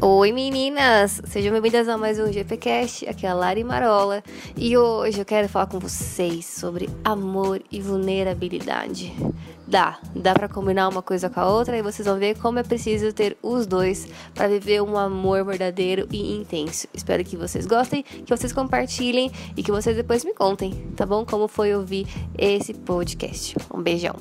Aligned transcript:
Oi 0.00 0.30
meninas, 0.30 1.20
sejam 1.24 1.52
bem-vindas 1.52 1.88
a 1.88 1.98
mais 1.98 2.20
um 2.20 2.32
GPcast, 2.32 3.08
aqui 3.08 3.26
é 3.26 3.30
a 3.30 3.34
Lari 3.34 3.64
Marola 3.64 4.22
e 4.56 4.76
hoje 4.76 5.18
eu 5.18 5.24
quero 5.24 5.48
falar 5.48 5.66
com 5.66 5.80
vocês 5.80 6.46
sobre 6.46 6.88
amor 7.04 7.60
e 7.68 7.80
vulnerabilidade. 7.80 9.12
Dá, 9.66 10.00
dá 10.14 10.34
para 10.34 10.48
combinar 10.48 10.88
uma 10.88 11.02
coisa 11.02 11.28
com 11.28 11.40
a 11.40 11.52
outra 11.52 11.76
e 11.76 11.82
vocês 11.82 12.06
vão 12.06 12.16
ver 12.16 12.38
como 12.38 12.60
é 12.60 12.62
preciso 12.62 13.12
ter 13.12 13.36
os 13.42 13.66
dois 13.66 14.06
para 14.34 14.46
viver 14.46 14.80
um 14.82 14.96
amor 14.96 15.44
verdadeiro 15.44 16.06
e 16.12 16.36
intenso. 16.36 16.86
Espero 16.94 17.24
que 17.24 17.36
vocês 17.36 17.66
gostem, 17.66 18.04
que 18.04 18.30
vocês 18.30 18.52
compartilhem 18.52 19.32
e 19.56 19.64
que 19.64 19.72
vocês 19.72 19.96
depois 19.96 20.24
me 20.24 20.32
contem, 20.32 20.74
tá 20.94 21.04
bom? 21.04 21.26
Como 21.26 21.48
foi 21.48 21.74
ouvir 21.74 22.06
esse 22.38 22.72
podcast. 22.72 23.56
Um 23.74 23.82
beijão. 23.82 24.14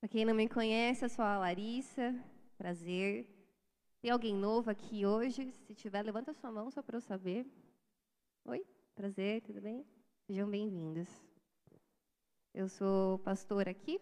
Pra 0.00 0.08
quem 0.08 0.24
não 0.24 0.34
me 0.34 0.48
conhece, 0.48 1.04
eu 1.04 1.10
sou 1.10 1.24
a 1.24 1.36
Larissa. 1.36 2.14
Prazer. 2.56 3.33
Tem 4.04 4.10
alguém 4.10 4.34
novo 4.34 4.70
aqui 4.70 5.06
hoje? 5.06 5.50
Se 5.50 5.74
tiver, 5.74 6.02
levanta 6.02 6.34
sua 6.34 6.52
mão 6.52 6.70
só 6.70 6.82
para 6.82 6.98
eu 6.98 7.00
saber. 7.00 7.46
Oi, 8.44 8.62
prazer, 8.94 9.40
tudo 9.40 9.62
bem? 9.62 9.82
Sejam 10.26 10.46
bem-vindos. 10.46 11.08
Eu 12.52 12.68
sou 12.68 13.18
pastora 13.20 13.70
aqui. 13.70 13.98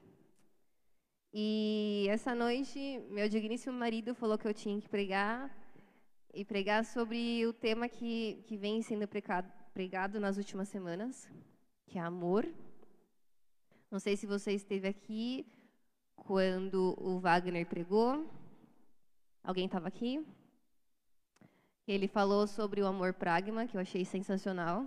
E 1.33 2.09
essa 2.11 2.35
noite, 2.35 2.99
meu 3.11 3.29
digníssimo 3.29 3.79
marido 3.79 4.13
falou 4.13 4.37
que 4.37 4.49
eu 4.49 4.53
tinha 4.53 4.81
que 4.81 4.89
pregar 4.89 5.57
e 6.35 6.45
pregar 6.45 6.85
sobre 6.85 7.47
o 7.47 7.53
tema 7.53 7.89
que, 7.89 8.43
que 8.49 8.57
vem 8.57 8.83
sendo 8.83 9.07
pregado, 9.07 9.53
pregado 9.73 10.19
nas 10.19 10.37
últimas 10.37 10.69
semanas, 10.69 11.31
que 11.87 11.97
é 11.97 12.01
amor. 12.01 12.45
Não 13.89 14.01
sei 14.01 14.17
se 14.17 14.27
você 14.27 14.51
esteve 14.51 14.89
aqui 14.89 15.47
quando 16.17 16.97
o 16.99 17.21
Wagner 17.21 17.65
pregou. 17.69 18.42
Alguém 19.45 19.67
estava 19.67 19.89
aqui? 19.89 20.25
Ele 21.87 22.07
falou 22.07 22.47
sobre 22.47 22.81
o 22.81 22.87
amor 22.87 23.13
pragma, 23.13 23.67
que 23.67 23.77
eu 23.77 23.81
achei 23.81 24.05
sensacional. 24.05 24.87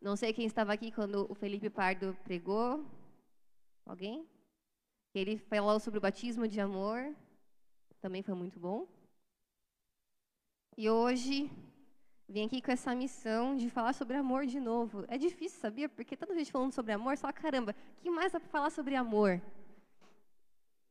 Não 0.00 0.14
sei 0.14 0.32
quem 0.32 0.44
estava 0.46 0.74
aqui 0.74 0.92
quando 0.92 1.30
o 1.30 1.34
Felipe 1.34 1.70
Pardo 1.70 2.14
pregou. 2.22 2.84
Alguém? 3.86 4.28
Ele 5.14 5.38
falou 5.38 5.80
sobre 5.80 5.98
o 5.98 6.02
batismo 6.02 6.46
de 6.46 6.60
amor. 6.60 7.14
Também 7.98 8.22
foi 8.22 8.34
muito 8.34 8.60
bom. 8.60 8.86
E 10.76 10.90
hoje 10.90 11.50
vim 12.28 12.44
aqui 12.44 12.60
com 12.60 12.70
essa 12.70 12.94
missão 12.94 13.56
de 13.56 13.70
falar 13.70 13.94
sobre 13.94 14.18
amor 14.18 14.44
de 14.44 14.60
novo. 14.60 15.06
É 15.08 15.16
difícil, 15.16 15.58
sabia? 15.58 15.88
Porque 15.88 16.14
tanta 16.14 16.34
gente 16.34 16.52
falando 16.52 16.72
sobre 16.72 16.92
amor, 16.92 17.16
só 17.16 17.32
caramba, 17.32 17.74
que 18.02 18.10
mais 18.10 18.32
dá 18.32 18.38
para 18.38 18.50
falar 18.50 18.68
sobre 18.68 18.94
amor? 18.94 19.40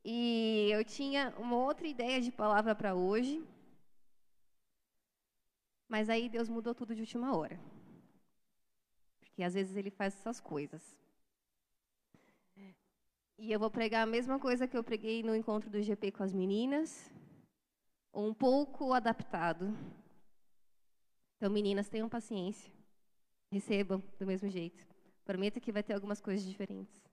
E 0.07 0.69
eu 0.71 0.85
tinha 0.85 1.33
uma 1.35 1.55
outra 1.55 1.87
ideia 1.87 2.21
de 2.21 2.31
palavra 2.31 2.75
para 2.75 2.93
hoje. 2.93 3.43
Mas 5.89 6.11
aí 6.11 6.29
Deus 6.29 6.47
mudou 6.47 6.75
tudo 6.75 6.93
de 6.93 7.01
última 7.01 7.35
hora. 7.35 7.59
Porque 9.19 9.41
às 9.41 9.55
vezes 9.55 9.75
ele 9.75 9.89
faz 9.89 10.13
essas 10.13 10.39
coisas. 10.39 10.95
E 13.37 13.51
eu 13.51 13.59
vou 13.59 13.71
pregar 13.71 14.03
a 14.03 14.05
mesma 14.05 14.39
coisa 14.39 14.67
que 14.67 14.77
eu 14.77 14.83
preguei 14.83 15.23
no 15.23 15.35
encontro 15.35 15.71
do 15.71 15.81
GP 15.81 16.11
com 16.11 16.23
as 16.23 16.33
meninas, 16.33 17.11
um 18.13 18.31
pouco 18.31 18.93
adaptado. 18.93 19.75
Então, 21.35 21.49
meninas, 21.49 21.89
tenham 21.89 22.07
paciência. 22.07 22.71
Recebam 23.51 24.03
do 24.19 24.25
mesmo 24.27 24.49
jeito. 24.49 24.85
Prometo 25.25 25.59
que 25.59 25.71
vai 25.71 25.81
ter 25.81 25.93
algumas 25.93 26.21
coisas 26.21 26.45
diferentes. 26.45 27.04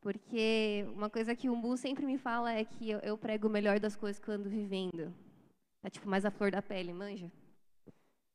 Porque 0.00 0.86
uma 0.94 1.10
coisa 1.10 1.36
que 1.36 1.48
o 1.48 1.52
Umbu 1.52 1.76
sempre 1.76 2.06
me 2.06 2.16
fala 2.16 2.52
é 2.52 2.64
que 2.64 2.90
eu, 2.90 2.98
eu 3.00 3.18
prego 3.18 3.48
o 3.48 3.50
melhor 3.50 3.78
das 3.78 3.94
coisas 3.94 4.18
quando 4.18 4.48
vivendo. 4.48 5.14
Tá 5.82 5.90
tipo 5.90 6.08
mais 6.08 6.24
a 6.24 6.30
flor 6.30 6.50
da 6.50 6.62
pele, 6.62 6.92
manja? 6.92 7.30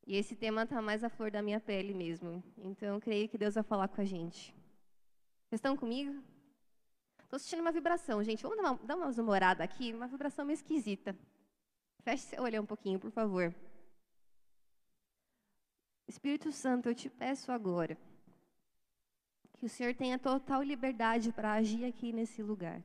E 0.06 0.16
esse 0.16 0.36
tema 0.36 0.68
tá 0.68 0.80
mais 0.82 1.04
a 1.04 1.10
flor 1.10 1.32
da 1.32 1.42
minha 1.42 1.60
pele 1.60 1.94
mesmo. 1.94 2.44
Então 2.58 3.00
creio 3.00 3.28
que 3.28 3.38
Deus 3.38 3.56
vai 3.56 3.64
falar 3.64 3.88
com 3.88 4.00
a 4.00 4.06
gente. 4.06 4.54
Vocês 5.50 5.60
estão 5.60 5.76
comigo? 5.76 6.24
Estou 7.24 7.40
sentindo 7.40 7.62
uma 7.62 7.72
vibração, 7.72 8.24
gente. 8.24 8.44
Vamos 8.44 8.58
dar 8.58 8.72
uma, 8.72 8.80
dar 8.86 8.96
uma 8.96 9.12
zumorada 9.12 9.64
aqui, 9.64 9.92
uma 9.92 10.08
vibração 10.08 10.46
meio 10.46 10.56
esquisita. 10.56 11.18
Feche 12.04 12.24
seu 12.24 12.44
olho 12.44 12.62
um 12.62 12.66
pouquinho, 12.66 13.00
por 13.00 13.10
favor. 13.10 13.54
Espírito 16.08 16.52
Santo, 16.52 16.90
eu 16.90 16.94
te 16.94 17.10
peço 17.10 17.52
agora 17.52 17.98
que 19.66 19.68
o 19.68 19.70
Senhor 19.70 19.96
tenha 19.96 20.20
total 20.20 20.62
liberdade 20.62 21.32
para 21.32 21.54
agir 21.54 21.86
aqui 21.86 22.14
nesse 22.14 22.44
lugar. 22.44 22.84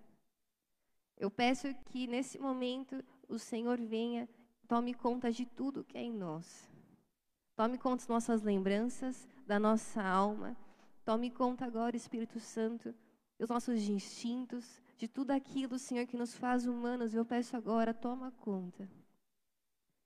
Eu 1.18 1.30
peço 1.30 1.74
que 1.90 2.06
nesse 2.06 2.38
momento 2.38 3.04
o 3.28 3.38
Senhor 3.38 3.78
venha, 3.78 4.26
tome 4.66 4.94
conta 4.94 5.30
de 5.30 5.44
tudo 5.44 5.84
que 5.84 5.98
é 5.98 6.02
em 6.02 6.10
nós. 6.10 6.66
Tome 7.54 7.76
conta 7.76 7.96
das 7.96 8.08
nossas 8.08 8.40
lembranças, 8.40 9.28
da 9.46 9.60
nossa 9.60 10.02
alma. 10.02 10.56
Tome 11.04 11.30
conta 11.30 11.66
agora, 11.66 11.94
Espírito 11.94 12.40
Santo, 12.40 12.94
dos 13.38 13.50
nossos 13.50 13.86
instintos, 13.86 14.80
de 14.96 15.06
tudo 15.06 15.32
aquilo, 15.32 15.78
Senhor, 15.78 16.06
que 16.06 16.16
nos 16.16 16.34
faz 16.34 16.64
humanos. 16.64 17.14
Eu 17.14 17.26
peço 17.26 17.58
agora, 17.58 17.92
toma 17.92 18.30
conta. 18.40 18.88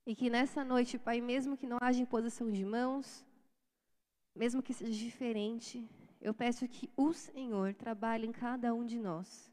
E 0.05 0.17
que 0.17 0.29
nessa 0.29 0.65
noite, 0.65 0.99
Pai, 0.99 1.21
mesmo 1.21 1.57
que 1.57 1.69
não 1.69 1.79
haja 1.81 2.03
imposição 2.03 2.51
de 2.51 2.65
mãos, 2.65 3.25
mesmo 4.35 4.61
que 4.61 4.75
seja 4.75 4.93
diferente, 4.93 5.89
eu 6.25 6.33
peço 6.33 6.67
que 6.67 6.91
o 6.97 7.13
Senhor 7.13 7.75
trabalhe 7.75 8.27
em 8.27 8.33
cada 8.33 8.73
um 8.73 8.87
de 8.87 8.99
nós. 8.99 9.53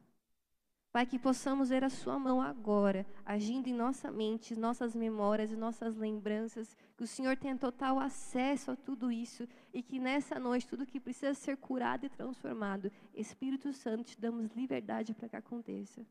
Pai, 0.90 1.06
que 1.06 1.20
possamos 1.20 1.68
ver 1.68 1.84
a 1.84 1.90
Sua 1.90 2.18
mão 2.18 2.42
agora, 2.42 3.06
agindo 3.26 3.68
em 3.68 3.74
nossa 3.74 4.10
mente, 4.10 4.56
nossas 4.56 4.96
memórias 4.96 5.52
e 5.52 5.56
nossas 5.58 5.98
lembranças, 5.98 6.76
que 6.96 7.04
o 7.04 7.08
Senhor 7.08 7.36
tenha 7.36 7.58
total 7.58 8.00
acesso 8.00 8.72
a 8.72 8.76
tudo 8.76 9.12
isso 9.12 9.46
e 9.74 9.84
que 9.84 10.00
nessa 10.00 10.40
noite 10.40 10.68
tudo 10.68 10.86
que 10.86 11.00
precisa 11.00 11.34
ser 11.34 11.58
curado 11.58 12.06
e 12.06 12.10
transformado, 12.10 12.90
Espírito 13.14 13.74
Santo, 13.74 14.06
te 14.06 14.20
damos 14.20 14.48
liberdade 14.52 15.14
para 15.14 15.28
que 15.28 15.36
aconteça. 15.36 16.06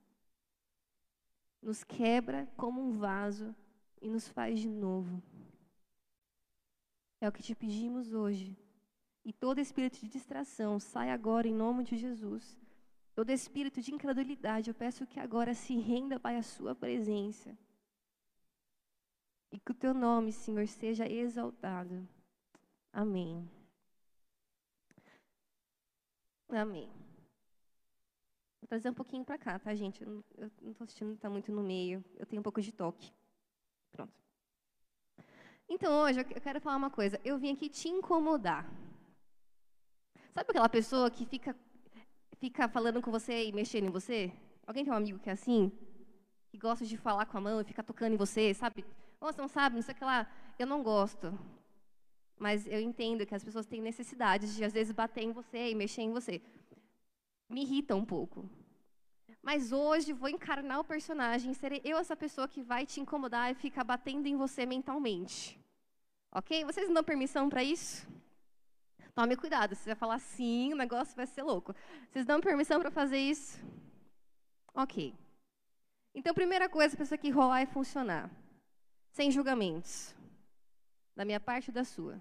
Nos 1.62 1.82
quebra 1.84 2.46
como 2.54 2.82
um 2.82 2.92
vaso 2.92 3.54
e 4.00 4.10
nos 4.10 4.28
faz 4.28 4.60
de 4.60 4.68
novo. 4.68 5.22
É 7.18 7.28
o 7.28 7.32
que 7.32 7.42
te 7.42 7.54
pedimos 7.54 8.12
hoje. 8.12 8.56
E 9.24 9.32
todo 9.32 9.58
espírito 9.60 9.98
de 10.00 10.08
distração 10.08 10.80
sai 10.80 11.10
agora 11.10 11.46
em 11.46 11.54
nome 11.54 11.84
de 11.84 11.96
Jesus. 11.96 12.58
Todo 13.14 13.30
espírito 13.30 13.80
de 13.80 13.92
incredulidade, 13.92 14.70
eu 14.70 14.74
peço 14.74 15.06
que 15.06 15.20
agora 15.20 15.54
se 15.54 15.76
renda, 15.76 16.18
Pai, 16.18 16.36
a 16.36 16.42
Sua 16.42 16.74
presença. 16.74 17.56
E 19.52 19.58
que 19.58 19.72
o 19.72 19.74
Teu 19.74 19.92
nome, 19.92 20.32
Senhor, 20.32 20.66
seja 20.66 21.06
exaltado. 21.06 22.08
Amém. 22.92 23.48
Amém. 26.48 26.88
Vou 28.60 28.68
trazer 28.68 28.90
um 28.90 28.94
pouquinho 28.94 29.24
para 29.24 29.38
cá, 29.38 29.58
tá, 29.58 29.74
gente? 29.74 30.02
Eu 30.02 30.24
não 30.62 30.70
estou 30.70 30.84
assistindo, 30.84 31.12
está 31.12 31.28
muito 31.28 31.52
no 31.52 31.62
meio. 31.62 32.04
Eu 32.16 32.26
tenho 32.26 32.40
um 32.40 32.42
pouco 32.42 32.60
de 32.60 32.72
toque. 32.72 33.12
Pronto. 33.90 34.12
Então, 35.68 36.02
hoje 36.02 36.20
eu 36.20 36.40
quero 36.40 36.60
falar 36.60 36.76
uma 36.76 36.90
coisa. 36.90 37.20
Eu 37.24 37.38
vim 37.38 37.52
aqui 37.52 37.68
te 37.68 37.88
incomodar. 37.88 38.68
Sabe 40.32 40.50
aquela 40.50 40.68
pessoa 40.68 41.10
que 41.10 41.26
fica, 41.26 41.56
fica 42.38 42.68
falando 42.68 43.02
com 43.02 43.10
você 43.10 43.46
e 43.46 43.52
mexendo 43.52 43.86
em 43.86 43.90
você? 43.90 44.32
Alguém 44.64 44.84
tem 44.84 44.92
um 44.92 44.96
amigo 44.96 45.18
que 45.18 45.28
é 45.28 45.32
assim? 45.32 45.72
Que 46.48 46.56
gosta 46.56 46.86
de 46.86 46.96
falar 46.96 47.26
com 47.26 47.36
a 47.36 47.40
mão 47.40 47.60
e 47.60 47.64
fica 47.64 47.82
tocando 47.82 48.14
em 48.14 48.16
você, 48.16 48.54
sabe? 48.54 48.84
Oh, 49.20 49.26
você 49.26 49.40
não 49.40 49.48
sabe, 49.48 49.74
não 49.74 49.82
sei 49.82 49.92
o 49.92 49.98
que 49.98 50.04
lá. 50.04 50.30
Eu 50.56 50.66
não 50.66 50.82
gosto. 50.82 51.36
Mas 52.38 52.66
eu 52.66 52.80
entendo 52.80 53.26
que 53.26 53.34
as 53.34 53.42
pessoas 53.42 53.66
têm 53.66 53.82
necessidades 53.82 54.54
de, 54.54 54.64
às 54.64 54.72
vezes, 54.72 54.92
bater 54.92 55.24
em 55.24 55.32
você 55.32 55.70
e 55.70 55.74
mexer 55.74 56.02
em 56.02 56.12
você. 56.12 56.40
Me 57.48 57.62
irrita 57.62 57.96
um 57.96 58.04
pouco. 58.04 58.48
Mas 59.42 59.72
hoje 59.72 60.12
vou 60.12 60.28
encarnar 60.28 60.78
o 60.78 60.84
personagem, 60.84 61.52
serei 61.54 61.80
eu 61.82 61.98
essa 61.98 62.14
pessoa 62.14 62.46
que 62.46 62.62
vai 62.62 62.86
te 62.86 63.00
incomodar 63.00 63.50
e 63.50 63.54
ficar 63.54 63.84
batendo 63.84 64.26
em 64.28 64.36
você 64.36 64.64
mentalmente. 64.64 65.58
Ok? 66.30 66.64
Vocês 66.64 66.86
não 66.86 66.94
dão 66.94 67.04
permissão 67.04 67.48
para 67.48 67.64
isso? 67.64 68.06
Tome 69.14 69.36
cuidado, 69.36 69.74
você 69.74 69.90
vai 69.90 69.94
falar 69.94 70.18
sim, 70.18 70.72
o 70.72 70.76
negócio 70.76 71.16
vai 71.16 71.26
ser 71.26 71.42
louco. 71.42 71.74
Vocês 72.10 72.24
dão 72.24 72.40
permissão 72.40 72.80
para 72.80 72.90
fazer 72.90 73.18
isso? 73.18 73.60
Ok. 74.74 75.14
Então, 76.14 76.34
primeira 76.34 76.68
coisa 76.68 76.96
para 76.96 77.04
isso 77.04 77.14
aqui 77.14 77.30
rolar 77.30 77.62
e 77.62 77.66
funcionar. 77.66 78.30
Sem 79.10 79.30
julgamentos. 79.30 80.14
Da 81.16 81.24
minha 81.24 81.40
parte 81.40 81.68
e 81.68 81.72
da 81.72 81.84
sua. 81.84 82.20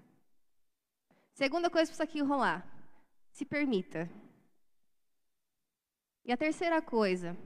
Segunda 1.32 1.70
coisa 1.70 1.86
para 1.86 1.94
isso 1.94 2.02
aqui 2.02 2.20
rolar. 2.20 2.66
Se 3.30 3.44
permita. 3.44 4.10
E 6.24 6.32
a 6.32 6.36
terceira 6.36 6.82
coisa, 6.82 7.36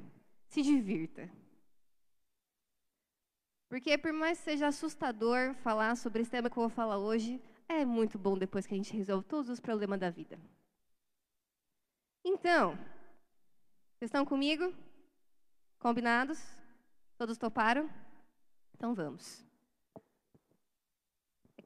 se 0.49 0.63
divirta. 0.63 1.31
Porque 3.69 3.97
por 3.99 4.13
mais 4.13 4.39
que 4.39 4.45
seja 4.45 4.69
assustador 4.69 5.55
falar 5.55 5.97
sobre 5.97 6.23
esse 6.23 6.31
tema 6.31 6.49
que 6.51 6.57
eu 6.57 6.63
vou 6.63 6.71
falar 6.71 6.99
hoje, 6.99 7.43
é 7.69 7.85
muito 7.85 8.19
bom 8.19 8.37
depois 8.37 8.67
que 8.67 8.75
a 8.75 8.77
gente 8.77 8.97
resolve 8.97 9.25
todos 9.27 9.49
os 9.51 9.61
problemas 9.61 9.99
da 9.99 10.11
vida. 10.11 10.39
Então, 12.25 12.75
vocês 13.97 14.09
estão 14.09 14.25
comigo? 14.25 14.75
Combinados? 15.79 16.39
Todos 17.17 17.39
toparam? 17.39 17.89
Então 18.75 18.95
vamos. 18.95 19.45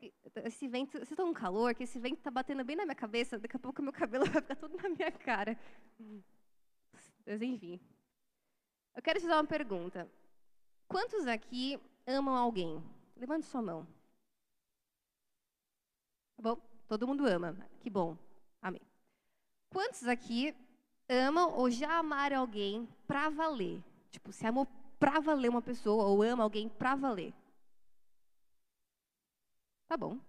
É 0.01 0.47
esse 0.47 0.69
vento, 0.69 0.93
vocês 0.93 1.11
estão 1.11 1.27
com 1.27 1.35
calor, 1.35 1.75
que 1.75 1.85
esse 1.85 1.99
vento 1.99 2.19
está 2.19 2.31
batendo 2.31 2.65
bem 2.65 2.77
na 2.77 2.85
minha 2.85 2.95
cabeça, 2.95 3.39
daqui 3.39 3.57
a 3.57 3.61
pouco 3.61 3.83
meu 3.83 3.93
cabelo 3.93 4.25
vai 4.31 4.41
ficar 4.41 4.57
todo 4.57 4.77
na 4.77 4.89
minha 4.89 5.11
cara. 5.11 5.59
Mas 7.27 7.43
enfim. 7.43 7.81
Eu 8.95 9.03
quero 9.03 9.21
te 9.21 9.27
dar 9.27 9.37
uma 9.37 9.47
pergunta. 9.47 10.11
Quantos 10.87 11.27
aqui 11.27 11.79
amam 12.07 12.35
alguém? 12.35 12.83
Levante 13.17 13.47
sua 13.47 13.63
mão. 13.63 13.87
Tá 16.39 16.43
bom? 16.43 16.57
Todo 16.87 17.07
mundo 17.07 17.27
ama. 17.27 17.53
Que 17.81 17.91
bom. 17.91 18.17
Amém. 18.63 18.81
Quantos 19.71 20.07
aqui 20.07 20.55
amam 21.09 21.53
ou 21.53 21.69
já 21.69 21.99
amaram 21.99 22.39
alguém 22.39 22.89
pra 23.09 23.29
valer? 23.29 23.83
Tipo, 24.13 24.33
se 24.33 24.47
amou 24.47 24.65
pra 25.01 25.19
valer 25.19 25.49
uma 25.49 25.61
pessoa 25.61 26.05
ou 26.05 26.23
ama 26.23 26.45
alguém 26.45 26.69
pra 26.69 26.95
valer? 26.95 27.35
Tá 29.89 29.97
bom. 29.97 30.21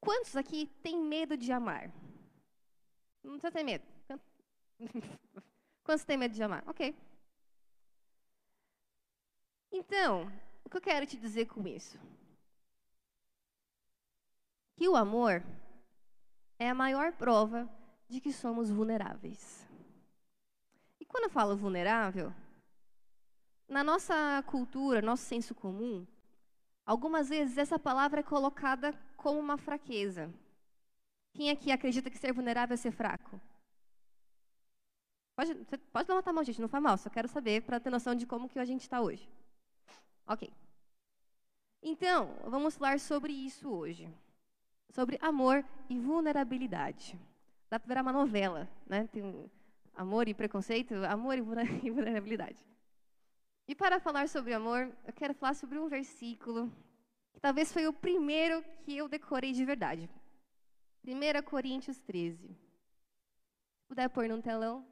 Quantos 0.00 0.34
aqui 0.34 0.66
têm 0.82 0.98
medo 0.98 1.36
de 1.36 1.52
amar? 1.52 1.88
Não 3.22 3.38
precisa 3.38 3.52
ter 3.52 3.62
medo. 3.62 3.84
Quantos 5.84 6.02
têm 6.04 6.16
medo 6.16 6.34
de 6.34 6.42
amar? 6.42 6.64
Ok. 6.66 6.92
Então, 9.70 10.26
o 10.64 10.68
que 10.68 10.76
eu 10.76 10.80
quero 10.80 11.06
te 11.06 11.16
dizer 11.16 11.46
com 11.46 11.64
isso? 11.68 11.96
Que 14.80 14.88
o 14.88 14.96
amor 14.96 15.44
é 16.58 16.70
a 16.70 16.74
maior 16.74 17.12
prova 17.12 17.68
de 18.08 18.18
que 18.18 18.32
somos 18.32 18.70
vulneráveis. 18.70 19.68
E 20.98 21.04
quando 21.04 21.24
eu 21.24 21.30
falo 21.30 21.54
vulnerável, 21.54 22.32
na 23.68 23.84
nossa 23.84 24.42
cultura, 24.46 25.02
nosso 25.02 25.24
senso 25.24 25.54
comum, 25.54 26.06
algumas 26.86 27.28
vezes 27.28 27.58
essa 27.58 27.78
palavra 27.78 28.20
é 28.20 28.22
colocada 28.22 28.98
como 29.18 29.38
uma 29.38 29.58
fraqueza. 29.58 30.32
Quem 31.34 31.50
aqui 31.50 31.70
acredita 31.70 32.08
que 32.08 32.16
ser 32.16 32.32
vulnerável 32.32 32.72
é 32.72 32.78
ser 32.78 32.90
fraco? 32.90 33.38
Pode, 35.36 35.54
pode 35.92 36.08
levantar 36.08 36.30
a 36.30 36.32
mão, 36.32 36.42
gente, 36.42 36.58
não 36.58 36.68
faz 36.68 36.82
mal, 36.82 36.96
só 36.96 37.10
quero 37.10 37.28
saber 37.28 37.64
para 37.64 37.78
ter 37.78 37.90
noção 37.90 38.14
de 38.14 38.26
como 38.26 38.48
que 38.48 38.58
a 38.58 38.64
gente 38.64 38.80
está 38.80 39.02
hoje. 39.02 39.28
Ok. 40.26 40.50
Então, 41.82 42.34
vamos 42.46 42.78
falar 42.78 42.98
sobre 42.98 43.34
isso 43.34 43.68
hoje. 43.68 44.08
Sobre 44.90 45.18
amor 45.20 45.64
e 45.88 45.98
vulnerabilidade. 45.98 47.18
Dá 47.68 47.78
para 47.78 47.88
virar 47.88 48.02
uma 48.02 48.12
novela, 48.12 48.68
né? 48.86 49.06
Tem 49.06 49.50
amor 49.94 50.26
e 50.28 50.34
preconceito, 50.34 50.94
amor 51.04 51.38
e 51.84 51.90
vulnerabilidade. 51.90 52.64
E 53.68 53.74
para 53.74 54.00
falar 54.00 54.28
sobre 54.28 54.52
amor, 54.52 54.90
eu 55.06 55.12
quero 55.12 55.32
falar 55.32 55.54
sobre 55.54 55.78
um 55.78 55.88
versículo 55.88 56.72
que 57.32 57.40
talvez 57.40 57.72
foi 57.72 57.86
o 57.86 57.92
primeiro 57.92 58.64
que 58.82 58.96
eu 58.96 59.08
decorei 59.08 59.52
de 59.52 59.64
verdade. 59.64 60.10
1 61.04 61.42
Coríntios 61.44 61.98
13. 61.98 62.48
Se 62.48 63.86
puder 63.88 64.08
pôr 64.08 64.28
no 64.28 64.42
telão. 64.42 64.84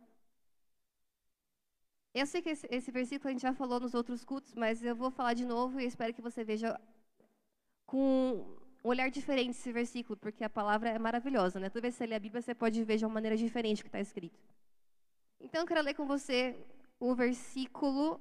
Eu 2.14 2.26
sei 2.26 2.40
que 2.40 2.50
esse, 2.50 2.66
esse, 2.70 2.90
versículo 2.90 3.28
a 3.28 3.32
gente 3.32 3.42
já 3.42 3.52
falou 3.52 3.80
nos 3.80 3.94
outros 3.94 4.24
cultos, 4.24 4.54
mas 4.54 4.82
eu 4.82 4.94
vou 4.94 5.10
falar 5.10 5.34
de 5.34 5.44
novo 5.44 5.80
e 5.80 5.84
espero 5.84 6.14
que 6.14 6.22
você 6.22 6.42
veja 6.42 6.80
com 7.84 8.56
um 8.84 8.88
olhar 8.88 9.10
diferente 9.10 9.50
esse 9.50 9.72
versículo, 9.72 10.16
porque 10.16 10.44
a 10.44 10.50
palavra 10.50 10.90
é 10.90 10.98
maravilhosa, 10.98 11.58
né? 11.58 11.68
Toda 11.68 11.82
vez 11.82 11.94
que 11.94 11.98
você 11.98 12.06
lê 12.06 12.14
a 12.14 12.20
Bíblia, 12.20 12.40
você 12.40 12.54
pode 12.54 12.82
ver 12.84 12.96
de 12.96 13.04
uma 13.04 13.14
maneira 13.14 13.36
diferente 13.36 13.80
o 13.80 13.84
que 13.84 13.88
está 13.88 14.00
escrito. 14.00 14.38
Então, 15.40 15.62
eu 15.62 15.66
quero 15.66 15.82
ler 15.82 15.94
com 15.94 16.06
você 16.06 16.56
o 16.98 17.14
versículo 17.14 18.20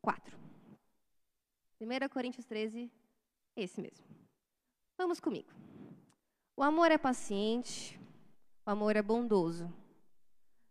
4. 0.00 0.38
1 1.80 2.08
Coríntios 2.08 2.46
13, 2.46 2.90
esse 3.54 3.80
mesmo. 3.80 4.06
Vamos 4.96 5.20
comigo. 5.20 5.50
O 6.56 6.62
amor 6.62 6.90
é 6.90 6.96
paciente, 6.96 8.00
o 8.64 8.70
amor 8.70 8.96
é 8.96 9.02
bondoso. 9.02 9.70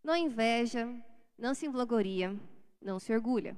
Não 0.03 0.15
inveja, 0.15 0.87
não 1.37 1.53
se 1.53 1.67
envangloria, 1.67 2.35
não 2.81 2.99
se 2.99 3.13
orgulha. 3.13 3.55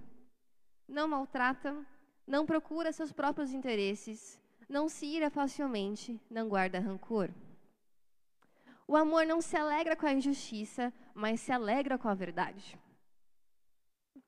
Não 0.87 1.07
maltrata, 1.07 1.85
não 2.25 2.45
procura 2.45 2.91
seus 2.91 3.11
próprios 3.11 3.53
interesses, 3.53 4.41
não 4.67 4.89
se 4.89 5.05
ira 5.05 5.29
facilmente, 5.29 6.19
não 6.29 6.49
guarda 6.49 6.79
rancor. 6.79 7.29
O 8.87 8.95
amor 8.95 9.25
não 9.25 9.41
se 9.41 9.55
alegra 9.55 9.95
com 9.95 10.05
a 10.05 10.13
injustiça, 10.13 10.93
mas 11.13 11.41
se 11.41 11.51
alegra 11.51 11.97
com 11.97 12.07
a 12.07 12.13
verdade. 12.13 12.79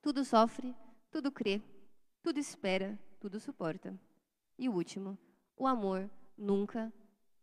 Tudo 0.01 0.23
sofre, 0.25 0.75
tudo 1.11 1.31
crê, 1.31 1.61
tudo 2.21 2.39
espera, 2.39 2.99
tudo 3.19 3.39
suporta. 3.39 3.97
E 4.57 4.67
o 4.67 4.73
último, 4.73 5.17
o 5.55 5.65
amor 5.65 6.09
nunca 6.37 6.91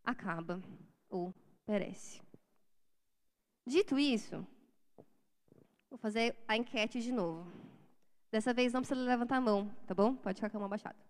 acaba 0.05 0.63
ou 1.09 1.35
perece. 1.65 2.21
Dito 3.67 3.99
isso, 3.99 4.47
vou 5.89 5.99
fazer 5.99 6.37
a 6.47 6.57
enquete 6.57 7.01
de 7.01 7.13
novo. 7.13 7.51
Dessa 8.31 8.53
vez 8.53 8.73
não 8.73 8.81
precisa 8.81 9.01
levantar 9.01 9.37
a 9.37 9.41
mão, 9.41 9.71
tá 9.87 9.95
bom? 9.95 10.15
Pode 10.15 10.37
ficar 10.37 10.51
com 10.51 10.59
a 10.59 10.61
mão 10.61 10.69
baixada. 10.69 11.06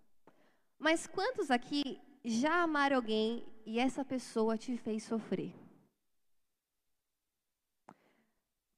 Mas 0.78 1.06
quantos 1.06 1.50
aqui 1.50 2.00
já 2.25 2.62
amaram 2.62 2.96
alguém 2.96 3.46
e 3.64 3.78
essa 3.78 4.05
pessoa 4.05 4.58
te 4.58 4.76
fez 4.76 5.02
sofrer? 5.02 5.55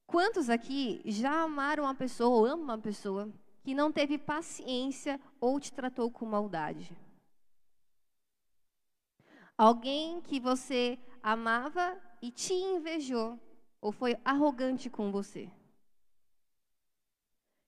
Quantos 0.06 0.48
aqui 0.48 1.02
já 1.04 1.42
amaram 1.42 1.84
uma 1.84 1.94
pessoa 1.94 2.30
ou 2.30 2.46
amam 2.46 2.64
uma 2.64 2.78
pessoa 2.78 3.30
que 3.62 3.74
não 3.74 3.92
teve 3.92 4.16
paciência 4.16 5.20
ou 5.38 5.60
te 5.60 5.70
tratou 5.72 6.10
com 6.10 6.24
maldade? 6.24 6.96
Alguém 9.56 10.20
que 10.22 10.40
você 10.40 10.98
amava 11.22 12.00
e 12.22 12.30
te 12.30 12.54
invejou 12.54 13.38
ou 13.80 13.92
foi 13.92 14.16
arrogante 14.24 14.88
com 14.88 15.12
você? 15.12 15.50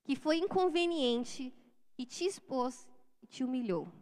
Que 0.03 0.15
foi 0.15 0.37
inconveniente 0.37 1.53
e 1.97 2.05
te 2.05 2.25
expôs 2.25 2.89
e 3.21 3.27
te 3.27 3.43
humilhou? 3.43 4.00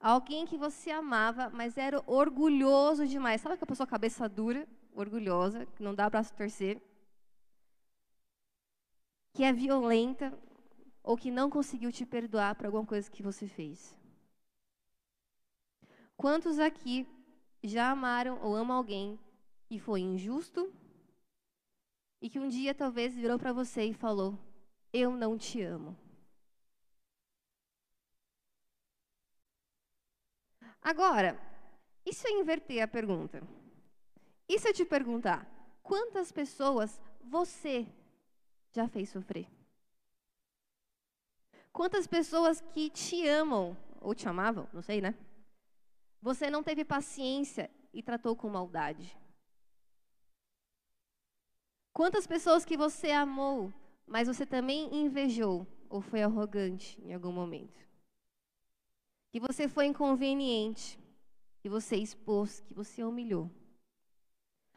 Alguém 0.00 0.46
que 0.46 0.56
você 0.56 0.90
amava, 0.90 1.50
mas 1.50 1.76
era 1.76 2.02
orgulhoso 2.06 3.06
demais. 3.06 3.42
Sabe 3.42 3.54
aquela 3.54 3.68
pessoa 3.68 3.86
cabeça 3.86 4.26
dura, 4.26 4.66
orgulhosa, 4.94 5.66
que 5.66 5.82
não 5.82 5.94
dá 5.94 6.08
braço 6.08 6.32
torcer? 6.32 6.80
Que 9.34 9.44
é 9.44 9.52
violenta 9.52 10.32
ou 11.02 11.18
que 11.18 11.30
não 11.30 11.50
conseguiu 11.50 11.92
te 11.92 12.06
perdoar 12.06 12.54
por 12.54 12.64
alguma 12.64 12.86
coisa 12.86 13.10
que 13.10 13.22
você 13.22 13.46
fez? 13.46 13.94
Quantos 16.16 16.58
aqui 16.58 17.06
já 17.62 17.90
amaram 17.90 18.40
ou 18.42 18.56
amam 18.56 18.78
alguém 18.78 19.20
que 19.66 19.78
foi 19.78 20.00
injusto 20.00 20.72
e 22.22 22.30
que 22.30 22.38
um 22.38 22.48
dia 22.48 22.74
talvez 22.74 23.14
virou 23.14 23.38
para 23.38 23.52
você 23.52 23.84
e 23.84 23.92
falou: 23.92 24.38
Eu 24.92 25.12
não 25.12 25.36
te 25.36 25.60
amo? 25.60 25.94
Agora, 30.82 31.38
e 32.04 32.12
se 32.12 32.28
eu 32.28 32.40
inverter 32.40 32.82
a 32.82 32.88
pergunta? 32.88 33.42
E 34.48 34.58
se 34.58 34.68
eu 34.68 34.72
te 34.72 34.84
perguntar, 34.84 35.46
quantas 35.82 36.32
pessoas 36.32 37.00
você 37.22 37.86
já 38.72 38.88
fez 38.88 39.10
sofrer? 39.10 39.46
Quantas 41.72 42.06
pessoas 42.06 42.60
que 42.60 42.90
te 42.90 43.26
amam, 43.28 43.76
ou 44.00 44.14
te 44.14 44.28
amavam, 44.28 44.68
não 44.72 44.82
sei, 44.82 45.00
né? 45.00 45.14
Você 46.20 46.50
não 46.50 46.62
teve 46.62 46.84
paciência 46.84 47.70
e 47.92 48.02
tratou 48.02 48.34
com 48.34 48.48
maldade? 48.48 49.16
Quantas 51.92 52.26
pessoas 52.26 52.64
que 52.64 52.76
você 52.76 53.10
amou, 53.10 53.72
mas 54.06 54.26
você 54.26 54.46
também 54.46 54.94
invejou 54.94 55.66
ou 55.88 56.00
foi 56.00 56.22
arrogante 56.22 57.00
em 57.02 57.12
algum 57.12 57.32
momento? 57.32 57.89
Que 59.30 59.38
você 59.38 59.68
foi 59.68 59.86
inconveniente, 59.86 60.98
que 61.60 61.68
você 61.68 61.96
expôs, 61.96 62.60
que 62.60 62.74
você 62.74 63.04
humilhou. 63.04 63.50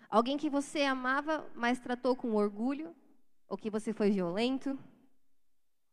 Alguém 0.10 0.38
que 0.38 0.50
você 0.50 0.84
amava, 0.84 1.50
mas 1.56 1.80
tratou 1.80 2.16
com 2.16 2.36
orgulho, 2.36 2.96
ou 3.48 3.58
que 3.58 3.70
você 3.70 3.92
foi 3.92 4.12
violento, 4.12 4.78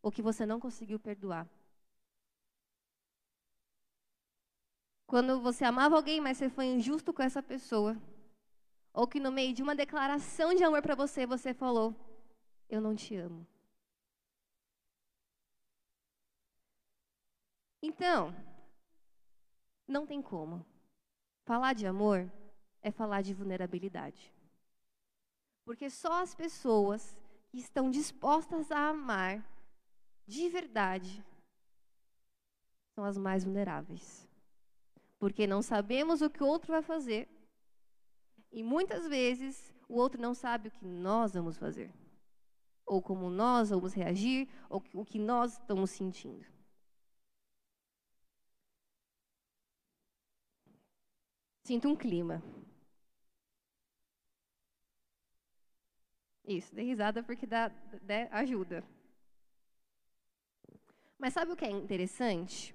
ou 0.03 0.13
que 0.13 0.21
você 0.21 0.45
não 0.45 0.61
conseguiu 0.61 0.99
perdoar. 0.99 1.49
Quando 5.07 5.41
você 5.41 5.65
amava 5.65 5.97
alguém, 5.97 6.21
mas 6.21 6.37
você 6.37 6.49
foi 6.51 6.67
injusto 6.67 7.13
com 7.13 7.23
essa 7.23 7.43
pessoa, 7.43 7.97
ou 8.93 9.09
que 9.09 9.19
no 9.19 9.33
meio 9.33 9.55
de 9.55 9.63
uma 9.63 9.75
declaração 9.75 10.55
de 10.55 10.63
amor 10.63 10.83
para 10.83 10.95
você, 10.95 11.27
você 11.27 11.55
falou: 11.55 11.95
Eu 12.69 12.81
não 12.81 12.95
te 12.95 13.17
amo. 13.17 13.47
Então, 17.83 18.35
não 19.91 20.07
tem 20.07 20.23
como. 20.23 20.65
Falar 21.45 21.75
de 21.75 21.87
amor 21.87 22.31
é 22.83 22.91
falar 22.91 23.23
de 23.23 23.35
vulnerabilidade. 23.35 24.33
Porque 25.65 25.91
só 25.91 26.23
as 26.23 26.35
pessoas 26.35 27.17
que 27.49 27.59
estão 27.59 27.91
dispostas 27.91 28.71
a 28.71 28.89
amar 28.89 29.45
de 30.27 30.49
verdade 30.49 31.25
são 32.95 33.05
as 33.05 33.19
mais 33.19 33.45
vulneráveis. 33.45 34.29
Porque 35.19 35.47
não 35.47 35.61
sabemos 35.61 36.23
o 36.23 36.31
que 36.31 36.43
o 36.43 36.47
outro 36.47 36.73
vai 36.73 36.83
fazer. 36.83 37.29
E 38.53 38.63
muitas 38.63 39.07
vezes 39.07 39.73
o 39.89 39.95
outro 39.97 40.21
não 40.21 40.35
sabe 40.35 40.69
o 40.69 40.71
que 40.71 40.85
nós 40.85 41.35
vamos 41.35 41.57
fazer. 41.59 41.93
Ou 42.87 43.03
como 43.03 43.29
nós 43.29 43.71
vamos 43.71 43.93
reagir, 43.93 44.49
ou 44.69 44.83
o 44.95 45.05
que 45.05 45.19
nós 45.19 45.53
estamos 45.53 45.91
sentindo. 45.91 46.47
Sinto 51.71 51.89
um 51.89 51.95
clima. 51.95 52.43
Isso, 56.45 56.75
dê 56.75 56.83
risada 56.83 57.23
porque 57.23 57.47
dá, 57.47 57.69
dá, 58.03 58.27
ajuda. 58.33 58.83
Mas 61.17 61.33
sabe 61.33 61.53
o 61.53 61.57
que 61.57 61.65
é 61.65 61.71
interessante? 61.71 62.75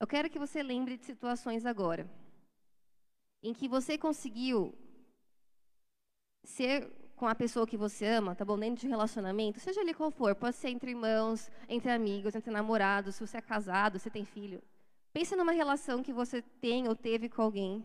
Eu 0.00 0.06
quero 0.08 0.28
que 0.28 0.36
você 0.36 0.64
lembre 0.64 0.96
de 0.96 1.04
situações 1.04 1.64
agora 1.64 2.10
em 3.40 3.54
que 3.54 3.68
você 3.68 3.96
conseguiu 3.96 4.76
ser 6.42 6.90
com 7.14 7.28
a 7.28 7.36
pessoa 7.36 7.68
que 7.68 7.76
você 7.76 8.04
ama, 8.04 8.34
tá 8.34 8.44
bom? 8.44 8.58
Dentro 8.58 8.80
de 8.80 8.88
um 8.88 8.90
relacionamento, 8.90 9.60
seja 9.60 9.80
ali 9.80 9.94
qual 9.94 10.10
for, 10.10 10.34
pode 10.34 10.56
ser 10.56 10.70
entre 10.70 10.90
irmãos, 10.90 11.52
entre 11.68 11.88
amigos, 11.88 12.34
entre 12.34 12.50
namorados, 12.50 13.14
se 13.14 13.24
você 13.24 13.36
é 13.36 13.40
casado, 13.40 13.96
se 14.00 14.10
tem 14.10 14.24
filho. 14.24 14.60
Pense 15.16 15.34
numa 15.34 15.52
relação 15.52 16.02
que 16.02 16.12
você 16.12 16.42
tem 16.42 16.88
ou 16.88 16.94
teve 16.94 17.30
com 17.30 17.40
alguém 17.40 17.82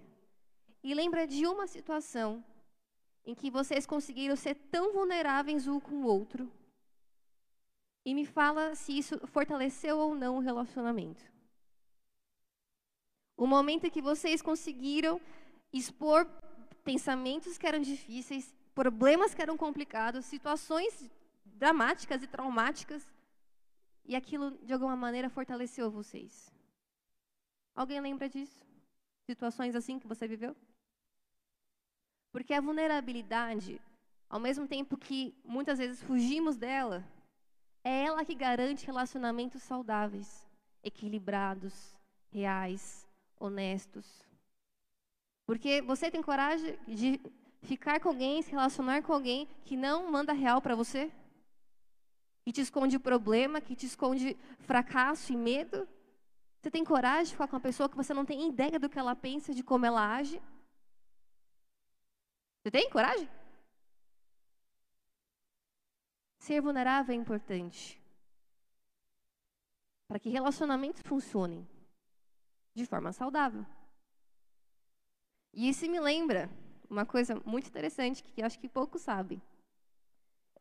e 0.83 0.93
lembra 0.93 1.25
de 1.25 1.47
uma 1.47 1.65
situação 1.65 2.43
em 3.23 3.33
que 3.33 3.49
vocês 3.49 3.85
conseguiram 3.85 4.35
ser 4.35 4.53
tão 4.69 4.91
vulneráveis 4.91 5.65
um 5.65 5.79
com 5.79 5.95
o 5.95 6.05
outro. 6.05 6.51
E 8.03 8.13
me 8.13 8.25
fala 8.25 8.75
se 8.75 8.97
isso 8.97 9.17
fortaleceu 9.27 9.97
ou 9.97 10.13
não 10.13 10.35
o 10.35 10.41
relacionamento. 10.41 11.23
O 13.37 13.47
momento 13.47 13.85
em 13.85 13.89
que 13.89 14.01
vocês 14.01 14.41
conseguiram 14.41 15.21
expor 15.71 16.25
pensamentos 16.83 17.57
que 17.57 17.65
eram 17.65 17.79
difíceis, 17.79 18.53
problemas 18.75 19.33
que 19.33 19.41
eram 19.41 19.55
complicados, 19.55 20.25
situações 20.25 21.09
dramáticas 21.45 22.21
e 22.23 22.27
traumáticas, 22.27 23.09
e 24.03 24.17
aquilo 24.17 24.51
de 24.65 24.73
alguma 24.73 24.97
maneira 24.97 25.29
fortaleceu 25.29 25.89
vocês. 25.89 26.51
Alguém 27.75 27.99
lembra 28.01 28.29
disso? 28.29 28.65
Situações 29.25 29.75
assim 29.75 29.99
que 29.99 30.07
você 30.07 30.27
viveu? 30.27 30.55
Porque 32.31 32.53
a 32.53 32.61
vulnerabilidade, 32.61 33.81
ao 34.29 34.39
mesmo 34.39 34.67
tempo 34.67 34.97
que 34.97 35.35
muitas 35.43 35.79
vezes 35.79 36.01
fugimos 36.01 36.57
dela, 36.57 37.03
é 37.83 38.05
ela 38.05 38.23
que 38.23 38.35
garante 38.35 38.85
relacionamentos 38.85 39.61
saudáveis, 39.63 40.47
equilibrados, 40.83 41.95
reais, 42.31 43.07
honestos. 43.39 44.05
Porque 45.45 45.81
você 45.81 46.09
tem 46.09 46.21
coragem 46.21 46.77
de 46.87 47.19
ficar 47.63 47.99
com 47.99 48.09
alguém, 48.09 48.41
se 48.41 48.51
relacionar 48.51 49.01
com 49.01 49.13
alguém 49.13 49.47
que 49.65 49.75
não 49.75 50.11
manda 50.11 50.33
real 50.33 50.61
para 50.61 50.75
você? 50.75 51.11
Que 52.43 52.51
te 52.51 52.61
esconde 52.61 52.97
problema, 52.97 53.61
que 53.61 53.75
te 53.75 53.85
esconde 53.85 54.37
fracasso 54.59 55.33
e 55.33 55.37
medo? 55.37 55.87
Você 56.61 56.69
tem 56.69 56.85
coragem 56.85 57.25
de 57.25 57.31
ficar 57.31 57.47
com 57.47 57.55
uma 57.55 57.61
pessoa 57.61 57.89
que 57.89 57.95
você 57.95 58.13
não 58.13 58.23
tem 58.23 58.47
ideia 58.47 58.79
do 58.79 58.87
que 58.87 58.99
ela 58.99 59.15
pensa, 59.15 59.51
de 59.51 59.63
como 59.63 59.83
ela 59.83 60.15
age? 60.15 60.39
Você 62.61 62.69
tem 62.69 62.87
coragem? 62.87 63.27
Ser 66.37 66.61
vulnerável 66.61 67.15
é 67.15 67.17
importante 67.17 67.99
para 70.07 70.19
que 70.19 70.29
relacionamentos 70.29 71.01
funcionem 71.01 71.67
de 72.75 72.85
forma 72.85 73.11
saudável. 73.11 73.65
E 75.51 75.67
isso 75.67 75.89
me 75.89 75.99
lembra 75.99 76.47
uma 76.87 77.07
coisa 77.07 77.41
muito 77.43 77.69
interessante 77.69 78.21
que 78.21 78.43
acho 78.43 78.59
que 78.59 78.69
poucos 78.69 79.01
sabem. 79.01 79.41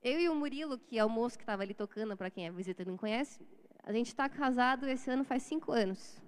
Eu 0.00 0.18
e 0.18 0.30
o 0.30 0.34
Murilo, 0.34 0.78
que 0.78 0.98
é 0.98 1.04
o 1.04 1.10
moço 1.10 1.36
que 1.36 1.42
estava 1.42 1.62
ali 1.62 1.74
tocando, 1.74 2.16
para 2.16 2.30
quem 2.30 2.46
é 2.46 2.50
visita 2.50 2.86
não 2.86 2.96
conhece, 2.96 3.46
a 3.82 3.92
gente 3.92 4.08
está 4.08 4.28
casado 4.28 4.88
esse 4.88 5.10
ano 5.10 5.24
faz 5.24 5.42
cinco 5.42 5.72
anos. 5.72 6.20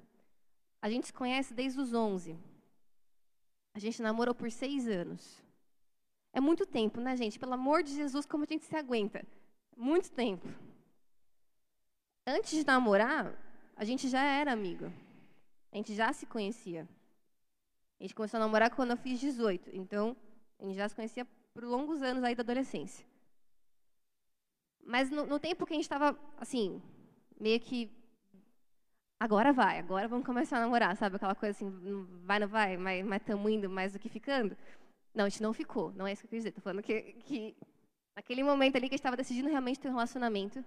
A 0.81 0.91
gente 0.91 1.07
se 1.07 1.13
conhece 1.13 1.55
desde 1.55 1.81
os 1.81 1.93
11. 1.93 2.37
A 3.75 3.79
gente 3.79 4.03
namorou 4.03 4.35
por 4.35 4.51
seis 4.51 4.89
anos. 4.89 5.43
É 6.33 6.41
muito 6.41 6.67
tempo, 6.67 7.01
né, 7.01 7.17
gente? 7.17 7.39
Pelo 7.39 7.55
amor 7.55 7.83
de 7.83 7.95
Jesus, 7.95 8.27
como 8.27 8.45
a 8.45 8.47
gente 8.47 8.65
se 8.65 8.75
aguenta? 8.75 9.25
Muito 9.77 10.11
tempo. 10.11 10.49
Antes 12.27 12.53
de 12.53 12.67
namorar, 12.67 13.35
a 13.77 13.85
gente 13.85 14.09
já 14.09 14.23
era 14.23 14.53
amigo. 14.53 14.93
A 15.71 15.77
gente 15.77 15.95
já 15.95 16.13
se 16.13 16.27
conhecia. 16.27 16.89
A 17.99 18.03
gente 18.03 18.15
começou 18.15 18.39
a 18.39 18.41
namorar 18.41 18.75
quando 18.75 18.91
eu 18.91 18.97
fiz 18.97 19.21
18. 19.21 19.71
Então, 19.75 20.17
a 20.59 20.65
gente 20.65 20.77
já 20.77 20.89
se 20.89 20.95
conhecia 20.95 21.27
por 21.53 21.65
longos 21.65 22.03
anos 22.03 22.25
aí 22.25 22.35
da 22.35 22.43
adolescência. 22.43 23.07
Mas 24.85 25.11
no, 25.11 25.27
no 25.27 25.39
tempo 25.39 25.65
que 25.65 25.73
a 25.73 25.77
gente 25.77 25.85
estava, 25.85 26.19
assim, 26.39 26.83
meio 27.41 27.61
que 27.61 27.91
agora 29.21 29.53
vai, 29.53 29.79
agora 29.79 30.09
vamos 30.09 30.27
começar 30.27 30.57
a 30.59 30.61
namorar, 30.61 30.97
sabe? 30.97 31.17
Aquela 31.17 31.35
coisa 31.35 31.57
assim, 31.57 31.71
vai, 32.25 32.39
não 32.39 32.49
vai, 32.49 32.77
mas 32.77 33.05
estamos 33.21 33.51
indo 33.51 33.71
mais 33.71 33.93
do 33.93 33.99
que 33.99 34.09
ficando. 34.09 34.57
Não, 35.15 35.27
a 35.27 35.29
gente 35.29 35.43
não 35.43 35.53
ficou, 35.53 35.93
não 35.93 36.07
é 36.07 36.13
isso 36.13 36.23
que 36.23 36.27
eu 36.27 36.31
quis 36.31 36.39
dizer. 36.39 36.49
Estou 36.49 36.63
falando 36.63 36.83
que, 36.83 37.15
que 37.25 37.57
naquele 38.17 38.43
momento 38.43 38.77
ali 38.77 38.89
que 38.89 38.95
a 38.95 38.97
gente 38.97 39.01
estava 39.01 39.17
decidindo 39.17 39.49
realmente 39.49 39.81
ter 39.81 39.89
um 39.89 39.93
relacionamento, 39.93 40.65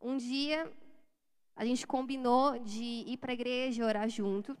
um 0.00 0.16
dia 0.16 0.70
a 1.56 1.64
gente 1.64 1.86
combinou 1.86 2.58
de 2.58 2.84
ir 3.06 3.16
para 3.18 3.32
a 3.32 3.34
igreja 3.34 3.84
orar 3.84 4.08
junto, 4.08 4.56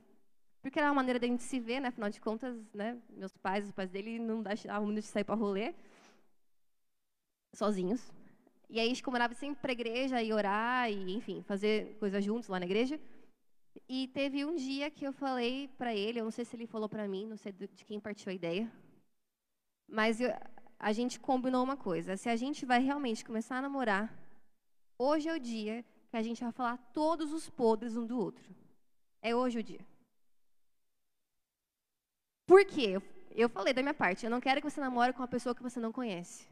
porque 0.60 0.78
era 0.78 0.88
uma 0.88 0.96
maneira 0.96 1.18
da 1.18 1.26
gente 1.26 1.42
se 1.42 1.58
ver, 1.60 1.80
né? 1.80 1.88
Afinal 1.88 2.10
de 2.10 2.20
contas, 2.20 2.56
né? 2.74 2.98
Meus 3.08 3.36
pais, 3.36 3.64
os 3.66 3.72
pais 3.72 3.90
dele 3.90 4.18
não 4.18 4.42
deixavam 4.42 4.86
muito 4.86 5.00
de 5.00 5.06
sair 5.06 5.24
para 5.24 5.34
rolê 5.34 5.74
sozinhos. 7.54 8.12
E 8.70 8.78
aí 8.78 8.86
a 8.86 8.88
gente 8.88 9.02
combinava 9.02 9.34
sempre 9.34 9.60
para 9.60 9.72
a 9.72 9.78
igreja 9.78 10.22
e 10.22 10.32
orar 10.32 10.90
e, 10.90 11.12
enfim, 11.16 11.42
fazer 11.42 11.96
coisas 11.98 12.24
juntos 12.24 12.48
lá 12.48 12.60
na 12.60 12.66
igreja. 12.66 13.00
E 13.88 14.08
teve 14.08 14.44
um 14.44 14.54
dia 14.54 14.90
que 14.90 15.04
eu 15.04 15.12
falei 15.12 15.68
para 15.76 15.94
ele, 15.94 16.20
eu 16.20 16.24
não 16.24 16.30
sei 16.30 16.44
se 16.44 16.54
ele 16.54 16.66
falou 16.66 16.88
para 16.88 17.08
mim, 17.08 17.26
não 17.26 17.36
sei 17.36 17.52
de 17.52 17.84
quem 17.84 17.98
partiu 17.98 18.30
a 18.30 18.34
ideia, 18.34 18.70
mas 19.88 20.20
eu, 20.20 20.30
a 20.78 20.92
gente 20.92 21.18
combinou 21.18 21.62
uma 21.64 21.76
coisa: 21.76 22.16
se 22.16 22.28
a 22.28 22.36
gente 22.36 22.64
vai 22.64 22.80
realmente 22.80 23.24
começar 23.24 23.58
a 23.58 23.62
namorar, 23.62 24.14
hoje 24.96 25.28
é 25.28 25.34
o 25.34 25.40
dia 25.40 25.84
que 26.08 26.16
a 26.16 26.22
gente 26.22 26.42
vai 26.42 26.52
falar 26.52 26.76
todos 26.92 27.32
os 27.32 27.50
podres 27.50 27.96
um 27.96 28.06
do 28.06 28.18
outro. 28.18 28.54
É 29.20 29.34
hoje 29.34 29.58
o 29.58 29.62
dia. 29.62 29.84
Por 32.46 32.64
quê? 32.64 33.00
Eu 33.32 33.48
falei 33.48 33.72
da 33.72 33.82
minha 33.82 33.94
parte, 33.94 34.24
eu 34.24 34.30
não 34.30 34.40
quero 34.40 34.60
que 34.60 34.70
você 34.70 34.80
namore 34.80 35.12
com 35.12 35.20
uma 35.20 35.28
pessoa 35.28 35.54
que 35.54 35.62
você 35.62 35.78
não 35.78 35.92
conhece. 35.92 36.49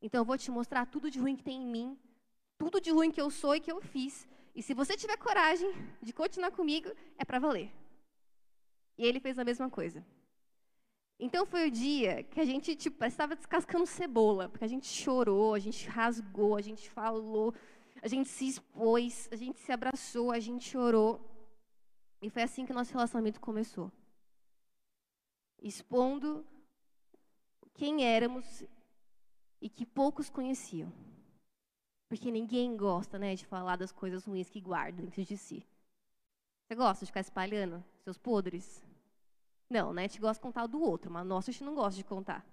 Então 0.00 0.20
eu 0.20 0.24
vou 0.24 0.38
te 0.38 0.50
mostrar 0.50 0.86
tudo 0.86 1.10
de 1.10 1.18
ruim 1.18 1.36
que 1.36 1.42
tem 1.42 1.62
em 1.62 1.66
mim, 1.66 1.98
tudo 2.56 2.80
de 2.80 2.90
ruim 2.90 3.10
que 3.10 3.20
eu 3.20 3.30
sou 3.30 3.54
e 3.54 3.60
que 3.60 3.70
eu 3.70 3.80
fiz, 3.80 4.26
e 4.58 4.62
se 4.62 4.74
você 4.74 4.96
tiver 4.96 5.16
coragem 5.16 5.70
de 6.02 6.12
continuar 6.12 6.50
comigo, 6.50 6.90
é 7.16 7.24
para 7.24 7.38
valer. 7.38 7.70
E 8.96 9.06
ele 9.06 9.20
fez 9.20 9.38
a 9.38 9.44
mesma 9.44 9.70
coisa. 9.70 10.04
Então 11.20 11.46
foi 11.46 11.68
o 11.68 11.70
dia 11.70 12.24
que 12.24 12.40
a 12.40 12.44
gente 12.44 12.74
tipo, 12.74 13.04
estava 13.04 13.36
descascando 13.36 13.86
cebola, 13.86 14.48
porque 14.48 14.64
a 14.64 14.68
gente 14.68 14.86
chorou, 14.86 15.54
a 15.54 15.58
gente 15.58 15.88
rasgou, 15.88 16.56
a 16.56 16.60
gente 16.60 16.90
falou, 16.90 17.54
a 18.02 18.08
gente 18.08 18.28
se 18.28 18.48
expôs, 18.48 19.28
a 19.30 19.36
gente 19.36 19.58
se 19.60 19.70
abraçou, 19.72 20.30
a 20.32 20.40
gente 20.40 20.68
chorou. 20.68 21.20
E 22.20 22.28
foi 22.28 22.42
assim 22.42 22.66
que 22.66 22.72
nosso 22.72 22.92
relacionamento 22.92 23.40
começou. 23.40 23.92
Expondo 25.60 26.44
quem 27.74 28.04
éramos 28.04 28.64
e 29.60 29.68
que 29.68 29.84
poucos 29.84 30.30
conheciam. 30.30 30.92
Porque 32.08 32.30
ninguém 32.30 32.76
gosta, 32.76 33.18
né, 33.18 33.34
de 33.34 33.46
falar 33.46 33.76
das 33.76 33.92
coisas 33.92 34.24
ruins 34.24 34.48
que 34.48 34.60
guarda 34.60 35.02
dentro 35.02 35.24
de 35.24 35.36
si. 35.36 35.66
Você 36.66 36.74
gosta 36.74 37.04
de 37.04 37.10
ficar 37.10 37.20
espalhando 37.20 37.84
seus 38.02 38.18
podres? 38.18 38.82
Não, 39.70 39.92
né? 39.92 40.04
A 40.04 40.06
gente 40.06 40.20
gosta 40.20 40.40
de 40.40 40.42
contar 40.42 40.66
do 40.66 40.80
outro, 40.80 41.10
mas 41.10 41.26
nossa, 41.26 41.50
a 41.50 41.52
gente 41.52 41.64
não 41.64 41.74
gosta 41.74 41.96
de 41.96 42.04
contar. 42.04 42.44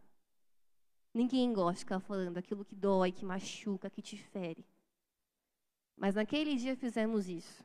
Ninguém 1.14 1.54
gosta 1.54 1.76
de 1.76 1.80
ficar 1.80 2.00
falando 2.02 2.38
aquilo 2.38 2.66
que 2.66 2.76
dói, 2.76 3.12
que 3.12 3.24
machuca, 3.24 3.90
que 3.90 4.02
te 4.02 4.18
fere. 4.18 4.66
Mas 5.96 6.16
naquele 6.16 6.56
dia 6.56 6.76
fizemos 6.76 7.30
isso. 7.30 7.64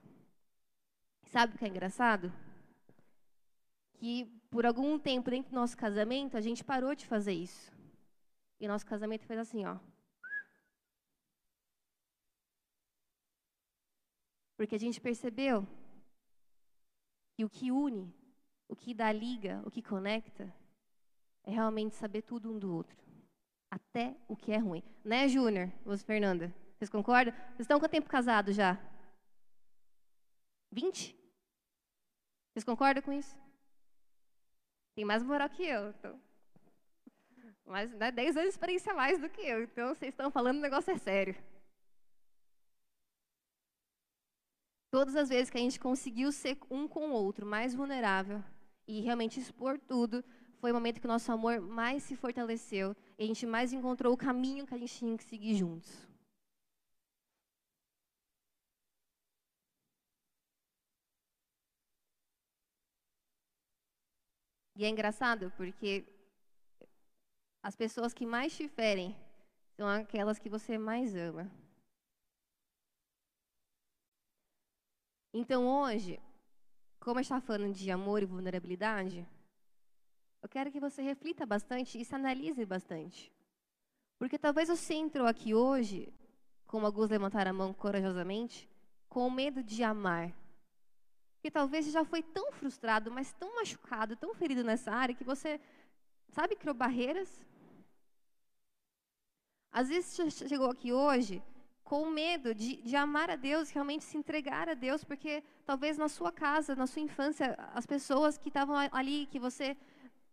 Sabe 1.25 1.54
o 1.54 1.59
que 1.59 1.64
é 1.64 1.68
engraçado? 1.68 2.32
Que 3.94 4.25
por 4.50 4.64
algum 4.64 4.99
tempo 4.99 5.30
dentro 5.30 5.50
do 5.50 5.54
nosso 5.54 5.76
casamento, 5.76 6.37
a 6.37 6.40
gente 6.40 6.64
parou 6.64 6.94
de 6.94 7.06
fazer 7.06 7.32
isso. 7.32 7.73
E 8.61 8.69
nosso 8.69 8.85
casamento 8.85 9.26
fez 9.26 9.40
assim, 9.40 9.64
ó. 9.64 9.79
Porque 14.57 14.75
a 14.75 14.79
gente 14.79 15.00
percebeu 15.00 15.67
que 17.35 17.45
o 17.45 17.49
que 17.49 17.73
une, 17.73 18.14
o 18.69 18.76
que 18.76 18.93
dá 18.93 19.11
liga, 19.11 19.62
o 19.64 19.71
que 19.71 19.83
conecta, 19.83 20.55
é 21.43 21.50
realmente 21.50 21.97
saber 21.97 22.21
tudo 22.21 22.52
um 22.52 22.59
do 22.59 22.75
outro. 22.75 22.99
Até 23.71 24.14
o 24.29 24.37
que 24.37 24.52
é 24.52 24.59
ruim. 24.59 24.83
Né, 25.02 25.26
Júnior? 25.26 25.73
Você, 25.85 26.05
Fernanda? 26.05 26.55
Vocês 26.76 26.90
concordam? 26.90 27.33
Vocês 27.33 27.61
estão 27.61 27.81
quanto 27.81 27.93
tempo 27.93 28.11
casados 28.11 28.55
já? 28.55 28.79
20? 30.71 31.17
Vocês 32.52 32.64
concordam 32.64 33.02
com 33.02 33.12
isso? 33.12 33.35
Tem 34.95 35.05
mais 35.05 35.23
moral 35.23 35.49
que 35.49 35.64
eu. 35.64 35.88
Então. 35.90 36.21
Mas 37.71 37.89
né, 37.93 38.11
10 38.11 38.37
anos 38.37 38.49
de 38.49 38.55
experiência 38.55 38.93
a 38.93 38.97
mais 38.97 39.21
do 39.21 39.29
que 39.31 39.41
eu. 39.43 39.62
Então, 39.62 39.95
vocês 39.95 40.12
estão 40.12 40.29
falando, 40.29 40.59
o 40.59 40.61
negócio 40.61 40.93
é 40.93 40.99
sério. 40.99 41.37
Todas 44.91 45.15
as 45.15 45.29
vezes 45.29 45.50
que 45.50 45.57
a 45.57 45.61
gente 45.61 45.79
conseguiu 45.79 46.33
ser 46.33 46.59
um 46.69 46.89
com 46.89 47.11
o 47.11 47.12
outro, 47.12 47.47
mais 47.47 47.73
vulnerável 47.73 48.43
e 48.89 49.00
realmente 49.03 49.39
expor 49.39 49.79
tudo, 49.79 50.25
foi 50.59 50.73
o 50.73 50.75
momento 50.75 51.00
que 51.00 51.07
o 51.07 51.09
nosso 51.09 51.31
amor 51.31 51.61
mais 51.61 52.03
se 52.03 52.17
fortaleceu 52.17 52.97
e 53.17 53.23
a 53.23 53.27
gente 53.27 53.47
mais 53.47 53.73
encontrou 53.73 54.12
o 54.12 54.17
caminho 54.17 54.67
que 54.67 54.75
a 54.75 54.79
gente 54.79 54.99
tinha 54.99 55.17
que 55.17 55.23
seguir 55.23 55.55
juntos. 55.55 56.09
E 64.75 64.85
é 64.85 64.89
engraçado 64.89 65.53
porque 65.57 66.05
as 67.62 67.76
pessoas 67.76 68.14
que 68.14 68.26
mais 68.26 68.57
te 68.57 68.69
ferem 68.69 69.17
são 69.76 69.88
aquelas 69.88 70.38
que 70.38 70.49
você 70.49 70.79
mais 70.79 71.14
ama. 71.14 71.50
Então 75.33 75.67
hoje, 75.67 76.21
como 76.99 77.19
a 77.19 77.23
gente 77.23 77.33
está 77.33 77.40
falando 77.40 77.75
de 77.75 77.90
amor 77.90 78.23
e 78.23 78.26
vulnerabilidade, 78.26 79.26
eu 80.43 80.49
quero 80.49 80.73
que 80.73 80.81
você 80.81 81.02
reflita 81.02 81.47
bastante 81.47 82.00
e 82.00 82.05
se 82.05 82.14
analise 82.14 82.64
bastante. 82.64 83.33
Porque 84.19 84.38
talvez 84.38 84.69
você 84.69 84.95
entrou 84.95 85.26
aqui 85.26 85.55
hoje, 85.55 86.12
como 86.67 86.87
alguns 86.87 87.11
levantaram 87.11 87.50
a 87.50 87.55
mão 87.55 87.73
corajosamente, 87.73 88.69
com 89.09 89.31
medo 89.31 89.62
de 89.62 89.83
amar. 89.83 90.33
Porque 91.35 91.50
talvez 91.50 91.87
você 91.87 91.90
já 91.90 92.05
foi 92.05 92.23
tão 92.23 92.52
frustrado, 92.52 93.11
mas 93.11 93.33
tão 93.33 93.55
machucado, 93.55 94.17
tão 94.17 94.35
ferido 94.35 94.62
nessa 94.62 94.93
área, 94.93 95.14
que 95.14 95.25
você, 95.25 95.61
sabe, 96.29 96.55
criou 96.55 96.75
barreiras. 96.75 97.40
Às 99.73 99.89
vezes 99.89 100.17
você 100.17 100.49
chegou 100.49 100.71
aqui 100.71 100.93
hoje 100.93 101.43
com 101.85 102.07
medo 102.07 102.55
de, 102.55 102.77
de 102.83 102.97
amar 102.97 103.31
a 103.31 103.37
Deus, 103.37 103.71
realmente 103.71 104.05
se 104.05 104.17
entregar 104.17 104.69
a 104.69 104.75
Deus, 104.75 105.03
porque 105.03 105.43
talvez 105.65 105.99
na 105.99 106.09
sua 106.09 106.31
casa, 106.31 106.77
na 106.77 106.87
sua 106.87 107.03
infância, 107.03 107.57
as 107.75 107.87
pessoas 107.87 108.39
que 108.39 108.49
estavam 108.49 108.77
ali, 108.93 109.27
que 109.27 109.39
você, 109.39 109.77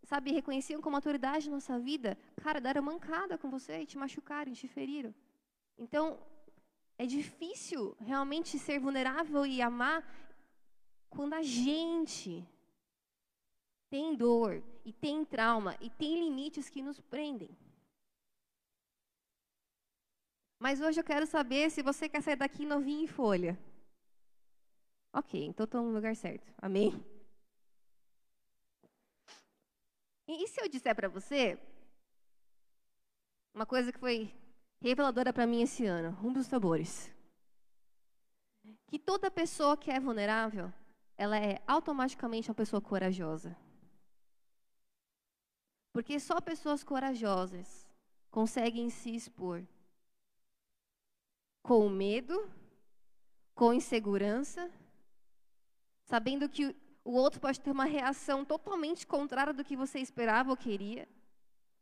sabe, 0.03 0.31
reconheciam 0.31 0.81
como 0.81 0.95
autoridade 0.95 1.49
na 1.49 1.59
sua 1.59 1.79
vida, 1.79 2.17
cara, 2.43 2.61
deram 2.61 2.83
mancada 2.83 3.37
com 3.37 3.49
você 3.49 3.81
e 3.81 3.85
te 3.85 3.97
machucaram, 3.97 4.53
te 4.53 4.67
feriram. 4.67 5.13
Então, 5.77 6.19
é 6.97 7.05
difícil 7.05 7.95
realmente 7.99 8.57
ser 8.57 8.79
vulnerável 8.79 9.45
e 9.45 9.61
amar 9.61 10.03
quando 11.09 11.33
a 11.33 11.43
gente 11.43 12.47
tem 13.89 14.15
dor 14.15 14.63
e 14.83 14.91
tem 14.91 15.23
trauma 15.23 15.75
e 15.79 15.89
tem 15.89 16.23
limites 16.23 16.69
que 16.69 16.81
nos 16.81 16.99
prendem. 16.99 17.49
Mas 20.59 20.81
hoje 20.81 20.99
eu 20.99 21.03
quero 21.03 21.27
saber 21.27 21.69
se 21.69 21.83
você 21.83 22.09
quer 22.09 22.21
sair 22.21 22.35
daqui 22.35 22.65
novinho 22.65 23.03
em 23.03 23.07
folha. 23.07 23.57
Ok, 25.13 25.43
então 25.45 25.63
estou 25.65 25.83
no 25.83 25.91
lugar 25.91 26.15
certo. 26.15 26.51
Amém? 26.57 26.93
E, 30.27 30.47
se 30.47 30.61
eu 30.61 30.67
disser 30.67 30.95
para 30.95 31.07
você 31.07 31.57
uma 33.53 33.65
coisa 33.65 33.91
que 33.91 33.99
foi 33.99 34.33
reveladora 34.81 35.31
para 35.31 35.47
mim 35.47 35.61
esse 35.61 35.85
ano, 35.85 36.17
um 36.23 36.33
dos 36.33 36.47
sabores, 36.47 37.11
que 38.87 38.99
toda 38.99 39.31
pessoa 39.31 39.77
que 39.77 39.89
é 39.89 39.99
vulnerável, 39.99 40.71
ela 41.17 41.39
é 41.39 41.61
automaticamente 41.65 42.49
uma 42.49 42.55
pessoa 42.55 42.81
corajosa. 42.81 43.57
Porque 45.93 46.19
só 46.19 46.39
pessoas 46.41 46.83
corajosas 46.83 47.87
conseguem 48.29 48.89
se 48.89 49.15
expor 49.15 49.65
com 51.67 51.89
medo, 51.89 52.49
com 53.53 53.73
insegurança, 53.73 54.71
sabendo 56.05 56.47
que 56.47 56.73
o 57.03 57.11
outro 57.11 57.41
pode 57.41 57.59
ter 57.59 57.71
uma 57.71 57.83
reação 57.83 58.45
totalmente 58.45 59.05
contrária 59.05 59.53
do 59.53 59.65
que 59.65 59.75
você 59.75 59.99
esperava 59.99 60.49
ou 60.49 60.55
queria, 60.55 61.05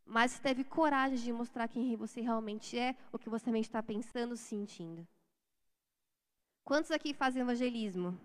mas 0.04 0.40
teve 0.40 0.64
coragem 0.64 1.20
de 1.20 1.32
mostrar 1.32 1.68
quem 1.68 1.96
você 1.96 2.20
realmente 2.20 2.76
é, 2.76 2.96
o 3.14 3.20
que 3.20 3.30
você 3.30 3.46
realmente 3.46 3.66
está 3.66 3.84
pensando, 3.84 4.36
sentindo. 4.36 5.08
Quantos 6.64 6.90
aqui 6.90 7.14
fazem 7.14 7.44
evangelismo? 7.44 8.20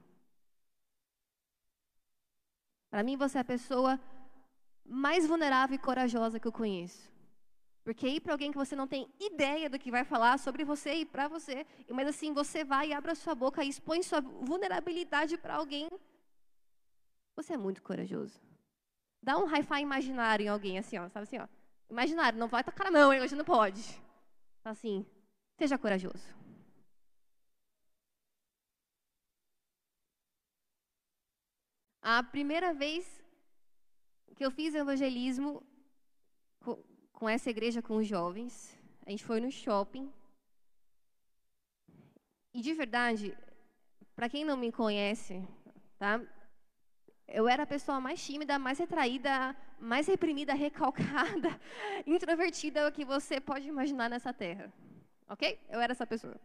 Para 2.89 3.03
mim, 3.03 3.19
você 3.19 3.37
é 3.37 3.43
a 3.43 3.45
pessoa 3.45 4.01
mais 4.83 5.27
vulnerável 5.27 5.75
e 5.75 5.79
corajosa 5.79 6.41
que 6.41 6.49
eu 6.49 6.53
conheço. 6.53 7.20
Porque 7.83 8.07
ir 8.07 8.21
para 8.21 8.35
alguém 8.35 8.51
que 8.51 8.59
você 8.59 8.77
não 8.77 8.87
tem 8.87 9.09
ideia 9.19 9.71
do 9.71 9.79
que 9.79 9.91
vai 9.91 10.05
falar 10.05 10.39
sobre 10.39 10.65
você 10.65 10.95
e 10.95 11.07
para 11.07 11.29
você, 11.29 11.67
mas 11.89 12.09
assim, 12.09 12.33
você 12.33 12.63
vai 12.63 12.89
e 12.89 12.93
abre 12.93 13.13
a 13.13 13.15
sua 13.15 13.35
boca 13.35 13.65
e 13.65 13.69
expõe 13.69 14.03
sua 14.03 14.21
vulnerabilidade 14.21 15.39
para 15.39 15.57
alguém. 15.57 15.89
Você 17.37 17.55
é 17.55 17.57
muito 17.57 17.83
corajoso. 17.83 18.39
Dá 19.23 19.39
um 19.39 19.47
hi-fi 19.47 19.81
imaginário 19.81 20.45
em 20.45 20.49
alguém, 20.49 20.79
assim, 20.79 20.99
ó, 20.99 21.09
sabe 21.09 21.25
assim, 21.25 21.39
ó. 21.39 21.49
Imaginário, 21.89 22.39
não 22.39 22.49
vai 22.49 22.63
tocar 22.63 22.91
não, 22.91 23.13
hein, 23.13 23.21
hoje 23.21 23.35
não 23.35 23.45
pode. 23.45 23.83
Assim, 24.65 25.07
seja 25.59 25.79
corajoso. 25.79 26.41
A 32.03 32.23
primeira 32.23 32.73
vez 32.73 33.23
que 34.35 34.45
eu 34.45 34.51
fiz 34.51 34.75
evangelismo, 34.75 35.63
com 37.21 37.29
essa 37.29 37.51
igreja 37.51 37.83
com 37.83 37.97
os 37.97 38.07
jovens. 38.07 38.75
A 39.07 39.11
gente 39.11 39.23
foi 39.23 39.41
no 39.41 39.51
shopping. 39.53 40.11
E 42.55 42.63
de 42.63 42.73
verdade, 42.73 43.37
para 44.17 44.29
quem 44.29 44.43
não 44.43 44.57
me 44.57 44.73
conhece, 44.73 45.47
tá? 45.99 46.19
Eu 47.29 47.47
era 47.47 47.65
a 47.65 47.73
pessoa 47.75 48.01
mais 48.01 48.25
tímida, 48.25 48.59
mais 48.59 48.79
retraída, 48.79 49.55
mais 49.79 50.07
reprimida, 50.07 50.55
recalcada, 50.67 51.51
introvertida 52.07 52.91
que 52.91 53.05
você 53.05 53.39
pode 53.39 53.69
imaginar 53.69 54.09
nessa 54.09 54.33
terra. 54.33 54.73
Ok? 55.29 55.61
Eu 55.69 55.79
era 55.79 55.93
essa 55.93 56.07
pessoa. 56.07 56.41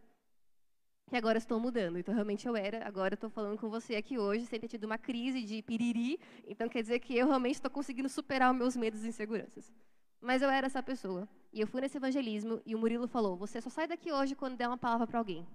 Que 1.08 1.16
agora 1.16 1.38
estou 1.38 1.58
mudando. 1.58 1.98
Então, 1.98 2.14
realmente 2.14 2.46
eu 2.46 2.54
era. 2.54 2.86
Agora 2.86 3.14
estou 3.14 3.30
falando 3.30 3.58
com 3.58 3.70
você 3.70 3.96
aqui 3.96 4.18
hoje, 4.18 4.44
sem 4.44 4.60
ter 4.60 4.68
tido 4.68 4.84
uma 4.84 4.98
crise 4.98 5.42
de 5.42 5.62
piriri. 5.62 6.20
Então, 6.46 6.68
quer 6.68 6.82
dizer 6.82 6.98
que 7.00 7.16
eu 7.16 7.26
realmente 7.28 7.54
estou 7.54 7.70
conseguindo 7.70 8.08
superar 8.08 8.52
os 8.52 8.58
meus 8.58 8.76
medos 8.76 9.04
e 9.04 9.08
inseguranças. 9.08 9.72
Mas 10.26 10.42
eu 10.42 10.50
era 10.50 10.66
essa 10.66 10.82
pessoa. 10.82 11.28
E 11.52 11.60
eu 11.60 11.68
fui 11.68 11.80
nesse 11.80 11.98
evangelismo 11.98 12.60
e 12.66 12.74
o 12.74 12.78
Murilo 12.78 13.06
falou: 13.06 13.36
Você 13.36 13.60
só 13.60 13.70
sai 13.70 13.86
daqui 13.86 14.10
hoje 14.10 14.34
quando 14.34 14.56
der 14.56 14.66
uma 14.66 14.76
palavra 14.76 15.06
para 15.06 15.20
alguém. 15.20 15.46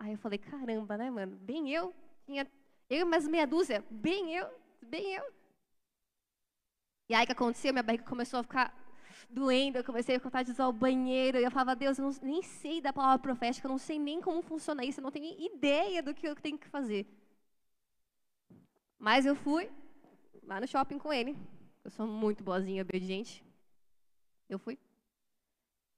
Aí 0.00 0.10
eu 0.10 0.18
falei: 0.18 0.36
Caramba, 0.36 0.96
né, 0.96 1.08
mano? 1.08 1.36
Bem 1.36 1.70
eu. 1.70 1.94
Tinha 2.26 2.44
eu 2.90 3.02
e 3.02 3.04
mais 3.04 3.28
meia 3.28 3.46
dúzia. 3.46 3.84
Bem 3.88 4.34
eu. 4.34 4.48
Bem 4.82 5.14
eu. 5.14 5.24
E 7.08 7.14
aí 7.14 7.22
o 7.22 7.26
que 7.26 7.30
aconteceu? 7.30 7.72
Minha 7.72 7.84
barriga 7.84 8.04
começou 8.04 8.40
a 8.40 8.42
ficar 8.42 8.76
doendo. 9.30 9.78
Eu 9.78 9.84
comecei 9.84 10.16
a 10.16 10.18
vontade 10.18 10.46
de 10.46 10.54
usar 10.54 10.66
o 10.66 10.72
banheiro. 10.72 11.38
E 11.38 11.44
eu 11.44 11.50
falava: 11.52 11.76
Deus, 11.76 12.00
eu 12.00 12.06
não, 12.06 12.12
nem 12.20 12.42
sei 12.42 12.80
da 12.80 12.92
palavra 12.92 13.20
profética. 13.20 13.68
Eu 13.68 13.70
não 13.70 13.78
sei 13.78 13.96
nem 13.96 14.20
como 14.20 14.42
funciona 14.42 14.84
isso. 14.84 14.98
Eu 14.98 15.04
não 15.04 15.12
tenho 15.12 15.40
ideia 15.40 16.02
do 16.02 16.12
que 16.12 16.26
eu 16.26 16.34
tenho 16.34 16.58
que 16.58 16.66
fazer. 16.66 17.06
Mas 18.98 19.24
eu 19.24 19.36
fui 19.36 19.70
lá 20.42 20.60
no 20.60 20.66
shopping 20.66 20.98
com 20.98 21.12
ele. 21.12 21.36
Eu 21.84 21.92
sou 21.92 22.08
muito 22.08 22.42
boazinha, 22.42 22.82
obediente. 22.82 23.51
Eu 24.52 24.58
fui. 24.58 24.78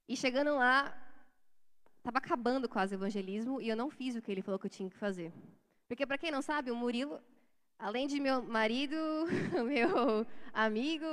E 0.09 0.17
chegando 0.17 0.55
lá, 0.55 0.97
estava 1.99 2.19
acabando 2.19 2.69
quase 2.69 2.95
o 2.95 2.99
evangelismo 2.99 3.61
e 3.61 3.69
eu 3.69 3.77
não 3.77 3.90
fiz 3.90 4.14
o 4.14 4.23
que 4.23 4.31
ele 4.31 4.43
falou 4.43 4.61
que 4.61 4.67
eu 4.67 4.71
tinha 4.71 4.88
que 4.88 4.97
fazer. 4.97 5.33
Porque, 5.88 6.07
para 6.07 6.17
quem 6.17 6.31
não 6.31 6.40
sabe, 6.40 6.71
o 6.71 6.77
Murilo, 6.77 7.21
além 7.77 8.07
de 8.07 8.21
meu 8.21 8.45
marido, 8.45 8.95
meu 9.67 10.25
amigo, 10.53 11.05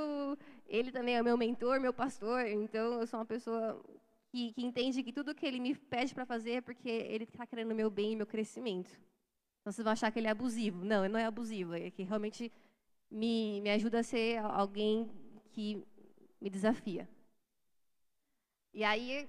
ele 0.68 0.92
também 0.92 1.16
é 1.16 1.22
meu 1.22 1.36
mentor, 1.36 1.80
meu 1.80 1.92
pastor. 1.92 2.46
Então, 2.46 3.00
eu 3.00 3.06
sou 3.08 3.18
uma 3.18 3.26
pessoa 3.26 3.82
que, 4.30 4.52
que 4.52 4.64
entende 4.64 5.02
que 5.02 5.12
tudo 5.12 5.34
que 5.34 5.44
ele 5.44 5.58
me 5.58 5.74
pede 5.74 6.14
para 6.14 6.24
fazer 6.24 6.52
é 6.52 6.60
porque 6.60 6.88
ele 6.88 7.24
está 7.24 7.44
querendo 7.44 7.74
meu 7.74 7.90
bem 7.90 8.12
e 8.12 8.16
meu 8.16 8.26
crescimento. 8.26 8.92
Então, 9.60 9.72
vocês 9.72 9.82
vão 9.82 9.92
achar 9.92 10.12
que 10.12 10.20
ele 10.20 10.28
é 10.28 10.30
abusivo. 10.30 10.84
Não, 10.84 11.04
ele 11.04 11.12
não 11.12 11.18
é 11.18 11.24
abusivo. 11.24 11.74
É 11.74 11.90
que 11.90 12.04
realmente 12.04 12.52
me, 13.10 13.60
me 13.62 13.70
ajuda 13.70 13.98
a 13.98 14.04
ser 14.04 14.38
alguém 14.38 15.10
que 15.50 15.84
me 16.40 16.48
desafia. 16.48 17.08
E 18.72 18.82
aí 18.84 19.28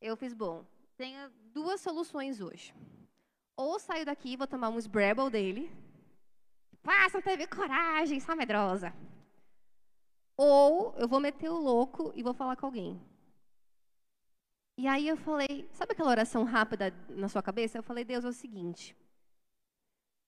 eu 0.00 0.16
fiz, 0.16 0.32
bom, 0.34 0.64
tenho 0.96 1.30
duas 1.52 1.80
soluções 1.80 2.40
hoje. 2.40 2.74
Ou 3.56 3.78
saio 3.78 4.04
daqui 4.04 4.32
e 4.32 4.36
vou 4.36 4.46
tomar 4.46 4.68
um 4.68 4.80
Scrabble 4.80 5.30
dele. 5.30 5.70
Não 7.12 7.22
teve 7.22 7.46
coragem, 7.46 8.20
só 8.20 8.36
medrosa. 8.36 8.92
ou 10.36 10.94
eu 10.98 11.08
vou 11.08 11.18
meter 11.20 11.48
o 11.48 11.58
louco 11.58 12.12
e 12.14 12.22
vou 12.22 12.34
falar 12.34 12.56
com 12.56 12.66
alguém. 12.66 13.00
E 14.78 14.86
aí 14.86 15.08
eu 15.08 15.16
falei, 15.16 15.66
sabe 15.72 15.92
aquela 15.92 16.10
oração 16.10 16.44
rápida 16.44 16.90
na 17.08 17.28
sua 17.28 17.42
cabeça? 17.42 17.78
Eu 17.78 17.82
falei, 17.82 18.04
Deus, 18.04 18.24
é 18.24 18.28
o 18.28 18.32
seguinte, 18.32 18.94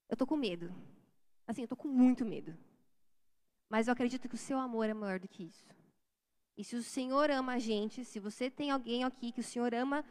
eu 0.08 0.16
tô 0.16 0.26
com 0.26 0.36
medo. 0.36 0.74
Assim, 1.46 1.62
eu 1.62 1.68
tô 1.68 1.76
com 1.76 1.88
muito 1.88 2.24
medo. 2.24 2.56
Mas 3.68 3.86
eu 3.86 3.92
acredito 3.92 4.28
que 4.28 4.34
o 4.34 4.38
seu 4.38 4.58
amor 4.58 4.88
é 4.88 4.94
maior 4.94 5.20
do 5.20 5.28
que 5.28 5.44
isso. 5.44 5.77
E 6.58 6.64
se 6.64 6.74
o 6.74 6.82
Senhor 6.82 7.30
ama 7.30 7.52
a 7.52 7.58
gente, 7.60 8.04
se 8.04 8.18
você 8.18 8.50
tem 8.50 8.72
alguém 8.72 9.04
aqui 9.04 9.30
que 9.30 9.38
o 9.38 9.44
Senhor 9.44 9.72
ama 9.72 10.04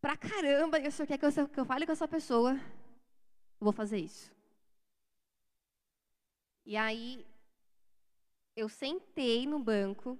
pra 0.00 0.16
caramba 0.16 0.78
e 0.78 0.86
o 0.86 0.92
Senhor 0.92 1.08
quer 1.08 1.18
que 1.18 1.26
eu, 1.26 1.48
que 1.48 1.58
eu 1.58 1.64
fale 1.64 1.84
com 1.84 1.90
essa 1.90 2.06
pessoa, 2.06 2.52
eu 2.52 3.64
vou 3.64 3.72
fazer 3.72 3.98
isso. 3.98 4.32
E 6.64 6.76
aí, 6.76 7.26
eu 8.54 8.68
sentei 8.68 9.44
no 9.44 9.58
banco 9.58 10.16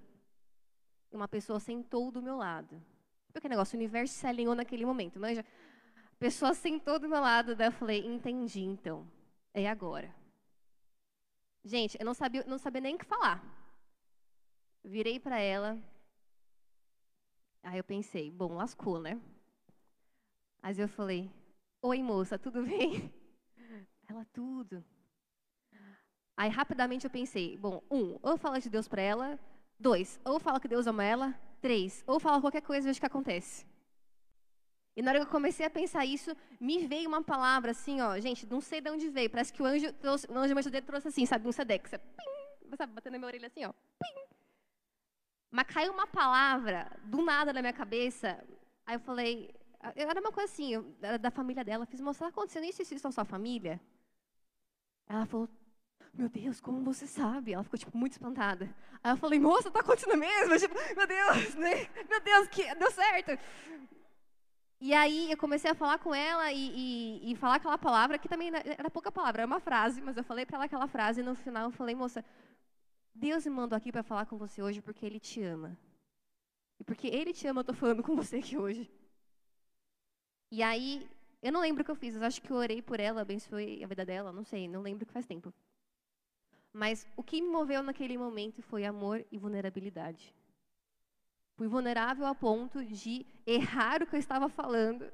e 1.09 1.15
uma 1.15 1.29
pessoa 1.29 1.61
sentou 1.61 2.11
do 2.11 2.21
meu 2.21 2.35
lado. 2.35 2.83
Porque 3.31 3.47
negócio, 3.47 3.77
o 3.77 3.79
universo 3.79 4.15
se 4.15 4.27
alinhou 4.27 4.53
naquele 4.53 4.85
momento, 4.85 5.17
manja? 5.17 5.45
A 5.95 6.15
pessoa 6.19 6.53
sentou 6.53 6.99
do 6.99 7.07
meu 7.07 7.21
lado, 7.21 7.55
daí 7.55 7.69
eu 7.69 7.71
falei, 7.71 8.05
entendi 8.05 8.63
então, 8.63 9.09
é 9.53 9.69
agora. 9.69 10.13
Gente, 11.63 11.97
eu 11.97 12.05
não 12.05 12.13
sabia, 12.13 12.43
não 12.45 12.57
sabia 12.57 12.81
nem 12.81 12.95
o 12.95 12.97
que 12.97 13.05
falar. 13.05 13.62
Virei 14.83 15.19
para 15.19 15.39
ela. 15.39 15.77
Aí 17.63 17.77
eu 17.77 17.83
pensei, 17.83 18.29
bom, 18.29 18.53
lascou, 18.53 18.99
né? 18.99 19.19
Mas 20.61 20.77
eu 20.77 20.87
falei, 20.87 21.31
oi 21.81 22.03
moça, 22.03 22.37
tudo 22.37 22.63
bem? 22.67 23.13
Ela, 24.09 24.25
tudo. 24.33 24.83
Aí 26.35 26.49
rapidamente 26.49 27.05
eu 27.05 27.11
pensei, 27.11 27.57
bom, 27.57 27.81
um, 27.89 28.19
ou 28.21 28.37
fala 28.37 28.59
de 28.59 28.69
Deus 28.69 28.87
para 28.87 29.01
ela, 29.01 29.39
dois, 29.79 30.19
ou 30.25 30.39
fala 30.39 30.59
que 30.59 30.67
Deus 30.67 30.87
ama 30.87 31.03
ela, 31.03 31.39
três, 31.61 32.03
ou 32.05 32.19
fala 32.19 32.41
qualquer 32.41 32.61
coisa 32.61 32.85
e 32.85 32.89
veja 32.89 32.97
o 32.97 32.99
que 32.99 33.05
acontece. 33.05 33.65
E 34.95 35.01
na 35.01 35.11
hora 35.11 35.19
que 35.21 35.25
eu 35.25 35.31
comecei 35.31 35.65
a 35.65 35.69
pensar 35.69 36.05
isso, 36.05 36.35
me 36.59 36.85
veio 36.85 37.07
uma 37.07 37.23
palavra 37.23 37.71
assim, 37.71 38.01
ó, 38.01 38.19
gente, 38.19 38.45
não 38.45 38.61
sei 38.61 38.81
de 38.81 38.89
onde 38.89 39.09
veio, 39.09 39.29
parece 39.29 39.53
que 39.53 39.61
o 39.61 39.65
anjo 39.65 39.91
trouxe, 39.93 40.29
o 40.29 40.37
anjo 40.37 40.53
me 40.53 40.81
trouxe 40.81 41.07
assim, 41.07 41.25
sabe, 41.25 41.47
um 41.47 41.51
sedex, 41.51 41.91
pim, 41.91 42.75
sabe, 42.77 42.93
batendo 42.93 43.13
na 43.13 43.19
minha 43.19 43.27
orelha 43.27 43.47
assim, 43.47 43.65
ó, 43.65 43.71
pim. 43.71 44.42
Mas 45.53 45.67
caiu 45.67 45.93
uma 45.93 46.07
palavra 46.07 46.91
do 47.03 47.21
nada 47.23 47.53
na 47.53 47.61
minha 47.61 47.71
cabeça, 47.71 48.43
aí 48.87 48.95
eu 48.95 48.99
falei, 48.99 49.53
era 49.95 50.19
uma 50.19 50.31
coisa 50.31 50.51
assim, 50.51 50.73
eu, 50.73 50.83
da 51.19 51.29
família 51.29 51.63
dela, 51.63 51.85
fiz, 51.85 52.01
moça, 52.01 52.25
está 52.25 52.27
acontecendo 52.29 52.65
isso 52.65 52.81
isso 52.81 53.03
na 53.03 53.11
sua 53.11 53.23
família? 53.23 53.79
Ela 55.07 55.27
falou, 55.27 55.47
meu 56.11 56.27
Deus, 56.27 56.59
como 56.59 56.83
você 56.83 57.05
sabe? 57.05 57.53
Ela 57.53 57.63
ficou, 57.63 57.77
tipo, 57.77 57.95
muito 57.95 58.13
espantada. 58.13 58.67
Aí 59.03 59.11
eu 59.11 59.17
falei, 59.17 59.39
moça, 59.39 59.69
tá 59.69 59.81
acontecendo 59.81 60.17
mesmo? 60.17 60.57
Tipo, 60.57 60.73
meu 60.95 61.05
Deus, 61.05 61.53
né? 61.53 61.87
Meu 62.09 62.19
Deus, 62.19 62.47
que 62.47 62.73
deu 62.73 62.89
certo. 62.89 63.37
E 64.81 64.91
aí 64.91 65.29
eu 65.29 65.37
comecei 65.37 65.69
a 65.69 65.75
falar 65.75 65.99
com 65.99 66.15
ela 66.15 66.51
e, 66.51 66.71
e, 66.75 67.31
e, 67.31 67.35
falar 67.35 67.55
aquela 67.57 67.77
palavra, 67.77 68.17
que 68.17 68.27
também 68.27 68.51
era 68.75 68.89
pouca 68.89 69.11
palavra, 69.11 69.43
era 69.43 69.47
uma 69.47 69.59
frase, 69.59 70.01
mas 70.01 70.17
eu 70.17 70.23
falei 70.23 70.47
para 70.47 70.55
ela 70.57 70.65
aquela 70.65 70.87
frase 70.87 71.21
e 71.21 71.23
no 71.23 71.35
final 71.35 71.65
eu 71.65 71.71
falei, 71.71 71.93
moça, 71.93 72.25
Deus 73.13 73.45
me 73.45 73.51
mandou 73.51 73.77
aqui 73.77 73.91
para 73.91 74.03
falar 74.03 74.25
com 74.25 74.37
você 74.37 74.61
hoje 74.61 74.81
porque 74.81 75.05
Ele 75.05 75.19
te 75.19 75.41
ama. 75.41 75.77
E 76.79 76.83
porque 76.83 77.07
Ele 77.07 77.33
te 77.33 77.47
ama, 77.47 77.59
eu 77.59 77.61
estou 77.61 77.75
falando 77.75 78.01
com 78.07 78.15
você 78.15 78.37
aqui 78.37 78.57
hoje. 78.57 78.89
E 80.51 80.61
aí, 80.61 81.07
eu 81.41 81.51
não 81.51 81.61
lembro 81.61 81.81
o 81.81 81.85
que 81.85 81.91
eu 81.91 81.95
fiz, 81.95 82.15
eu 82.15 82.23
acho 82.23 82.41
que 82.41 82.51
eu 82.51 82.57
orei 82.57 82.81
por 82.81 82.99
ela, 82.99 83.21
abençoei 83.21 83.83
a 83.83 83.87
vida 83.87 84.05
dela, 84.05 84.31
não 84.31 84.43
sei, 84.43 84.67
não 84.67 84.81
lembro 84.81 85.05
que 85.05 85.11
faz 85.11 85.25
tempo. 85.25 85.53
Mas 86.71 87.07
o 87.15 87.23
que 87.23 87.41
me 87.41 87.49
moveu 87.49 87.83
naquele 87.83 88.17
momento 88.17 88.61
foi 88.61 88.85
amor 88.85 89.25
e 89.31 89.37
vulnerabilidade. 89.37 90.33
Fui 91.55 91.67
vulnerável 91.67 92.25
a 92.25 92.33
ponto 92.33 92.83
de 92.83 93.25
errar 93.45 94.01
o 94.01 94.07
que 94.07 94.15
eu 94.15 94.19
estava 94.19 94.49
falando, 94.49 95.11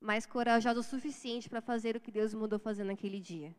mas 0.00 0.26
corajosa 0.26 0.80
o 0.80 0.82
suficiente 0.82 1.48
para 1.48 1.60
fazer 1.60 1.96
o 1.96 2.00
que 2.00 2.10
Deus 2.10 2.34
me 2.34 2.40
mandou 2.40 2.58
fazer 2.58 2.84
naquele 2.84 3.20
dia. 3.20 3.54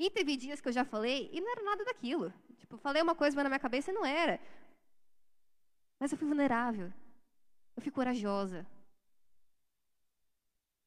E 0.00 0.08
teve 0.08 0.34
dias 0.34 0.62
que 0.62 0.68
eu 0.68 0.72
já 0.72 0.82
falei 0.82 1.28
e 1.30 1.42
não 1.42 1.52
era 1.52 1.62
nada 1.62 1.84
daquilo. 1.84 2.32
Tipo, 2.56 2.78
falei 2.78 3.02
uma 3.02 3.14
coisa 3.14 3.36
mas 3.36 3.44
na 3.44 3.50
minha 3.50 3.60
cabeça 3.60 3.92
não 3.92 4.02
era. 4.02 4.40
Mas 5.98 6.10
eu 6.10 6.16
fui 6.16 6.26
vulnerável. 6.26 6.90
Eu 7.76 7.82
fui 7.82 7.92
corajosa. 7.92 8.66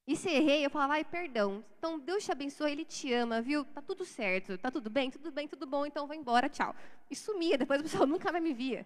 E 0.07 0.15
se 0.15 0.29
errei, 0.29 0.65
eu 0.65 0.69
falava, 0.71 0.93
ai, 0.93 1.05
perdão. 1.05 1.63
Então, 1.77 1.99
Deus 1.99 2.25
te 2.25 2.31
abençoe, 2.31 2.71
Ele 2.71 2.83
te 2.83 3.13
ama, 3.13 3.39
viu? 3.39 3.63
Tá 3.65 3.83
tudo 3.83 4.03
certo, 4.03 4.57
tá 4.57 4.71
tudo 4.71 4.89
bem, 4.89 5.11
tudo 5.11 5.31
bem, 5.31 5.47
tudo 5.47 5.67
bom, 5.67 5.85
então 5.85 6.07
vou 6.07 6.15
embora, 6.15 6.49
tchau. 6.49 6.75
E 7.09 7.15
sumia, 7.15 7.55
depois 7.55 7.81
o 7.81 7.83
pessoal 7.83 8.07
nunca 8.07 8.31
mais 8.31 8.43
me 8.43 8.51
via. 8.51 8.83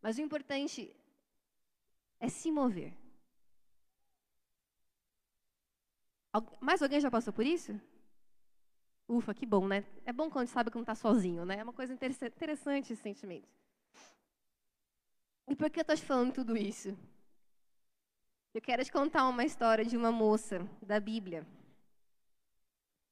Mas 0.00 0.16
o 0.16 0.20
importante 0.20 0.94
é 2.20 2.28
se 2.28 2.52
mover. 2.52 2.92
Mais 6.60 6.80
alguém 6.80 7.00
já 7.00 7.10
passou 7.10 7.32
por 7.32 7.44
isso? 7.44 7.78
Ufa, 9.08 9.34
que 9.34 9.44
bom, 9.44 9.68
né? 9.68 9.84
É 10.04 10.12
bom 10.12 10.30
quando 10.30 10.48
sabe 10.48 10.70
que 10.70 10.76
não 10.76 10.82
está 10.82 10.94
sozinho, 10.94 11.44
né? 11.44 11.58
É 11.58 11.62
uma 11.62 11.72
coisa 11.72 11.92
interessante 11.92 12.92
esse 12.92 13.02
sentimento. 13.02 13.48
E 15.46 15.54
por 15.54 15.68
que 15.70 15.80
eu 15.80 15.82
estou 15.82 15.96
te 15.96 16.04
falando 16.04 16.32
tudo 16.32 16.56
isso? 16.56 16.96
Eu 18.54 18.62
quero 18.62 18.84
te 18.84 18.90
contar 18.90 19.28
uma 19.28 19.44
história 19.44 19.84
de 19.84 19.96
uma 19.96 20.10
moça 20.10 20.60
da 20.80 20.98
Bíblia. 20.98 21.46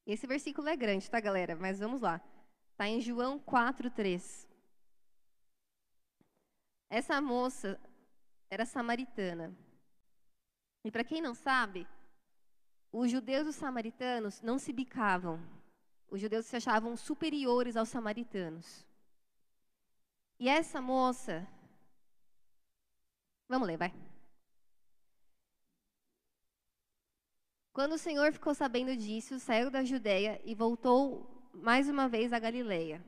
Esse 0.06 0.26
versículo 0.26 0.68
é 0.68 0.76
grande, 0.76 1.10
tá, 1.10 1.20
galera? 1.20 1.54
Mas 1.56 1.78
vamos 1.78 2.00
lá. 2.00 2.20
Está 2.70 2.88
em 2.88 3.00
João 3.00 3.38
4:3. 3.38 4.48
Essa 6.88 7.20
moça 7.20 7.78
era 8.48 8.64
samaritana. 8.64 9.54
E 10.84 10.90
para 10.90 11.04
quem 11.04 11.20
não 11.20 11.34
sabe, 11.34 11.86
os 12.90 13.10
judeus 13.10 13.46
e 13.46 13.50
os 13.50 13.56
samaritanos 13.56 14.40
não 14.40 14.58
se 14.58 14.72
bicavam. 14.72 15.40
Os 16.12 16.20
judeus 16.20 16.44
se 16.44 16.56
achavam 16.56 16.94
superiores 16.94 17.74
aos 17.74 17.88
samaritanos. 17.88 18.86
E 20.38 20.46
essa 20.46 20.78
moça. 20.78 21.48
Vamos 23.48 23.66
ler, 23.66 23.78
vai. 23.78 23.90
Quando 27.72 27.92
o 27.92 27.98
Senhor 27.98 28.30
ficou 28.30 28.54
sabendo 28.54 28.94
disso, 28.94 29.40
saiu 29.40 29.70
da 29.70 29.82
Judéia 29.82 30.38
e 30.44 30.54
voltou 30.54 31.50
mais 31.54 31.88
uma 31.88 32.10
vez 32.10 32.30
a 32.30 32.38
Galileia. 32.38 33.02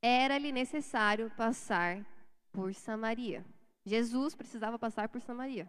Era-lhe 0.00 0.52
necessário 0.52 1.28
passar 1.36 2.06
por 2.52 2.72
Samaria. 2.72 3.44
Jesus 3.84 4.36
precisava 4.36 4.78
passar 4.78 5.08
por 5.08 5.20
Samaria. 5.20 5.68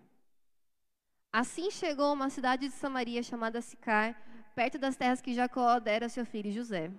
Assim 1.34 1.72
chegou 1.72 2.06
a 2.06 2.14
uma 2.14 2.30
cidade 2.30 2.68
de 2.68 2.76
Samaria 2.76 3.24
chamada 3.24 3.60
Sicar, 3.60 4.16
perto 4.56 4.80
das 4.80 4.96
terras 4.96 5.22
que 5.22 5.34
Jacó 5.34 5.80
dera 5.80 6.06
a 6.06 6.10
seu 6.10 6.26
filho 6.26 6.52
José. 6.52 6.90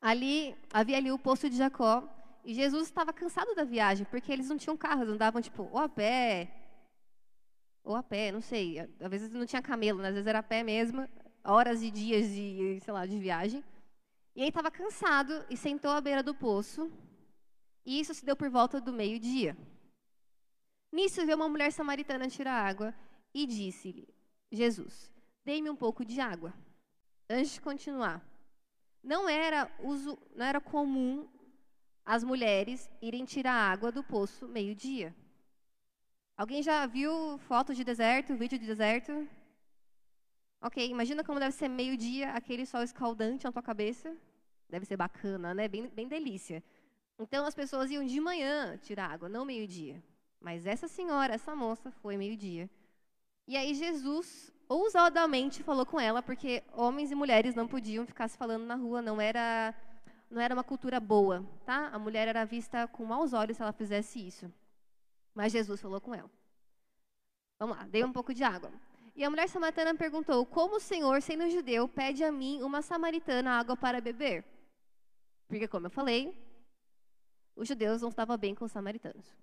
Ali 0.00 0.54
havia 0.72 0.98
ali 0.98 1.10
o 1.10 1.18
poço 1.18 1.48
de 1.48 1.56
Jacó, 1.56 2.06
e 2.44 2.52
Jesus 2.54 2.84
estava 2.88 3.12
cansado 3.12 3.54
da 3.54 3.64
viagem, 3.64 4.06
porque 4.10 4.32
eles 4.32 4.48
não 4.48 4.58
tinham 4.58 4.76
carros, 4.76 5.08
andavam 5.08 5.40
tipo 5.40 5.62
ou 5.72 5.78
a 5.78 5.88
pé, 5.88 6.50
ou 7.84 7.96
a 7.96 8.02
pé, 8.02 8.30
não 8.30 8.40
sei. 8.40 8.78
Às 8.78 9.10
vezes 9.10 9.30
não 9.30 9.46
tinha 9.46 9.62
camelo, 9.62 10.00
né? 10.00 10.08
às 10.08 10.14
vezes 10.14 10.26
era 10.26 10.40
a 10.40 10.42
pé 10.42 10.62
mesmo, 10.62 11.08
horas 11.44 11.82
e 11.82 11.90
dias 11.90 12.28
de, 12.28 12.78
sei 12.84 12.92
lá, 12.92 13.06
de 13.06 13.18
viagem. 13.18 13.64
E 14.34 14.42
aí 14.42 14.48
estava 14.48 14.70
cansado 14.70 15.44
e 15.48 15.56
sentou 15.56 15.90
à 15.90 16.00
beira 16.00 16.22
do 16.22 16.34
poço. 16.34 16.90
E 17.84 18.00
isso 18.00 18.14
se 18.14 18.24
deu 18.24 18.36
por 18.36 18.48
volta 18.48 18.80
do 18.80 18.92
meio-dia. 18.92 19.56
Nisso 20.92 21.24
veio 21.24 21.36
uma 21.36 21.48
mulher 21.48 21.72
samaritana 21.72 22.28
tirar 22.28 22.54
água 22.54 22.94
e 23.34 23.46
disse-lhe: 23.46 24.08
Jesus, 24.50 25.10
dê-me 25.44 25.70
um 25.70 25.76
pouco 25.76 26.04
de 26.04 26.20
água. 26.20 26.52
Antes 27.28 27.54
de 27.54 27.60
continuar, 27.60 28.22
não 29.02 29.28
era 29.28 29.70
uso, 29.80 30.18
não 30.34 30.44
era 30.44 30.60
comum 30.60 31.28
as 32.04 32.22
mulheres 32.22 32.90
irem 33.00 33.24
tirar 33.24 33.54
água 33.54 33.90
do 33.90 34.02
poço 34.02 34.48
meio-dia. 34.48 35.14
Alguém 36.36 36.62
já 36.62 36.86
viu 36.86 37.38
foto 37.38 37.74
de 37.74 37.84
deserto, 37.84 38.34
vídeo 38.34 38.58
de 38.58 38.66
deserto? 38.66 39.28
Ok, 40.60 40.88
imagina 40.88 41.24
como 41.24 41.40
deve 41.40 41.52
ser 41.52 41.68
meio-dia, 41.68 42.30
aquele 42.32 42.64
sol 42.64 42.82
escaldante 42.82 43.44
na 43.44 43.52
tua 43.52 43.62
cabeça. 43.62 44.16
Deve 44.68 44.86
ser 44.86 44.96
bacana, 44.96 45.52
né? 45.52 45.68
Bem, 45.68 45.88
bem 45.88 46.08
delícia. 46.08 46.62
Então 47.18 47.44
as 47.44 47.54
pessoas 47.54 47.90
iam 47.90 48.04
de 48.04 48.20
manhã 48.20 48.76
tirar 48.78 49.10
água, 49.10 49.28
não 49.28 49.44
meio-dia. 49.44 50.02
Mas 50.40 50.66
essa 50.66 50.88
senhora, 50.88 51.34
essa 51.34 51.54
moça, 51.54 51.90
foi 51.90 52.16
meio-dia. 52.16 52.70
E 53.46 53.56
aí 53.56 53.74
Jesus 53.74 54.52
ousadamente 54.72 55.62
falou 55.62 55.86
com 55.86 56.00
ela, 56.00 56.22
porque 56.22 56.62
homens 56.72 57.10
e 57.10 57.14
mulheres 57.14 57.54
não 57.54 57.68
podiam 57.68 58.06
ficar 58.06 58.28
se 58.28 58.36
falando 58.36 58.64
na 58.64 58.74
rua, 58.74 59.02
não 59.02 59.20
era 59.20 59.74
não 60.30 60.40
era 60.40 60.54
uma 60.54 60.64
cultura 60.64 60.98
boa, 60.98 61.44
tá? 61.66 61.88
A 61.88 61.98
mulher 61.98 62.26
era 62.26 62.44
vista 62.44 62.88
com 62.88 63.04
maus 63.04 63.34
olhos 63.34 63.56
se 63.56 63.62
ela 63.62 63.72
fizesse 63.72 64.26
isso. 64.26 64.50
Mas 65.34 65.52
Jesus 65.52 65.80
falou 65.80 66.00
com 66.00 66.14
ela. 66.14 66.30
Vamos 67.58 67.76
lá, 67.76 67.84
dei 67.84 68.02
um 68.02 68.12
pouco 68.12 68.32
de 68.32 68.42
água. 68.42 68.72
E 69.14 69.22
a 69.24 69.30
mulher 69.30 69.48
samaritana 69.48 69.94
perguntou: 69.94 70.44
Como 70.46 70.76
o 70.76 70.80
Senhor, 70.80 71.20
sendo 71.20 71.50
judeu, 71.50 71.86
pede 71.86 72.24
a 72.24 72.32
mim, 72.32 72.62
uma 72.62 72.80
samaritana, 72.80 73.58
água 73.58 73.76
para 73.76 74.00
beber? 74.00 74.44
Porque, 75.46 75.68
como 75.68 75.86
eu 75.86 75.90
falei, 75.90 76.34
os 77.54 77.68
judeus 77.68 78.00
não 78.00 78.08
estavam 78.08 78.38
bem 78.38 78.54
com 78.54 78.64
os 78.64 78.72
samaritanos. 78.72 79.36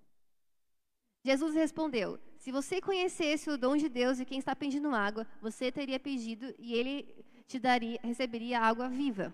Jesus 1.22 1.54
respondeu: 1.54 2.18
Se 2.38 2.50
você 2.50 2.80
conhecesse 2.80 3.50
o 3.50 3.58
dom 3.58 3.76
de 3.76 3.88
Deus 3.88 4.18
e 4.18 4.24
quem 4.24 4.38
está 4.38 4.56
pedindo 4.56 4.94
água, 4.94 5.26
você 5.40 5.70
teria 5.70 6.00
pedido 6.00 6.54
e 6.58 6.74
ele 6.74 7.24
te 7.46 7.58
daria, 7.58 8.00
receberia 8.02 8.60
água 8.60 8.88
viva. 8.88 9.32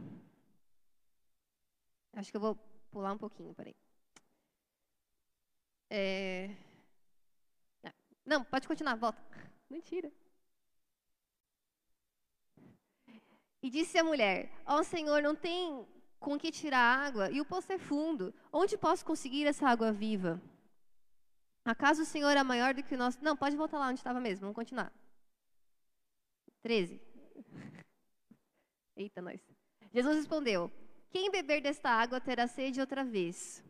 Acho 2.12 2.30
que 2.30 2.36
eu 2.36 2.40
vou 2.40 2.56
pular 2.90 3.12
um 3.12 3.18
pouquinho, 3.18 3.54
peraí. 3.54 3.76
É... 5.90 6.56
Não, 8.24 8.42
pode 8.42 8.66
continuar, 8.66 8.96
volta. 8.96 9.22
Mentira. 9.70 10.10
E 13.62 13.70
disse 13.70 13.98
a 13.98 14.04
mulher: 14.04 14.50
Ó 14.66 14.80
oh, 14.80 14.84
Senhor, 14.84 15.22
não 15.22 15.36
tem 15.36 15.86
com 16.18 16.38
que 16.38 16.50
tirar 16.50 17.06
água 17.06 17.30
e 17.30 17.40
o 17.40 17.44
poço 17.44 17.72
é 17.72 17.78
fundo. 17.78 18.34
Onde 18.52 18.76
posso 18.76 19.04
conseguir 19.04 19.46
essa 19.46 19.68
água 19.68 19.92
viva? 19.92 20.40
Acaso 21.66 22.02
o 22.02 22.06
Senhor 22.06 22.36
é 22.36 22.42
maior 22.44 22.72
do 22.74 22.82
que 22.84 22.94
o 22.94 22.98
nosso. 22.98 23.18
Não, 23.20 23.36
pode 23.36 23.56
voltar 23.56 23.78
lá 23.78 23.88
onde 23.88 23.98
estava 23.98 24.20
mesmo, 24.20 24.42
vamos 24.42 24.54
continuar. 24.54 24.92
13. 26.62 27.02
Eita, 28.96 29.20
nós. 29.20 29.40
Jesus 29.92 30.14
respondeu: 30.14 30.70
Quem 31.10 31.28
beber 31.28 31.60
desta 31.60 31.90
água 31.90 32.20
terá 32.20 32.46
sede 32.46 32.80
outra 32.80 33.04
vez. 33.04 33.64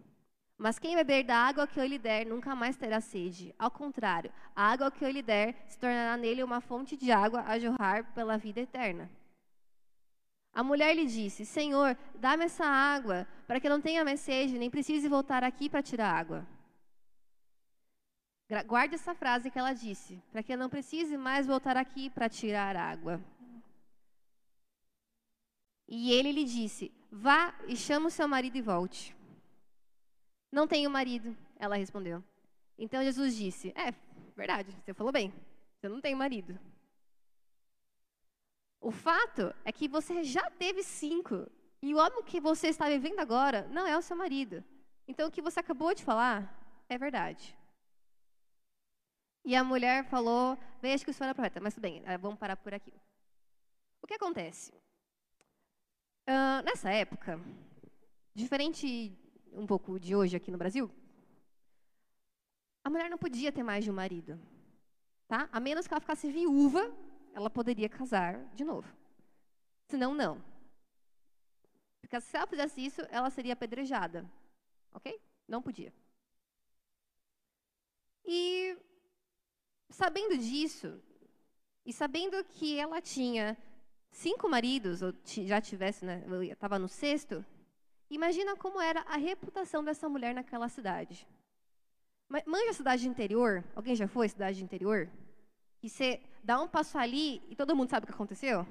Mas 0.58 0.78
quem 0.78 0.94
beber 0.94 1.24
da 1.24 1.36
água 1.36 1.66
que 1.66 1.80
eu 1.80 1.86
lhe 1.86 1.98
der 1.98 2.26
nunca 2.26 2.54
mais 2.54 2.76
terá 2.76 3.00
sede. 3.00 3.54
Ao 3.58 3.70
contrário, 3.70 4.30
a 4.54 4.70
água 4.72 4.90
que 4.90 5.02
eu 5.02 5.10
lhe 5.10 5.22
der 5.22 5.54
se 5.66 5.78
tornará 5.78 6.18
nele 6.18 6.42
uma 6.42 6.60
fonte 6.60 6.98
de 6.98 7.10
água 7.10 7.42
a 7.42 7.58
jorrar 7.58 8.12
pela 8.12 8.36
vida 8.36 8.60
eterna. 8.60 9.10
A 10.52 10.62
mulher 10.62 10.94
lhe 10.94 11.06
disse: 11.06 11.46
Senhor, 11.46 11.96
dá-me 12.16 12.44
essa 12.44 12.66
água, 12.66 13.26
para 13.46 13.58
que 13.58 13.66
eu 13.66 13.70
não 13.70 13.80
tenha 13.80 14.04
mais 14.04 14.20
sede, 14.20 14.58
nem 14.58 14.70
precise 14.70 15.08
voltar 15.08 15.42
aqui 15.42 15.70
para 15.70 15.82
tirar 15.82 16.10
água. 16.10 16.46
Guarde 18.66 18.94
essa 18.94 19.14
frase 19.14 19.50
que 19.50 19.58
ela 19.58 19.72
disse, 19.72 20.22
para 20.30 20.42
que 20.42 20.52
eu 20.52 20.58
não 20.58 20.68
precise 20.68 21.16
mais 21.16 21.46
voltar 21.46 21.76
aqui 21.76 22.08
para 22.08 22.28
tirar 22.28 22.76
água. 22.76 23.20
E 25.88 26.12
ele 26.12 26.30
lhe 26.30 26.44
disse: 26.44 26.92
Vá 27.10 27.54
e 27.66 27.76
chama 27.76 28.06
o 28.06 28.10
seu 28.10 28.28
marido 28.28 28.56
e 28.56 28.62
volte. 28.62 29.16
Não 30.52 30.66
tenho 30.66 30.88
marido, 30.88 31.36
ela 31.56 31.76
respondeu. 31.76 32.22
Então 32.78 33.02
Jesus 33.02 33.34
disse: 33.36 33.72
É, 33.76 33.92
verdade, 34.36 34.70
você 34.84 34.94
falou 34.94 35.12
bem. 35.12 35.32
Você 35.80 35.88
não 35.88 36.00
tem 36.00 36.14
marido. 36.14 36.58
O 38.80 38.92
fato 38.92 39.52
é 39.64 39.72
que 39.72 39.88
você 39.88 40.22
já 40.22 40.48
teve 40.50 40.82
cinco. 40.82 41.50
E 41.82 41.94
o 41.94 41.98
homem 41.98 42.22
que 42.22 42.40
você 42.40 42.68
está 42.68 42.88
vivendo 42.88 43.18
agora 43.18 43.66
não 43.68 43.86
é 43.86 43.96
o 43.96 44.02
seu 44.02 44.16
marido. 44.16 44.64
Então, 45.06 45.28
o 45.28 45.30
que 45.30 45.42
você 45.42 45.60
acabou 45.60 45.94
de 45.94 46.04
falar 46.04 46.52
é 46.88 46.96
verdade. 46.96 47.55
E 49.46 49.54
a 49.54 49.64
mulher 49.64 50.04
falou: 50.04 50.58
Veja 50.82 51.04
que 51.04 51.10
o 51.10 51.14
senhor 51.14 51.30
é 51.30 51.34
profeta. 51.34 51.60
Mas 51.60 51.72
tudo 51.72 51.82
bem, 51.82 52.02
eh, 52.04 52.18
vamos 52.18 52.38
parar 52.38 52.56
por 52.56 52.74
aqui. 52.74 52.92
O 54.02 54.06
que 54.06 54.14
acontece? 54.14 54.72
Uh, 56.28 56.60
nessa 56.64 56.90
época, 56.90 57.40
diferente 58.34 59.16
um 59.52 59.66
pouco 59.66 59.98
de 59.98 60.14
hoje 60.14 60.36
aqui 60.36 60.50
no 60.50 60.58
Brasil, 60.58 60.90
a 62.84 62.90
mulher 62.90 63.08
não 63.08 63.16
podia 63.16 63.52
ter 63.52 63.62
mais 63.62 63.84
de 63.84 63.90
um 63.90 63.94
marido. 63.94 64.38
Tá? 65.28 65.48
A 65.52 65.60
menos 65.60 65.86
que 65.86 65.94
ela 65.94 66.00
ficasse 66.00 66.30
viúva 66.30 66.92
ela 67.36 67.50
poderia 67.50 67.88
casar 67.88 68.42
de 68.54 68.64
novo. 68.64 68.90
Senão, 69.88 70.14
não. 70.14 70.42
Porque 72.00 72.18
se 72.18 72.34
ela 72.34 72.46
fizesse 72.46 72.82
isso, 72.82 73.02
ela 73.10 73.28
seria 73.28 73.52
apedrejada. 73.52 74.24
Ok? 74.94 75.20
Não 75.46 75.60
podia. 75.60 75.92
E 78.24 78.78
sabendo 79.88 80.36
disso, 80.36 81.00
e 81.84 81.92
sabendo 81.92 82.42
que 82.44 82.78
ela 82.78 83.00
tinha 83.00 83.56
cinco 84.10 84.48
maridos, 84.48 85.02
ou 85.02 85.12
já 85.24 85.60
tivesse, 85.60 86.04
né, 86.04 86.24
estava 86.50 86.78
no 86.78 86.88
sexto, 86.88 87.44
imagina 88.10 88.56
como 88.56 88.80
era 88.80 89.00
a 89.02 89.16
reputação 89.16 89.84
dessa 89.84 90.08
mulher 90.08 90.34
naquela 90.34 90.68
cidade. 90.68 91.26
Manja 92.28 92.70
a 92.70 92.74
cidade 92.74 93.08
interior? 93.08 93.62
Alguém 93.74 93.94
já 93.94 94.08
foi 94.08 94.28
cidade 94.28 94.62
interior? 94.62 95.08
E 95.80 95.88
você 95.88 96.20
dá 96.42 96.60
um 96.60 96.66
passo 96.66 96.98
ali 96.98 97.40
e 97.48 97.54
todo 97.54 97.76
mundo 97.76 97.90
sabe 97.90 98.04
o 98.04 98.06
que 98.08 98.12
aconteceu? 98.12 98.66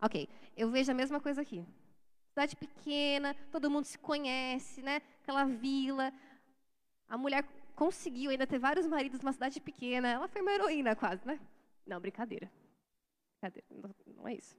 Ok, 0.00 0.26
eu 0.56 0.70
vejo 0.70 0.90
a 0.90 0.94
mesma 0.94 1.20
coisa 1.20 1.42
aqui. 1.42 1.62
Cidade 2.30 2.56
pequena, 2.56 3.34
todo 3.52 3.70
mundo 3.70 3.84
se 3.84 3.98
conhece, 3.98 4.80
né? 4.80 5.02
Aquela 5.22 5.44
vila. 5.44 6.10
A 7.06 7.18
mulher 7.18 7.42
conseguiu 7.80 8.30
ainda 8.30 8.46
ter 8.46 8.58
vários 8.58 8.86
maridos 8.86 9.22
numa 9.22 9.32
cidade 9.32 9.58
pequena. 9.58 10.06
Ela 10.06 10.28
foi 10.28 10.42
uma 10.42 10.52
heroína 10.52 10.94
quase, 10.94 11.26
né? 11.26 11.40
Não, 11.86 11.98
brincadeira. 11.98 12.52
Brincadeira, 13.32 13.66
não, 13.70 14.14
não 14.16 14.28
é 14.28 14.34
isso. 14.34 14.54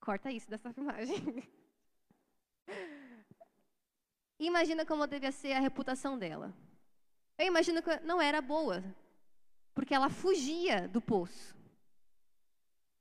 Corta 0.00 0.30
isso 0.30 0.50
dessa 0.50 0.70
filmagem. 0.74 1.16
Imagina 4.38 4.84
como 4.84 5.06
devia 5.06 5.32
ser 5.32 5.54
a 5.54 5.60
reputação 5.60 6.18
dela. 6.18 6.54
Eu 7.38 7.46
imagino 7.46 7.82
que 7.82 7.98
não 8.00 8.20
era 8.20 8.42
boa. 8.42 8.84
Porque 9.74 9.94
ela 9.94 10.10
fugia 10.10 10.86
do 10.86 11.00
poço. 11.00 11.56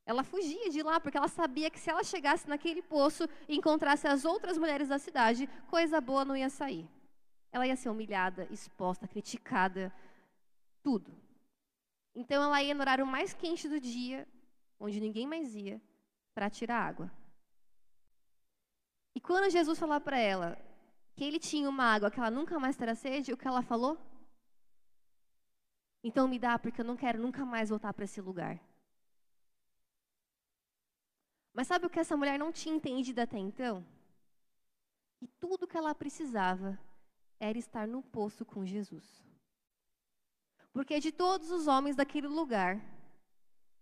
Ela 0.05 0.23
fugia 0.23 0.69
de 0.69 0.81
lá 0.81 0.97
porque 1.01 1.17
ela 1.17 1.27
sabia 1.27 1.69
que 1.69 1.79
se 1.79 1.89
ela 1.89 2.05
chegasse 2.05 2.47
naquele 2.47 2.81
poço 2.81 3.27
e 3.49 3.57
encontrasse 3.57 4.07
as 4.07 4.23
outras 4.23 4.57
mulheres 4.57 4.87
da 4.87 4.97
cidade, 4.97 5.49
coisa 5.67 5.99
boa 5.99 6.23
não 6.23 6.37
ia 6.37 6.49
sair. 6.49 6.89
Ela 7.53 7.67
ia 7.67 7.75
ser 7.75 7.89
humilhada, 7.89 8.47
exposta, 8.49 9.07
criticada, 9.07 9.93
tudo. 10.81 11.15
Então 12.15 12.41
ela 12.43 12.61
ia 12.63 12.73
no 12.73 12.81
horário 12.81 13.05
mais 13.05 13.31
quente 13.31 13.69
do 13.69 13.79
dia, 13.79 14.27
onde 14.79 14.99
ninguém 14.99 15.27
mais 15.27 15.53
ia, 15.53 15.79
para 16.33 16.49
tirar 16.49 16.81
água. 16.81 17.11
E 19.15 19.21
quando 19.21 19.51
Jesus 19.51 19.77
falou 19.77 20.01
para 20.01 20.17
ela 20.17 20.57
que 21.15 21.23
ele 21.23 21.37
tinha 21.37 21.69
uma 21.69 21.85
água 21.85 22.09
que 22.09 22.19
ela 22.19 22.31
nunca 22.31 22.59
mais 22.59 22.75
terá 22.75 22.95
sede, 22.95 23.31
o 23.31 23.37
que 23.37 23.47
ela 23.47 23.61
falou? 23.61 23.99
Então 26.03 26.27
me 26.27 26.39
dá, 26.39 26.57
porque 26.57 26.81
eu 26.81 26.85
não 26.85 26.97
quero 26.97 27.21
nunca 27.21 27.45
mais 27.45 27.69
voltar 27.69 27.93
para 27.93 28.05
esse 28.05 28.19
lugar. 28.19 28.59
Mas 31.53 31.67
sabe 31.67 31.85
o 31.85 31.89
que 31.89 31.99
essa 31.99 32.17
mulher 32.17 32.39
não 32.39 32.51
tinha 32.51 32.75
entendido 32.75 33.21
até 33.21 33.37
então? 33.37 33.85
Que 35.19 35.27
tudo 35.39 35.67
que 35.67 35.77
ela 35.77 35.93
precisava 35.93 36.79
era 37.43 37.57
estar 37.57 37.85
no 37.85 38.01
poço 38.01 38.45
com 38.45 38.65
Jesus. 38.65 39.05
Porque 40.71 40.99
de 40.99 41.11
todos 41.11 41.51
os 41.51 41.67
homens 41.67 41.95
daquele 41.95 42.27
lugar, 42.27 42.81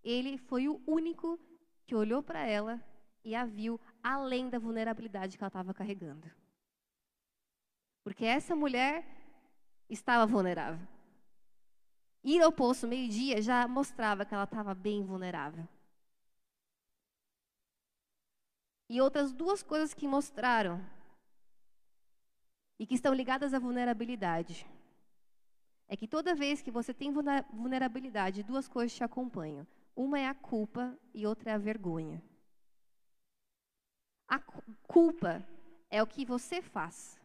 ele 0.04 0.38
foi 0.38 0.68
o 0.68 0.82
único 0.88 1.40
que 1.86 1.96
olhou 1.96 2.24
para 2.24 2.46
ela 2.46 2.84
e 3.24 3.36
a 3.36 3.46
viu 3.46 3.80
além 4.02 4.50
da 4.50 4.58
vulnerabilidade 4.58 5.38
que 5.38 5.44
ela 5.44 5.48
estava 5.50 5.74
carregando. 5.76 6.30
Porque 8.04 8.26
essa 8.26 8.56
mulher 8.56 9.06
estava 9.88 10.26
vulnerável. 10.26 10.86
Ir 12.24 12.42
ao 12.42 12.52
poço 12.52 12.88
meio-dia 12.88 13.42
já 13.44 13.68
mostrava 13.68 14.26
que 14.26 14.34
ela 14.34 14.46
estava 14.46 14.74
bem 14.74 15.04
vulnerável. 15.04 15.68
E 18.90 19.00
outras 19.00 19.32
duas 19.32 19.62
coisas 19.62 19.94
que 19.94 20.08
mostraram 20.08 20.84
e 22.82 22.86
que 22.88 22.96
estão 22.96 23.14
ligadas 23.14 23.54
à 23.54 23.60
vulnerabilidade 23.60 24.68
é 25.88 25.96
que 25.96 26.08
toda 26.08 26.34
vez 26.34 26.64
que 26.64 26.72
você 26.72 26.92
tem 26.92 27.14
vulnerabilidade, 27.14 28.42
duas 28.42 28.68
coisas 28.68 28.98
te 28.98 29.04
acompanham. 29.04 29.68
Uma 29.96 30.20
é 30.20 30.28
a 30.28 30.34
culpa 30.34 30.98
e 31.14 31.28
outra 31.28 31.52
é 31.52 31.54
a 31.54 31.60
vergonha. 31.60 32.24
A 34.28 34.40
culpa 34.88 35.48
é 35.92 36.02
o 36.02 36.08
que 36.08 36.26
você 36.26 36.60
faz. 36.60 37.22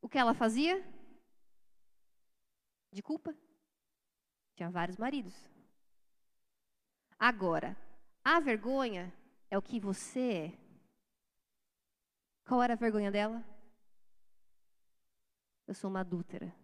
O 0.00 0.08
que 0.08 0.18
ela 0.18 0.34
fazia? 0.34 0.84
De 2.90 3.04
culpa? 3.04 3.36
Tinha 4.56 4.68
vários 4.68 4.96
maridos. 4.96 5.48
Agora, 7.16 7.76
a 8.24 8.40
vergonha 8.40 9.14
é 9.48 9.56
o 9.56 9.62
que 9.62 9.78
você 9.78 10.32
é. 10.32 10.58
Qual 12.44 12.60
era 12.60 12.72
a 12.72 12.76
vergonha 12.76 13.12
dela? 13.12 13.55
Eu 15.66 15.74
sou 15.74 15.90
uma 15.90 16.00
adúltera. 16.00 16.54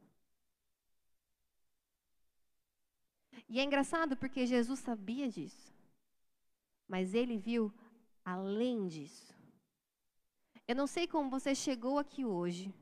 E 3.49 3.59
é 3.59 3.63
engraçado 3.65 4.17
porque 4.17 4.47
Jesus 4.47 4.81
sabia 4.81 5.29
disso. 5.29 5.75
Mas 6.89 7.15
ele 7.15 7.37
viu 7.37 7.73
além 8.25 8.87
disso. 8.87 9.35
Eu 10.67 10.77
não 10.77 10.87
sei 10.87 11.07
como 11.07 11.29
você 11.29 11.55
chegou 11.55 11.99
aqui 11.99 12.25
hoje. 12.25 12.73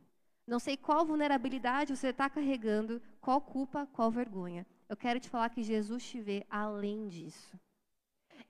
Não 0.47 0.59
sei 0.59 0.77
qual 0.77 1.07
vulnerabilidade 1.07 1.97
você 1.97 2.09
está 2.09 2.29
carregando, 2.29 3.01
qual 3.21 3.41
culpa, 3.41 3.87
qual 3.93 4.11
vergonha. 4.11 4.67
Eu 4.89 4.97
quero 4.97 5.21
te 5.21 5.29
falar 5.29 5.49
que 5.51 5.63
Jesus 5.63 6.05
te 6.05 6.21
vê 6.21 6.47
além 6.51 7.09
disso. 7.09 7.59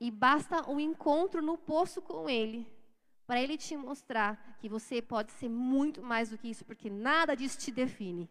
E 0.00 0.10
basta 0.10 0.68
um 0.70 0.80
encontro 0.80 1.42
no 1.42 1.56
poço 1.58 2.00
com 2.00 2.28
Ele 2.28 2.66
para 3.30 3.40
ele 3.40 3.56
te 3.56 3.76
mostrar 3.76 4.58
que 4.58 4.68
você 4.68 5.00
pode 5.00 5.30
ser 5.30 5.48
muito 5.48 6.02
mais 6.02 6.30
do 6.30 6.36
que 6.36 6.48
isso, 6.48 6.64
porque 6.64 6.90
nada 6.90 7.36
disso 7.36 7.56
te 7.56 7.70
define. 7.70 8.28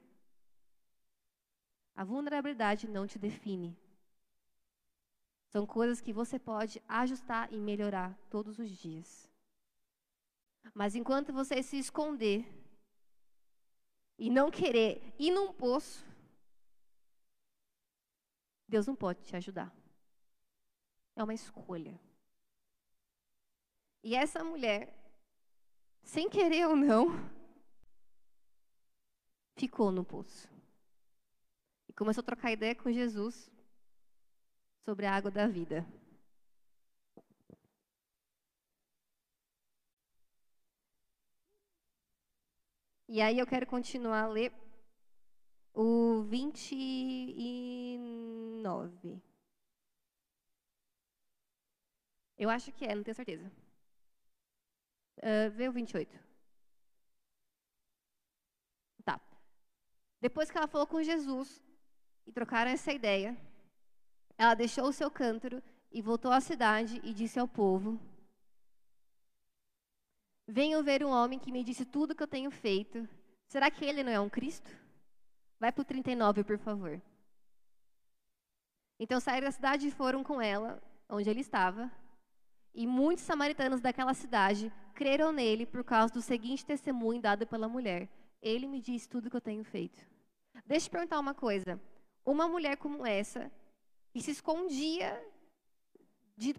A 1.95 2.03
vulnerabilidade 2.03 2.85
não 2.85 3.07
te 3.07 3.17
define. 3.17 3.79
São 5.53 5.65
coisas 5.65 6.01
que 6.01 6.11
você 6.11 6.37
pode 6.37 6.83
ajustar 6.85 7.47
e 7.53 7.61
melhorar 7.61 8.13
todos 8.29 8.59
os 8.59 8.69
dias. 8.69 9.31
Mas 10.73 10.95
enquanto 10.95 11.31
você 11.31 11.63
se 11.63 11.79
esconder 11.79 12.45
e 14.17 14.29
não 14.29 14.51
querer 14.51 15.15
ir 15.17 15.31
num 15.31 15.53
poço, 15.53 16.05
Deus 18.67 18.85
não 18.85 18.97
pode 18.97 19.23
te 19.23 19.33
ajudar. 19.37 19.73
É 21.15 21.23
uma 21.23 21.33
escolha. 21.33 21.97
E 24.09 24.15
essa 24.15 24.43
mulher, 24.43 24.91
sem 26.01 26.27
querer 26.27 26.67
ou 26.67 26.75
não, 26.75 27.09
ficou 29.55 29.91
no 29.91 30.03
poço. 30.03 30.49
E 31.87 31.93
começou 31.93 32.23
a 32.23 32.25
trocar 32.25 32.51
ideia 32.51 32.73
com 32.73 32.91
Jesus 32.91 33.51
sobre 34.83 35.05
a 35.05 35.15
água 35.15 35.29
da 35.29 35.45
vida. 35.45 35.85
E 43.07 43.21
aí 43.21 43.37
eu 43.37 43.45
quero 43.45 43.67
continuar 43.67 44.23
a 44.23 44.27
ler 44.27 44.51
o 45.71 46.23
29. 46.23 49.21
Eu 52.39 52.49
acho 52.49 52.71
que 52.71 52.85
é, 52.85 52.95
não 52.95 53.03
tenho 53.03 53.13
certeza. 53.13 53.58
Uh, 55.19 55.51
vê 55.51 55.67
o 55.67 55.71
28. 55.71 56.17
Tá. 59.03 59.19
Depois 60.21 60.49
que 60.49 60.57
ela 60.57 60.67
falou 60.67 60.87
com 60.87 61.03
Jesus 61.03 61.61
e 62.25 62.31
trocaram 62.31 62.71
essa 62.71 62.91
ideia, 62.93 63.37
ela 64.37 64.53
deixou 64.53 64.85
o 64.85 64.93
seu 64.93 65.11
cântaro 65.11 65.61
e 65.91 66.01
voltou 66.01 66.31
à 66.31 66.39
cidade 66.39 67.01
e 67.03 67.13
disse 67.13 67.39
ao 67.39 67.47
povo: 67.47 67.99
Venham 70.47 70.83
ver 70.83 71.03
um 71.03 71.09
homem 71.09 71.37
que 71.37 71.51
me 71.51 71.63
disse 71.63 71.85
tudo 71.85 72.15
que 72.15 72.23
eu 72.23 72.27
tenho 72.27 72.49
feito. 72.49 73.07
Será 73.47 73.69
que 73.69 73.83
ele 73.83 74.03
não 74.03 74.11
é 74.11 74.19
um 74.19 74.29
Cristo? 74.29 74.69
Vai 75.59 75.71
para 75.71 75.81
o 75.81 75.85
39, 75.85 76.43
por 76.43 76.57
favor. 76.57 77.01
Então 78.99 79.19
saíram 79.19 79.47
da 79.47 79.51
cidade 79.51 79.87
e 79.87 79.91
foram 79.91 80.23
com 80.23 80.41
ela, 80.41 80.81
onde 81.09 81.29
ele 81.29 81.41
estava. 81.41 81.91
E 82.73 82.85
muitos 82.85 83.23
samaritanos 83.23 83.81
daquela 83.81 84.13
cidade 84.13 84.71
creram 84.93 85.31
nele 85.31 85.65
por 85.65 85.83
causa 85.83 86.13
do 86.13 86.21
seguinte 86.21 86.65
testemunho 86.65 87.21
dado 87.21 87.47
pela 87.47 87.67
mulher: 87.67 88.09
Ele 88.41 88.67
me 88.67 88.79
disse 88.81 89.09
tudo 89.09 89.29
que 89.29 89.35
eu 89.35 89.41
tenho 89.41 89.63
feito. 89.63 90.05
Deixa 90.65 90.85
eu 90.85 90.89
te 90.89 90.91
perguntar 90.91 91.19
uma 91.19 91.33
coisa. 91.33 91.81
Uma 92.25 92.47
mulher 92.47 92.77
como 92.77 93.05
essa, 93.05 93.51
que 94.11 94.21
se 94.21 94.31
escondia 94.31 95.21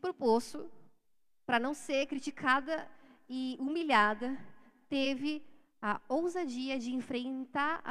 o 0.02 0.14
poço, 0.14 0.70
para 1.46 1.58
não 1.58 1.72
ser 1.72 2.06
criticada 2.06 2.88
e 3.28 3.56
humilhada, 3.60 4.38
teve 4.88 5.42
a 5.80 6.00
ousadia 6.08 6.78
de 6.78 6.92
enfrentar 6.92 7.82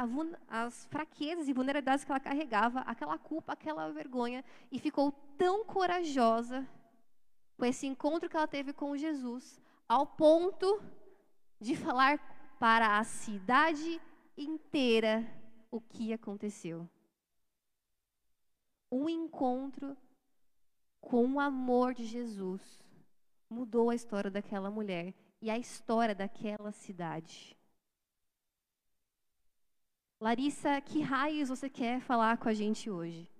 as 0.48 0.86
fraquezas 0.86 1.48
e 1.48 1.52
vulnerabilidades 1.52 2.04
que 2.04 2.12
ela 2.12 2.20
carregava, 2.20 2.80
aquela 2.80 3.18
culpa, 3.18 3.54
aquela 3.54 3.90
vergonha, 3.90 4.44
e 4.70 4.78
ficou 4.78 5.10
tão 5.36 5.64
corajosa 5.64 6.66
com 7.60 7.66
esse 7.66 7.86
encontro 7.86 8.26
que 8.26 8.36
ela 8.38 8.48
teve 8.48 8.72
com 8.72 8.96
Jesus, 8.96 9.60
ao 9.86 10.06
ponto 10.06 10.82
de 11.60 11.76
falar 11.76 12.18
para 12.58 12.98
a 12.98 13.04
cidade 13.04 14.00
inteira 14.34 15.30
o 15.70 15.78
que 15.78 16.10
aconteceu. 16.10 16.88
Um 18.90 19.10
encontro 19.10 19.94
com 21.02 21.34
o 21.34 21.38
amor 21.38 21.92
de 21.92 22.06
Jesus 22.06 22.62
mudou 23.50 23.90
a 23.90 23.94
história 23.94 24.30
daquela 24.30 24.70
mulher 24.70 25.12
e 25.42 25.50
a 25.50 25.58
história 25.58 26.14
daquela 26.14 26.72
cidade. 26.72 27.54
Larissa, 30.18 30.80
que 30.80 31.02
raios 31.02 31.50
você 31.50 31.68
quer 31.68 32.00
falar 32.00 32.38
com 32.38 32.48
a 32.48 32.54
gente 32.54 32.90
hoje? 32.90 33.30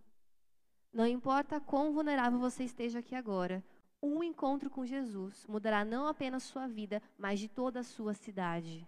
Não 0.93 1.07
importa 1.07 1.59
quão 1.59 1.93
vulnerável 1.93 2.39
você 2.39 2.65
esteja 2.65 2.99
aqui 2.99 3.15
agora, 3.15 3.65
um 4.03 4.23
encontro 4.23 4.71
com 4.71 4.87
Jesus 4.87 5.47
mudará 5.47 5.85
não 5.85 6.07
apenas 6.07 6.43
sua 6.43 6.67
vida, 6.67 7.03
mas 7.19 7.39
de 7.39 7.49
toda 7.49 7.81
a 7.81 7.85
sua 7.85 8.15
cidade. 8.15 8.87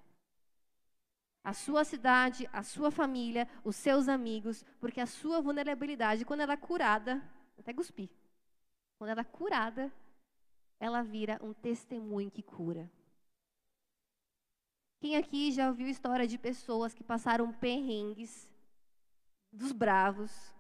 A 1.44 1.52
sua 1.52 1.84
cidade, 1.84 2.48
a 2.52 2.62
sua 2.62 2.90
família, 2.90 3.48
os 3.64 3.76
seus 3.76 4.08
amigos, 4.08 4.64
porque 4.80 5.00
a 5.00 5.06
sua 5.06 5.40
vulnerabilidade, 5.40 6.24
quando 6.24 6.40
ela 6.40 6.52
é 6.52 6.56
curada, 6.56 7.22
até 7.58 7.74
cuspir, 7.74 8.08
quando 8.96 9.10
ela 9.10 9.22
é 9.22 9.24
curada, 9.24 9.92
ela 10.78 11.02
vira 11.02 11.38
um 11.42 11.52
testemunho 11.52 12.30
que 12.30 12.42
cura. 12.42 12.90
Quem 15.00 15.16
aqui 15.16 15.50
já 15.50 15.68
ouviu 15.68 15.88
história 15.88 16.28
de 16.28 16.38
pessoas 16.38 16.94
que 16.94 17.02
passaram 17.02 17.52
perrengues 17.52 18.48
dos 19.52 19.72
bravos 19.72 20.51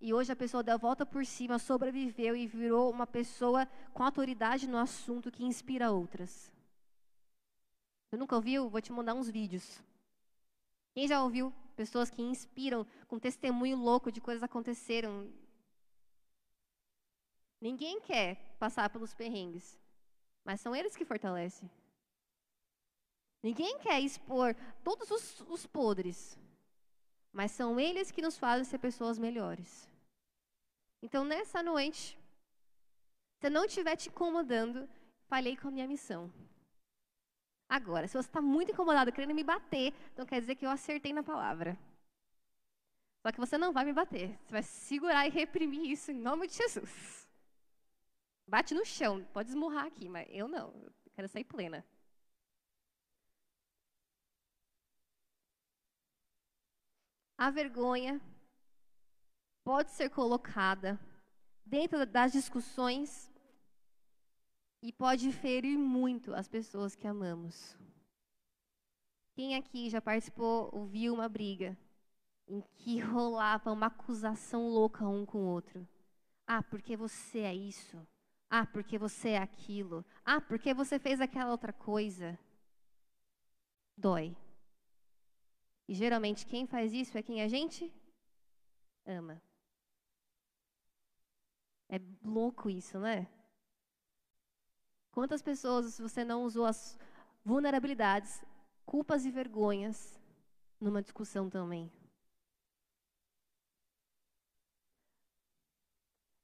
e 0.00 0.14
hoje 0.14 0.30
a 0.30 0.36
pessoa 0.36 0.62
deu 0.62 0.74
a 0.74 0.78
volta 0.78 1.04
por 1.04 1.26
cima, 1.26 1.58
sobreviveu 1.58 2.36
e 2.36 2.46
virou 2.46 2.90
uma 2.90 3.06
pessoa 3.06 3.66
com 3.92 4.02
autoridade 4.02 4.68
no 4.68 4.78
assunto 4.78 5.30
que 5.30 5.44
inspira 5.44 5.90
outras? 5.90 6.50
Você 8.08 8.16
nunca 8.16 8.36
ouviu? 8.36 8.68
Vou 8.68 8.80
te 8.80 8.92
mandar 8.92 9.14
uns 9.14 9.28
vídeos. 9.28 9.82
Quem 10.94 11.06
já 11.06 11.22
ouviu 11.22 11.52
pessoas 11.76 12.10
que 12.10 12.22
inspiram 12.22 12.86
com 13.06 13.18
testemunho 13.18 13.76
louco 13.76 14.10
de 14.10 14.20
coisas 14.20 14.40
que 14.40 14.46
aconteceram? 14.46 15.30
Ninguém 17.60 18.00
quer 18.00 18.36
passar 18.58 18.88
pelos 18.88 19.12
perrengues, 19.12 19.78
mas 20.44 20.60
são 20.60 20.74
eles 20.74 20.96
que 20.96 21.04
fortalecem. 21.04 21.68
Ninguém 23.42 23.78
quer 23.78 24.00
expor 24.00 24.54
todos 24.82 25.10
os, 25.10 25.40
os 25.48 25.66
podres, 25.66 26.38
mas 27.38 27.52
são 27.52 27.78
eles 27.78 28.10
que 28.10 28.20
nos 28.20 28.36
fazem 28.36 28.64
ser 28.64 28.78
pessoas 28.78 29.16
melhores. 29.16 29.88
Então, 31.00 31.22
nessa 31.24 31.62
noite, 31.62 32.18
se 33.40 33.48
não 33.48 33.64
estiver 33.64 33.94
te 33.94 34.08
incomodando, 34.08 34.88
falhei 35.28 35.56
com 35.56 35.68
a 35.68 35.70
minha 35.70 35.86
missão. 35.86 36.32
Agora, 37.68 38.08
se 38.08 38.14
você 38.14 38.28
está 38.28 38.42
muito 38.42 38.72
incomodado, 38.72 39.12
querendo 39.12 39.36
me 39.36 39.44
bater, 39.44 39.94
então 40.12 40.26
quer 40.26 40.40
dizer 40.40 40.56
que 40.56 40.66
eu 40.66 40.70
acertei 40.70 41.12
na 41.12 41.22
palavra. 41.22 41.78
Só 43.22 43.30
que 43.30 43.38
você 43.38 43.56
não 43.56 43.72
vai 43.72 43.84
me 43.84 43.92
bater. 43.92 44.36
Você 44.42 44.50
vai 44.50 44.64
segurar 44.64 45.24
e 45.24 45.30
reprimir 45.30 45.92
isso 45.92 46.10
em 46.10 46.18
nome 46.18 46.48
de 46.48 46.54
Jesus. 46.54 47.28
Bate 48.48 48.74
no 48.74 48.84
chão, 48.84 49.24
pode 49.32 49.50
esmurrar 49.50 49.86
aqui, 49.86 50.08
mas 50.08 50.26
eu 50.28 50.48
não. 50.48 50.70
Eu 50.84 50.92
quero 51.14 51.28
sair 51.28 51.44
plena. 51.44 51.86
A 57.38 57.50
vergonha 57.50 58.20
pode 59.62 59.92
ser 59.92 60.10
colocada 60.10 60.98
dentro 61.64 62.04
das 62.04 62.32
discussões 62.32 63.30
e 64.82 64.92
pode 64.92 65.30
ferir 65.30 65.78
muito 65.78 66.34
as 66.34 66.48
pessoas 66.48 66.96
que 66.96 67.06
amamos. 67.06 67.78
Quem 69.36 69.54
aqui 69.54 69.88
já 69.88 70.00
participou, 70.00 70.68
ouviu 70.72 71.14
uma 71.14 71.28
briga 71.28 71.78
em 72.48 72.60
que 72.74 72.98
rolava 72.98 73.70
uma 73.70 73.86
acusação 73.86 74.68
louca 74.68 75.06
um 75.06 75.24
com 75.24 75.38
o 75.38 75.46
outro? 75.46 75.86
Ah, 76.44 76.60
porque 76.60 76.96
você 76.96 77.38
é 77.42 77.54
isso. 77.54 78.04
Ah, 78.50 78.66
porque 78.66 78.98
você 78.98 79.30
é 79.30 79.38
aquilo. 79.38 80.04
Ah, 80.24 80.40
porque 80.40 80.74
você 80.74 80.98
fez 80.98 81.20
aquela 81.20 81.52
outra 81.52 81.72
coisa. 81.72 82.36
Dói. 83.96 84.36
E 85.88 85.94
geralmente 85.94 86.46
quem 86.46 86.66
faz 86.66 86.92
isso 86.92 87.16
é 87.16 87.22
quem 87.22 87.40
a 87.40 87.48
gente 87.48 87.90
ama. 89.06 89.42
É 91.88 91.98
louco 92.22 92.68
isso, 92.68 92.98
né? 92.98 93.26
Quantas 95.10 95.40
pessoas 95.40 95.98
você 95.98 96.22
não 96.22 96.44
usou 96.44 96.66
as 96.66 96.98
vulnerabilidades, 97.42 98.44
culpas 98.84 99.24
e 99.24 99.30
vergonhas 99.30 100.20
numa 100.78 101.00
discussão 101.00 101.48
também? 101.48 101.90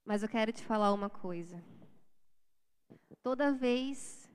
Mas 0.07 0.23
eu 0.23 0.29
quero 0.29 0.53
te 0.53 0.65
falar 0.65 0.93
uma 0.95 1.11
coisa. 1.11 1.63
Toda 3.23 3.53
vez 3.53 4.31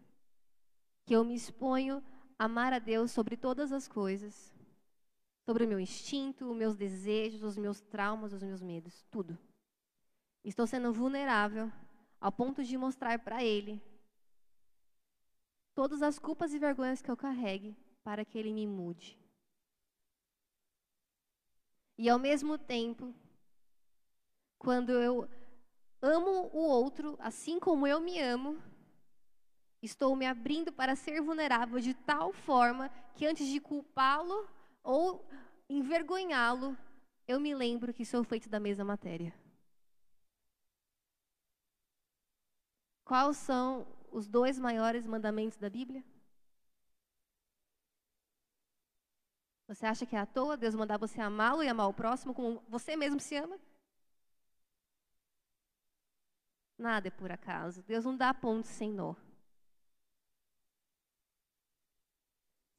que 1.05 1.15
eu 1.15 1.23
me 1.23 1.33
exponho 1.33 2.03
a 2.37 2.45
amar 2.45 2.73
a 2.73 2.79
Deus 2.79 3.11
sobre 3.11 3.35
todas 3.35 3.71
as 3.71 3.87
coisas, 3.87 4.53
sobre 5.49 5.65
o 5.65 5.67
meu 5.67 5.79
instinto, 5.79 6.45
os 6.45 6.55
meus 6.55 6.75
desejos, 6.75 7.41
os 7.41 7.57
meus 7.57 7.81
traumas, 7.81 8.33
os 8.33 8.43
meus 8.43 8.61
medos, 8.61 9.03
tudo. 9.09 9.35
Estou 10.43 10.67
sendo 10.67 10.93
vulnerável 10.93 11.71
ao 12.21 12.31
ponto 12.31 12.63
de 12.63 12.77
mostrar 12.77 13.17
para 13.17 13.43
Ele 13.43 13.81
todas 15.73 16.03
as 16.03 16.19
culpas 16.19 16.53
e 16.53 16.59
vergonhas 16.59 17.01
que 17.01 17.09
eu 17.09 17.17
carregue 17.17 17.75
para 18.03 18.23
que 18.23 18.37
Ele 18.37 18.53
me 18.53 18.67
mude. 18.67 19.17
E 21.97 22.07
ao 22.07 22.19
mesmo 22.19 22.55
tempo, 22.55 23.11
quando 24.59 24.91
eu 24.91 25.27
amo 25.99 26.51
o 26.53 26.59
outro 26.59 27.17
assim 27.19 27.59
como 27.59 27.87
eu 27.87 27.99
me 27.99 28.19
amo, 28.19 28.61
estou 29.81 30.15
me 30.15 30.27
abrindo 30.27 30.71
para 30.71 30.95
ser 30.95 31.19
vulnerável 31.23 31.79
de 31.79 31.95
tal 31.95 32.31
forma 32.31 32.87
que 33.15 33.25
antes 33.25 33.47
de 33.47 33.59
culpá-lo 33.59 34.47
ou 34.89 35.23
envergonhá-lo, 35.69 36.75
eu 37.27 37.39
me 37.39 37.53
lembro 37.53 37.93
que 37.93 38.03
sou 38.03 38.23
feito 38.23 38.49
da 38.49 38.59
mesma 38.59 38.83
matéria. 38.83 39.31
Quais 43.05 43.37
são 43.37 43.85
os 44.11 44.27
dois 44.27 44.57
maiores 44.57 45.05
mandamentos 45.05 45.59
da 45.59 45.69
Bíblia? 45.69 46.03
Você 49.67 49.85
acha 49.85 50.07
que 50.07 50.15
é 50.15 50.19
à 50.19 50.25
toa 50.25 50.57
Deus 50.57 50.73
mandar 50.73 50.97
você 50.97 51.21
amá-lo 51.21 51.61
e 51.61 51.67
amar 51.67 51.87
o 51.87 51.93
próximo 51.93 52.33
como 52.33 52.63
você 52.67 52.95
mesmo 52.95 53.19
se 53.19 53.35
ama? 53.35 53.59
Nada 56.79 57.09
é 57.09 57.11
por 57.11 57.31
acaso. 57.31 57.83
Deus 57.83 58.05
não 58.05 58.17
dá 58.17 58.33
pontos 58.33 58.71
sem 58.71 58.91
nó. 58.91 59.13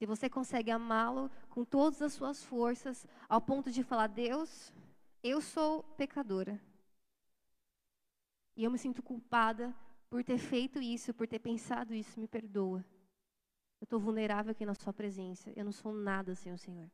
Se 0.00 0.06
você 0.06 0.30
consegue 0.30 0.70
amá-lo 0.70 1.30
com 1.50 1.62
todas 1.62 2.00
as 2.00 2.14
suas 2.14 2.42
forças, 2.42 3.06
ao 3.28 3.38
ponto 3.38 3.70
de 3.70 3.82
falar: 3.82 4.06
Deus, 4.06 4.72
eu 5.22 5.42
sou 5.42 5.82
pecadora. 5.98 6.58
E 8.56 8.64
eu 8.64 8.70
me 8.70 8.78
sinto 8.78 9.02
culpada 9.02 9.76
por 10.08 10.24
ter 10.24 10.38
feito 10.38 10.80
isso, 10.80 11.12
por 11.12 11.28
ter 11.28 11.38
pensado 11.38 11.92
isso, 11.92 12.18
me 12.18 12.26
perdoa. 12.26 12.82
Eu 13.78 13.84
estou 13.84 14.00
vulnerável 14.00 14.52
aqui 14.52 14.64
na 14.64 14.74
Sua 14.74 14.90
presença. 14.90 15.52
Eu 15.54 15.66
não 15.66 15.72
sou 15.72 15.92
nada 15.92 16.34
sem 16.34 16.50
o 16.50 16.56
Senhor. 16.56 16.90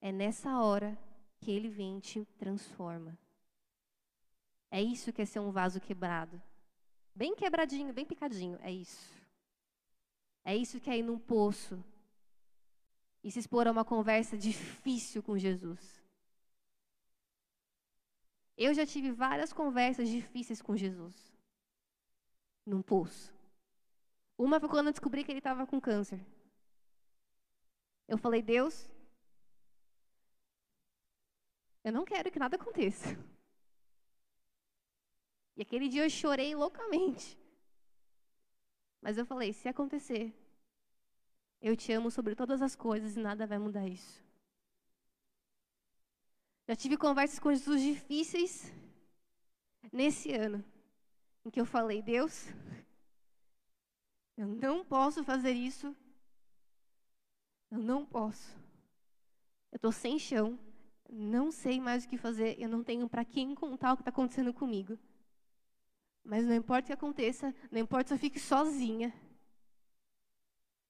É 0.00 0.10
nessa 0.10 0.60
hora 0.60 0.98
que 1.38 1.52
Ele 1.52 1.68
vem 1.68 1.98
e 1.98 2.00
te 2.00 2.24
transforma. 2.36 3.16
É 4.68 4.82
isso 4.82 5.12
que 5.12 5.22
é 5.22 5.24
ser 5.24 5.38
um 5.38 5.52
vaso 5.52 5.80
quebrado. 5.80 6.42
Bem 7.14 7.36
quebradinho, 7.36 7.94
bem 7.94 8.04
picadinho. 8.04 8.58
É 8.62 8.72
isso. 8.72 9.16
É 10.44 10.56
isso 10.56 10.80
que 10.80 10.90
é 10.90 10.98
ir 10.98 11.04
num 11.04 11.18
poço 11.18 11.80
e 13.22 13.30
se 13.30 13.38
expor 13.38 13.66
a 13.66 13.70
uma 13.70 13.84
conversa 13.84 14.36
difícil 14.36 15.22
com 15.22 15.38
Jesus. 15.38 16.02
Eu 18.56 18.74
já 18.74 18.84
tive 18.84 19.10
várias 19.10 19.52
conversas 19.52 20.08
difíceis 20.08 20.60
com 20.60 20.76
Jesus. 20.76 21.32
Num 22.66 22.82
poço. 22.82 23.32
Uma 24.36 24.60
foi 24.60 24.68
quando 24.68 24.88
eu 24.88 24.92
descobri 24.92 25.24
que 25.24 25.30
ele 25.32 25.38
estava 25.38 25.66
com 25.66 25.80
câncer. 25.80 26.20
Eu 28.06 28.18
falei, 28.18 28.42
Deus, 28.42 28.90
eu 31.82 31.92
não 31.92 32.04
quero 32.04 32.30
que 32.30 32.38
nada 32.38 32.56
aconteça. 32.56 33.08
E 35.56 35.62
aquele 35.62 35.88
dia 35.88 36.04
eu 36.04 36.10
chorei 36.10 36.54
loucamente. 36.54 37.38
Mas 39.00 39.16
eu 39.16 39.26
falei: 39.26 39.52
se 39.52 39.68
acontecer, 39.68 40.34
eu 41.60 41.76
te 41.76 41.92
amo 41.92 42.10
sobre 42.10 42.34
todas 42.34 42.62
as 42.62 42.74
coisas 42.74 43.16
e 43.16 43.20
nada 43.20 43.46
vai 43.46 43.58
mudar 43.58 43.86
isso. 43.86 44.22
Já 46.66 46.76
tive 46.76 46.96
conversas 46.96 47.38
com 47.38 47.52
Jesus 47.52 47.82
difíceis 47.82 48.72
nesse 49.92 50.32
ano, 50.32 50.64
em 51.44 51.50
que 51.50 51.60
eu 51.60 51.66
falei: 51.66 52.00
Deus, 52.00 52.46
eu 54.36 54.46
não 54.46 54.84
posso 54.84 55.22
fazer 55.24 55.52
isso. 55.52 55.94
Eu 57.70 57.78
não 57.78 58.06
posso. 58.06 58.56
Eu 59.70 59.76
estou 59.76 59.92
sem 59.92 60.18
chão. 60.18 60.58
Não 61.08 61.50
sei 61.50 61.80
mais 61.80 62.04
o 62.04 62.08
que 62.08 62.16
fazer. 62.16 62.56
Eu 62.58 62.68
não 62.68 62.82
tenho 62.82 63.08
para 63.08 63.24
quem 63.24 63.54
contar 63.54 63.92
o 63.92 63.96
que 63.96 64.02
está 64.02 64.10
acontecendo 64.10 64.52
comigo. 64.52 64.98
Mas 66.24 66.46
não 66.46 66.54
importa 66.54 66.84
o 66.84 66.86
que 66.86 66.92
aconteça, 66.92 67.54
não 67.70 67.80
importa 67.80 68.08
se 68.08 68.14
eu 68.14 68.18
fique 68.18 68.38
sozinha. 68.38 69.12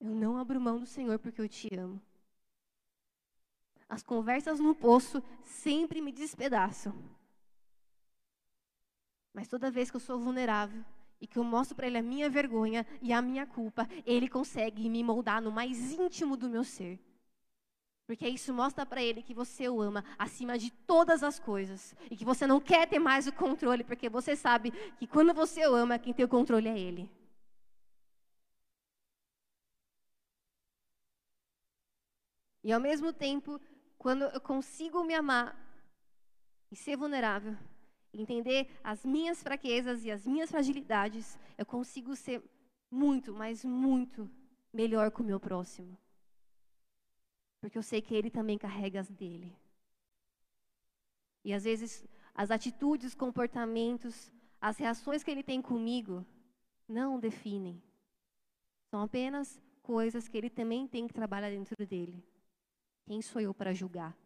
Eu 0.01 0.15
não 0.15 0.39
abro 0.39 0.61
mão 0.61 0.79
do 0.79 0.87
Senhor 0.87 1.19
porque 1.19 1.41
eu 1.41 1.49
te 1.49 1.69
amo. 1.75 2.01
As 3.89 4.03
conversas 4.03 4.59
no 4.59 4.75
poço 4.75 5.23
sempre 5.45 6.01
me 6.01 6.11
despedaçam. 6.13 6.95
Mas 9.35 9.49
toda 9.49 9.71
vez 9.71 9.91
que 9.91 9.97
eu 9.97 10.01
sou 10.01 10.19
vulnerável 10.19 10.83
e 11.21 11.27
que 11.27 11.39
eu 11.39 11.45
mostro 11.45 11.77
para 11.77 11.87
Ele 11.87 11.99
a 11.99 12.03
minha 12.03 12.31
vergonha 12.31 12.87
e 13.03 13.13
a 13.13 13.21
minha 13.21 13.47
culpa, 13.47 13.89
Ele 14.07 14.29
consegue 14.29 14.89
me 14.89 15.05
moldar 15.05 15.43
no 15.43 15.53
mais 15.53 15.93
íntimo 15.93 16.37
do 16.37 16.49
meu 16.49 16.65
ser. 16.65 16.99
Porque 18.11 18.27
isso 18.29 18.53
mostra 18.53 18.85
para 18.85 19.01
ele 19.01 19.23
que 19.23 19.33
você 19.33 19.69
o 19.69 19.81
ama 19.81 20.05
acima 20.19 20.59
de 20.59 20.73
todas 20.73 21.23
as 21.23 21.39
coisas. 21.39 21.95
E 22.11 22.17
que 22.17 22.25
você 22.25 22.45
não 22.45 22.59
quer 22.59 22.89
ter 22.89 22.99
mais 22.99 23.29
o 23.29 23.33
controle, 23.33 23.85
porque 23.85 24.09
você 24.09 24.35
sabe 24.35 24.73
que 24.99 25.07
quando 25.07 25.33
você 25.33 25.65
o 25.65 25.77
ama, 25.77 25.97
quem 25.97 26.13
tem 26.13 26.25
o 26.25 26.29
controle 26.29 26.67
é 26.67 26.77
ele. 26.77 27.09
E 32.63 32.73
ao 32.73 32.81
mesmo 32.81 33.13
tempo, 33.13 33.61
quando 33.99 34.25
eu 34.25 34.41
consigo 34.41 35.03
me 35.03 35.15
amar 35.15 35.57
e 36.71 36.77
ser 36.77 36.97
vulnerável, 36.97 37.57
entender 38.13 38.69
as 38.83 39.05
minhas 39.05 39.43
fraquezas 39.43 40.05
e 40.05 40.11
as 40.11 40.27
minhas 40.27 40.51
fragilidades, 40.51 41.39
eu 41.57 41.65
consigo 41.65 42.15
ser 42.15 42.43
muito, 42.91 43.33
mas 43.33 43.65
muito 43.65 44.31
melhor 44.73 45.11
com 45.11 45.23
o 45.23 45.27
meu 45.27 45.41
próximo. 45.41 45.97
Porque 47.61 47.79
eu 47.79 47.83
sei 47.83 48.01
que 48.01 48.15
ele 48.15 48.31
também 48.31 48.59
carrega 48.59 49.01
as 49.01 49.09
dele. 49.09 49.55
E 51.45 51.53
às 51.53 51.65
vezes 51.65 52.05
as 52.35 52.51
atitudes, 52.51 53.09
os 53.09 53.15
comportamentos, 53.15 54.33
as 54.61 54.77
reações 54.77 55.23
que 55.23 55.31
ele 55.31 55.43
tem 55.43 55.61
comigo 55.61 56.25
não 56.89 57.19
definem. 57.19 57.83
São 58.91 59.03
apenas 59.03 59.61
coisas 59.83 60.29
que 60.29 60.37
ele 60.37 60.51
também 60.51 60.87
tem 60.87 61.07
que 61.07 61.15
trabalhar 61.15 61.51
dentro 61.51 61.87
dele. 61.87 62.23
Quem 63.11 63.21
sou 63.21 63.43
eu 63.43 63.53
para 63.53 63.75
julgar? 63.75 64.17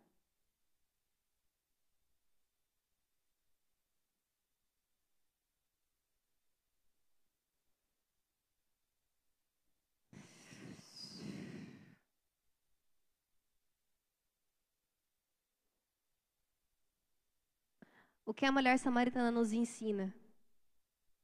O 18.27 18.35
que 18.35 18.45
a 18.45 18.53
mulher 18.53 18.79
samaritana 18.79 19.31
nos 19.31 19.51
ensina? 19.55 20.15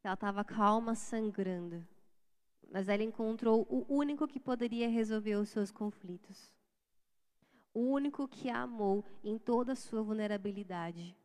Ela 0.03 0.15
estava 0.15 0.43
calma, 0.43 0.95
sangrando. 0.95 1.87
Mas 2.73 2.89
ela 2.89 3.03
encontrou 3.03 3.67
o 3.69 3.85
único 3.95 4.27
que 4.27 4.41
poderia 4.41 4.89
resolver 4.89 5.35
os 5.35 5.51
seus 5.51 5.71
conflitos. 5.71 6.51
O 7.73 7.81
único 7.81 8.27
que 8.27 8.51
a 8.51 8.63
amou 8.63 9.05
em 9.23 9.39
toda 9.39 9.73
a 9.73 9.77
sua 9.77 10.03
vulnerabilidade. 10.03 11.17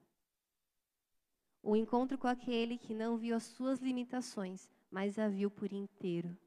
O 1.62 1.76
encontro 1.76 2.18
com 2.18 2.28
aquele 2.28 2.78
que 2.78 2.93
não 2.93 3.18
viu 3.18 3.36
as 3.36 3.43
suas 3.43 3.80
limitações, 3.80 4.70
mas 4.91 5.18
a 5.18 5.28
viu 5.28 5.50
por 5.50 5.74
inteiro. 5.74 6.38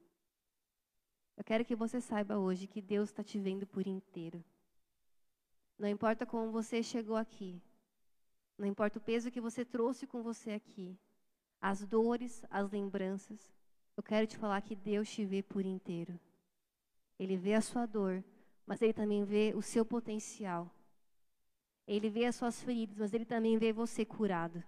Eu 1.36 1.44
quero 1.44 1.64
que 1.64 1.74
você 1.74 2.00
saiba 2.00 2.38
hoje 2.38 2.66
que 2.66 2.80
Deus 2.80 3.08
está 3.10 3.22
te 3.22 3.38
vendo 3.38 3.66
por 3.66 3.86
inteiro. 3.86 4.44
Não 5.78 5.88
importa 5.88 6.24
como 6.24 6.50
você 6.50 6.82
chegou 6.82 7.16
aqui, 7.16 7.60
não 8.56 8.66
importa 8.66 8.98
o 8.98 9.02
peso 9.02 9.30
que 9.30 9.40
você 9.40 9.64
trouxe 9.64 10.06
com 10.06 10.22
você 10.22 10.50
aqui, 10.50 10.98
as 11.60 11.86
dores, 11.86 12.44
as 12.50 12.70
lembranças, 12.70 13.52
eu 13.96 14.02
quero 14.02 14.26
te 14.26 14.36
falar 14.36 14.60
que 14.62 14.74
Deus 14.74 15.08
te 15.08 15.24
vê 15.24 15.42
por 15.42 15.64
inteiro. 15.64 16.18
Ele 17.18 17.36
vê 17.36 17.54
a 17.54 17.60
sua 17.60 17.86
dor, 17.86 18.22
mas 18.68 18.82
Ele 18.82 18.92
também 18.92 19.24
vê 19.24 19.54
o 19.56 19.62
seu 19.62 19.82
potencial. 19.82 20.70
Ele 21.86 22.10
vê 22.10 22.26
as 22.26 22.36
suas 22.36 22.62
feridas, 22.62 22.98
mas 22.98 23.14
Ele 23.14 23.24
também 23.24 23.56
vê 23.56 23.72
você 23.72 24.04
curado. 24.04 24.62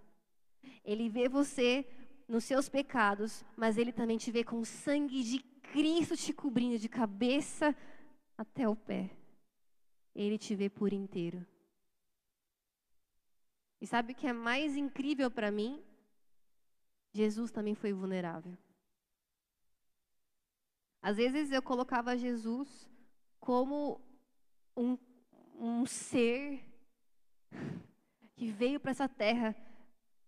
Ele 0.82 1.10
vê 1.10 1.28
você 1.28 1.86
nos 2.26 2.44
seus 2.44 2.66
pecados, 2.66 3.44
mas 3.54 3.76
Ele 3.76 3.92
também 3.92 4.16
te 4.16 4.30
vê 4.30 4.42
com 4.42 4.58
o 4.58 4.64
sangue 4.64 5.22
de 5.22 5.38
Cristo 5.70 6.16
te 6.16 6.32
cobrindo 6.32 6.78
de 6.78 6.88
cabeça 6.88 7.76
até 8.38 8.66
o 8.66 8.74
pé. 8.74 9.10
Ele 10.14 10.38
te 10.38 10.54
vê 10.54 10.70
por 10.70 10.94
inteiro. 10.94 11.46
E 13.82 13.86
sabe 13.86 14.12
o 14.12 14.16
que 14.16 14.26
é 14.26 14.32
mais 14.32 14.78
incrível 14.78 15.30
para 15.30 15.50
mim? 15.50 15.84
Jesus 17.12 17.50
também 17.50 17.74
foi 17.74 17.92
vulnerável. 17.92 18.56
Às 21.02 21.18
vezes 21.18 21.52
eu 21.52 21.62
colocava 21.62 22.16
Jesus 22.16 22.89
como 23.40 24.00
um, 24.76 24.96
um 25.56 25.86
ser 25.86 26.64
que 28.36 28.50
veio 28.50 28.78
para 28.78 28.92
essa 28.92 29.08
terra 29.08 29.56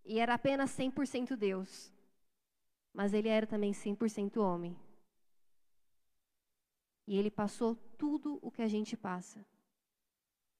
e 0.04 0.18
era 0.18 0.34
apenas 0.34 0.70
100% 0.76 1.36
Deus. 1.36 1.92
Mas 2.92 3.14
ele 3.14 3.28
era 3.28 3.46
também 3.46 3.72
100% 3.72 4.36
homem. 4.36 4.76
E 7.06 7.16
ele 7.16 7.30
passou 7.30 7.74
tudo 7.96 8.38
o 8.42 8.50
que 8.50 8.62
a 8.62 8.68
gente 8.68 8.96
passa. 8.96 9.44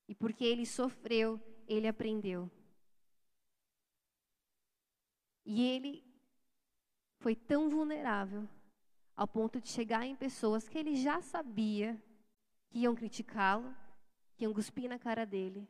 E 0.09 0.14
porque 0.14 0.44
ele 0.44 0.66
sofreu, 0.66 1.40
ele 1.66 1.86
aprendeu. 1.86 2.50
E 5.44 5.62
ele 5.62 6.05
foi 7.18 7.34
tão 7.34 7.68
vulnerável 7.68 8.48
ao 9.14 9.28
ponto 9.28 9.61
de 9.61 9.68
chegar 9.68 10.07
em 10.07 10.16
pessoas 10.16 10.68
que 10.68 10.78
ele 10.78 10.96
já 10.96 11.20
sabia 11.20 12.00
que 12.72 12.78
iam 12.78 12.94
criticá-lo, 12.94 13.76
que 14.34 14.44
iam 14.44 14.54
cuspir 14.54 14.88
na 14.88 14.98
cara 14.98 15.26
dele, 15.26 15.68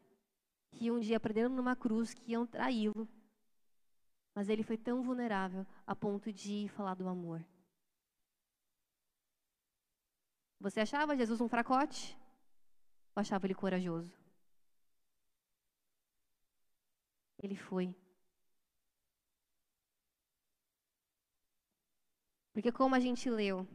que 0.71 0.85
iam 0.85 0.97
um 0.97 1.01
dia 1.01 1.19
prendê-lo 1.19 1.53
numa 1.53 1.75
cruz, 1.75 2.15
que 2.15 2.31
iam 2.31 2.47
traí-lo. 2.47 3.09
Mas 4.33 4.49
ele 4.49 4.63
foi 4.63 4.79
tão 4.79 5.03
vulnerável 5.03 5.67
a 5.85 5.97
ponto 5.97 6.33
de 6.33 6.69
falar 6.69 6.95
do 6.95 7.09
amor. 7.09 7.45
Você 10.61 10.79
achava 10.79 11.17
Jesus 11.17 11.41
um 11.41 11.49
fracote? 11.49 12.17
Ou 13.17 13.21
achava 13.21 13.47
ele 13.47 13.55
corajoso? 13.55 14.17
Ele 17.43 17.57
foi. 17.57 17.97
Porque, 22.53 22.71
como 22.71 22.95
a 22.95 23.01
gente 23.01 23.29
leu, 23.29 23.67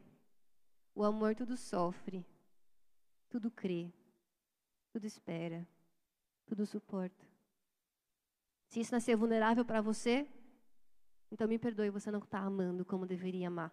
o 0.96 1.04
amor 1.04 1.36
tudo 1.36 1.58
sofre, 1.58 2.26
tudo 3.30 3.52
crê, 3.52 3.92
tudo 4.92 5.06
espera, 5.06 5.68
tudo 6.46 6.66
suporta. 6.66 7.26
Se 8.68 8.80
isso 8.80 8.94
nascer 8.94 9.16
vulnerável 9.16 9.64
para 9.64 9.82
você, 9.82 10.28
então 11.32 11.48
me 11.48 11.58
perdoe, 11.58 11.90
você 11.90 12.12
não 12.12 12.20
está 12.20 12.40
amando 12.40 12.86
como 12.86 13.06
deveria 13.06 13.48
amar. 13.48 13.72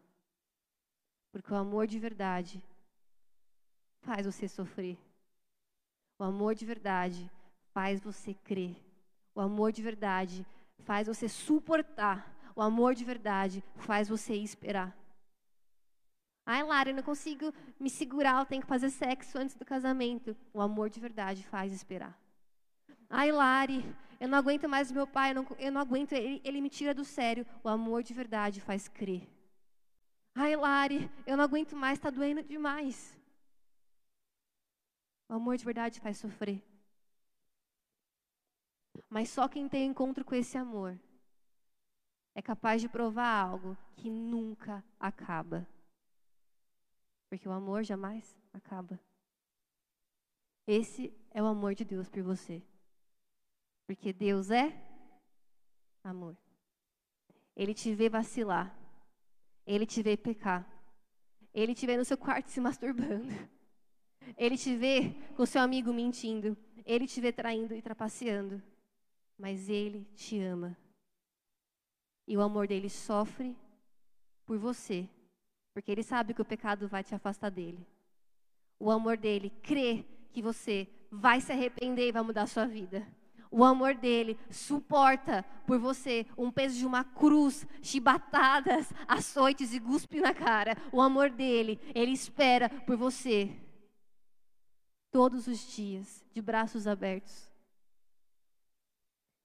Porque 1.33 1.53
o 1.53 1.57
amor 1.57 1.87
de 1.87 1.99
verdade 1.99 2.63
faz 4.03 4.27
você 4.27 4.49
sofrer. 4.49 4.99
O 6.19 6.25
amor 6.25 6.55
de 6.55 6.65
verdade 6.65 7.31
faz 7.73 8.01
você 8.01 8.35
crer. 8.35 8.77
O 9.35 9.41
amor 9.41 9.73
de 9.73 9.83
verdade 9.83 10.47
faz 10.85 11.09
você 11.09 11.29
suportar. 11.29 12.33
O 12.55 12.63
amor 12.63 12.95
de 12.95 13.05
verdade 13.05 13.65
faz 13.77 14.09
você 14.09 14.35
esperar. 14.37 14.97
Ai, 16.47 16.63
Lara, 16.63 16.91
eu 16.91 16.95
não 16.95 17.03
consigo 17.03 17.53
me 17.81 17.89
segurar, 17.89 18.41
eu 18.41 18.47
tenho 18.47 18.63
que 18.63 18.69
fazer 18.69 18.91
sexo 18.91 19.39
antes 19.39 19.57
do 19.57 19.65
casamento. 19.65 20.37
O 20.53 20.61
amor 20.61 20.91
de 20.91 21.01
verdade 21.01 21.43
faz 21.47 21.73
esperar. 21.73 22.19
Ai, 23.09 23.33
Lari, 23.33 23.85
eu 24.21 24.29
não 24.29 24.39
aguento 24.39 24.69
mais 24.69 24.93
meu 24.93 25.07
pai, 25.07 25.31
eu 25.31 25.37
não, 25.37 25.47
eu 25.59 25.73
não 25.73 25.81
aguento, 25.81 26.13
ele, 26.13 26.41
ele 26.45 26.61
me 26.61 26.69
tira 26.69 26.93
do 26.93 27.05
sério. 27.05 27.47
O 27.63 27.69
amor 27.69 28.03
de 28.03 28.13
verdade 28.13 28.61
faz 28.61 28.89
crer. 28.89 29.27
Ai, 30.35 30.55
Lari, 30.57 31.11
eu 31.27 31.37
não 31.37 31.45
aguento 31.45 31.77
mais, 31.77 31.99
está 31.99 32.11
doendo 32.11 32.43
demais. 32.43 33.17
O 35.29 35.35
amor 35.35 35.57
de 35.57 35.65
verdade 35.65 36.01
faz 36.01 36.19
sofrer. 36.19 36.63
Mas 39.09 39.31
só 39.31 39.49
quem 39.49 39.69
tem 39.69 39.87
encontro 39.87 40.25
com 40.25 40.35
esse 40.35 40.59
amor 40.59 40.99
é 42.35 42.43
capaz 42.43 42.83
de 42.83 42.89
provar 42.89 43.47
algo 43.47 43.77
que 43.97 44.11
nunca 44.11 44.85
acaba. 44.99 45.67
Porque 47.35 47.49
o 47.49 47.53
amor 47.53 47.83
jamais 47.83 48.39
acaba. 48.53 48.97
Esse 50.65 51.13
é 51.33 51.43
o 51.43 51.47
amor 51.47 51.75
de 51.75 51.85
Deus 51.85 52.09
por 52.09 52.23
você. 52.23 52.63
Porque 53.89 54.13
Deus 54.13 54.53
é 54.53 54.73
amor. 56.05 56.39
Ele 57.57 57.75
te 57.75 57.93
vê 57.93 58.09
vacilar. 58.09 58.73
Ele 59.67 59.85
te 59.85 60.01
vê 60.01 60.17
pecar. 60.17 60.65
Ele 61.53 61.75
te 61.75 61.85
vê 61.87 61.97
no 61.97 62.05
seu 62.05 62.17
quarto 62.17 62.47
se 62.51 62.61
masturbando. 62.61 63.33
Ele 64.37 64.57
te 64.57 64.77
vê 64.77 65.11
com 65.37 65.45
seu 65.45 65.61
amigo 65.61 65.93
mentindo. 65.93 66.57
Ele 66.87 67.05
te 67.05 67.21
vê 67.21 67.33
traindo 67.33 67.75
e 67.75 67.83
trapaceando. 67.83 68.63
Mas 69.37 69.69
ele 69.69 70.05
te 70.15 70.39
ama. 70.39 70.79
E 72.29 72.37
o 72.37 72.41
amor 72.41 72.69
dele 72.69 72.89
sofre 72.89 73.57
por 74.47 74.57
você 74.57 75.09
porque 75.75 75.91
ele 75.91 76.05
sabe 76.05 76.33
que 76.33 76.41
o 76.41 76.45
pecado 76.45 76.87
vai 76.87 77.03
te 77.03 77.15
afastar 77.15 77.51
dele. 77.51 77.85
O 78.79 78.91
amor 78.91 79.17
dele 79.17 79.51
crê 79.63 80.05
que 80.33 80.41
você 80.41 80.89
vai 81.11 81.41
se 81.41 81.53
arrepender 81.53 82.09
e 82.09 82.13
vai 82.13 82.23
mudar 82.23 82.43
a 82.43 82.47
sua 82.47 82.67
vida. 82.67 83.07
O 83.51 83.63
amor 83.63 83.95
dele 83.95 84.39
suporta 84.51 85.45
por 85.67 85.79
você 85.79 86.27
um 86.37 86.51
peso 86.51 86.77
de 86.79 86.87
uma 86.87 87.05
cruz, 87.05 87.67
chibatadas, 87.83 88.93
açoites 89.07 89.75
e 89.75 89.79
guspe 89.79 90.21
na 90.21 90.33
cara. 90.33 90.77
O 90.93 91.01
amor 91.01 91.31
dele, 91.31 91.81
ele 91.95 92.13
espera 92.13 92.69
por 92.69 92.97
você 92.97 93.57
todos 95.11 95.47
os 95.47 95.73
dias, 95.75 96.25
de 96.33 96.43
braços 96.43 96.89
abertos. 96.89 97.49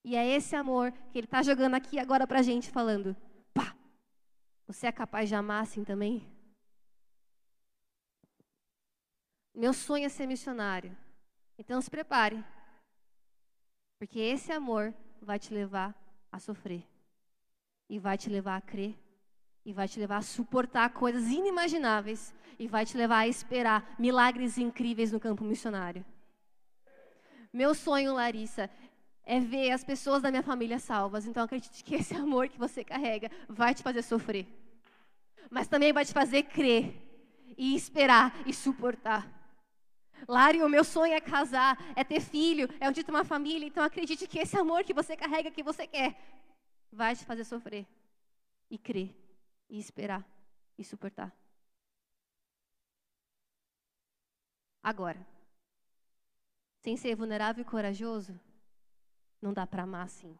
E 0.03 0.15
é 0.15 0.27
esse 0.27 0.55
amor 0.55 0.91
que 1.11 1.19
ele 1.19 1.25
está 1.27 1.43
jogando 1.43 1.75
aqui 1.75 1.99
agora 1.99 2.25
para 2.25 2.39
a 2.39 2.43
gente, 2.43 2.71
falando: 2.71 3.15
você 4.69 4.85
é 4.85 4.91
capaz 4.91 5.27
de 5.27 5.33
amar 5.33 5.63
assim 5.63 5.83
também? 5.83 6.23
Meu 9.51 9.73
sonho 9.73 10.05
é 10.05 10.09
ser 10.09 10.27
missionário. 10.27 10.95
Então 11.57 11.81
se 11.81 11.89
prepare. 11.89 12.45
Porque 13.97 14.19
esse 14.19 14.51
amor 14.51 14.93
vai 15.23 15.39
te 15.39 15.51
levar 15.51 15.95
a 16.31 16.37
sofrer. 16.37 16.87
E 17.89 17.97
vai 17.97 18.15
te 18.15 18.29
levar 18.29 18.57
a 18.57 18.61
crer. 18.61 18.95
E 19.65 19.73
vai 19.73 19.87
te 19.87 19.99
levar 19.99 20.17
a 20.17 20.21
suportar 20.21 20.93
coisas 20.93 21.29
inimagináveis. 21.29 22.31
E 22.59 22.67
vai 22.67 22.85
te 22.85 22.95
levar 22.95 23.21
a 23.21 23.27
esperar 23.27 23.95
milagres 23.97 24.59
incríveis 24.59 25.11
no 25.11 25.19
campo 25.19 25.43
missionário. 25.43 26.05
Meu 27.51 27.73
sonho, 27.73 28.13
Larissa, 28.13 28.69
é 29.23 29.39
ver 29.39 29.71
as 29.71 29.83
pessoas 29.83 30.21
da 30.21 30.31
minha 30.31 30.43
família 30.43 30.79
salvas. 30.79 31.25
Então 31.25 31.43
acredite 31.43 31.83
que 31.83 31.95
esse 31.95 32.15
amor 32.15 32.49
que 32.49 32.57
você 32.57 32.83
carrega 32.83 33.29
vai 33.47 33.73
te 33.73 33.83
fazer 33.83 34.01
sofrer. 34.01 34.47
Mas 35.49 35.67
também 35.67 35.93
vai 35.93 36.05
te 36.05 36.13
fazer 36.13 36.43
crer 36.43 36.93
e 37.57 37.75
esperar 37.75 38.33
e 38.45 38.53
suportar. 38.53 39.27
Lari, 40.27 40.61
o 40.61 40.69
meu 40.69 40.83
sonho 40.83 41.13
é 41.13 41.21
casar, 41.21 41.77
é 41.95 42.03
ter 42.03 42.19
filho, 42.19 42.67
é 42.79 42.91
dia 42.91 43.03
ter 43.03 43.11
uma 43.11 43.23
família. 43.23 43.65
Então 43.65 43.83
acredite 43.83 44.27
que 44.27 44.39
esse 44.39 44.57
amor 44.57 44.83
que 44.83 44.93
você 44.93 45.15
carrega, 45.15 45.51
que 45.51 45.63
você 45.63 45.87
quer, 45.87 46.19
vai 46.91 47.15
te 47.15 47.25
fazer 47.25 47.43
sofrer 47.43 47.87
e 48.69 48.77
crer 48.77 49.15
e 49.69 49.79
esperar 49.79 50.25
e 50.77 50.83
suportar. 50.83 51.33
Agora, 54.81 55.25
sem 56.81 56.95
ser 56.95 57.15
vulnerável 57.15 57.61
e 57.61 57.65
corajoso, 57.65 58.39
não 59.41 59.53
dá 59.53 59.65
para 59.65 59.83
amar 59.83 60.05
assim. 60.05 60.37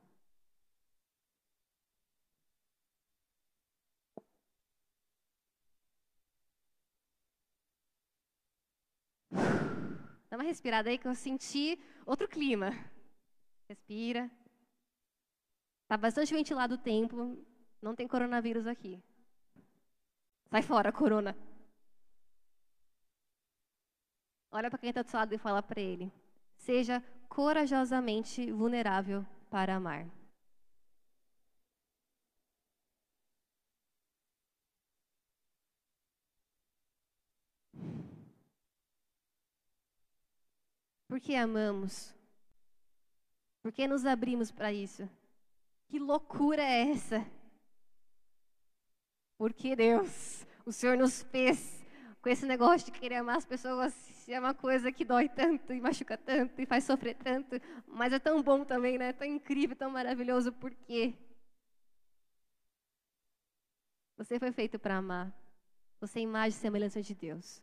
Dá 10.30 10.38
uma 10.38 10.44
respirada 10.44 10.90
aí 10.90 10.98
que 10.98 11.08
eu 11.08 11.16
senti 11.16 11.80
outro 12.06 12.28
clima. 12.28 12.72
Respira. 13.68 14.30
Está 15.84 15.98
bastante 15.98 16.34
ventilado 16.34 16.76
o 16.76 16.78
templo. 16.78 17.44
Não 17.82 17.96
tem 17.96 18.08
coronavírus 18.08 18.68
aqui. 18.68 19.02
Sai 20.50 20.62
fora, 20.62 20.92
corona. 20.92 21.36
Olha 24.52 24.70
para 24.70 24.80
quem 24.80 24.90
está 24.90 25.02
do 25.02 25.10
seu 25.10 25.20
lado 25.20 25.34
e 25.34 25.38
fala 25.38 25.62
para 25.64 25.80
ele: 25.80 26.12
Seja 26.58 27.04
corajosamente 27.30 28.52
vulnerável 28.52 29.26
para 29.50 29.76
amar. 29.76 30.06
Porque 41.08 41.34
amamos. 41.36 42.14
Porque 43.62 43.88
nos 43.88 44.06
abrimos 44.06 44.52
para 44.52 44.72
isso. 44.72 45.10
Que 45.88 45.98
loucura 45.98 46.62
é 46.62 46.92
essa? 46.92 47.26
Porque 49.38 49.76
Deus, 49.76 50.46
o 50.66 50.72
Senhor 50.72 50.98
nos 50.98 51.24
fez 51.24 51.84
com 52.22 52.30
esse 52.30 52.46
negócio 52.46 52.92
de 52.92 53.00
querer 53.00 53.16
amar 53.16 53.38
as 53.38 53.46
pessoas 53.46 53.94
é 54.34 54.40
uma 54.40 54.54
coisa 54.54 54.92
que 54.92 55.04
dói 55.04 55.28
tanto 55.28 55.74
e 55.74 55.82
machuca 55.82 56.18
tanto 56.18 56.62
e 56.62 56.66
faz 56.66 56.84
sofrer 56.84 57.16
tanto, 57.16 57.60
mas 57.88 58.14
é 58.14 58.20
tão 58.20 58.42
bom 58.44 58.64
também, 58.64 58.98
né? 58.98 59.12
Tão 59.14 59.26
incrível, 59.28 59.76
tão 59.76 59.90
maravilhoso, 59.90 60.52
por 60.54 60.72
quê? 60.72 61.16
Você 64.18 64.38
foi 64.38 64.52
feito 64.52 64.78
para 64.78 64.98
amar. 64.98 65.34
Você 66.00 66.20
é 66.20 66.22
imagem 66.22 66.58
e 66.58 66.62
semelhança 66.62 67.02
de 67.02 67.16
Deus. 67.16 67.62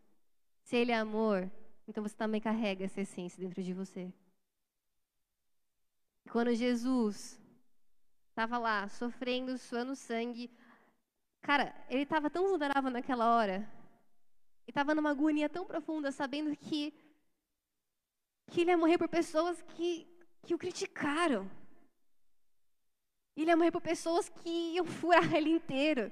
Se 0.62 0.76
Ele 0.76 0.90
é 0.90 0.96
amor, 0.96 1.50
então 1.86 2.02
você 2.02 2.16
também 2.16 2.40
carrega 2.40 2.84
essa 2.84 3.00
essência 3.00 3.40
dentro 3.40 3.62
de 3.62 3.72
você. 3.72 4.12
Quando 6.30 6.54
Jesus 6.54 7.40
estava 8.30 8.58
lá, 8.58 8.88
sofrendo, 8.88 9.56
suando 9.56 9.94
sangue, 9.94 10.50
cara, 11.40 11.74
ele 11.88 12.02
estava 12.02 12.28
tão 12.28 12.48
vulnerável 12.48 12.90
naquela 12.90 13.36
hora 13.36 13.66
Ele 14.66 14.72
estava 14.72 14.94
numa 14.94 15.10
agonia 15.10 15.48
tão 15.48 15.64
profunda, 15.64 16.10
sabendo 16.10 16.56
que, 16.56 16.92
que 18.50 18.62
ele 18.62 18.70
ia 18.70 18.76
morrer 18.76 18.98
por 18.98 19.08
pessoas 19.08 19.62
que, 19.62 20.06
que 20.42 20.54
o 20.54 20.58
criticaram. 20.58 21.48
Ele 23.36 23.50
ia 23.50 23.56
morrer 23.56 23.70
por 23.70 23.80
pessoas 23.80 24.28
que 24.28 24.74
iam 24.74 24.84
furar 24.84 25.32
ele 25.34 25.50
inteiro. 25.50 26.10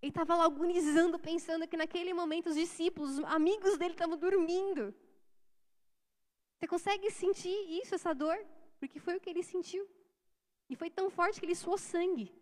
Ele 0.00 0.10
estava 0.10 0.36
lá 0.36 0.44
agonizando, 0.44 1.18
pensando 1.18 1.66
que 1.66 1.76
naquele 1.76 2.14
momento 2.14 2.48
os 2.48 2.54
discípulos, 2.54 3.18
os 3.18 3.24
amigos 3.24 3.76
dele, 3.76 3.94
estavam 3.94 4.16
dormindo. 4.16 4.94
Você 6.54 6.68
consegue 6.68 7.10
sentir 7.10 7.56
isso, 7.80 7.94
essa 7.96 8.14
dor? 8.14 8.38
Porque 8.78 9.00
foi 9.00 9.16
o 9.16 9.20
que 9.20 9.30
ele 9.30 9.42
sentiu. 9.42 9.88
E 10.70 10.76
foi 10.76 10.90
tão 10.90 11.10
forte 11.10 11.40
que 11.40 11.46
ele 11.46 11.56
suou 11.56 11.76
sangue. 11.76 12.32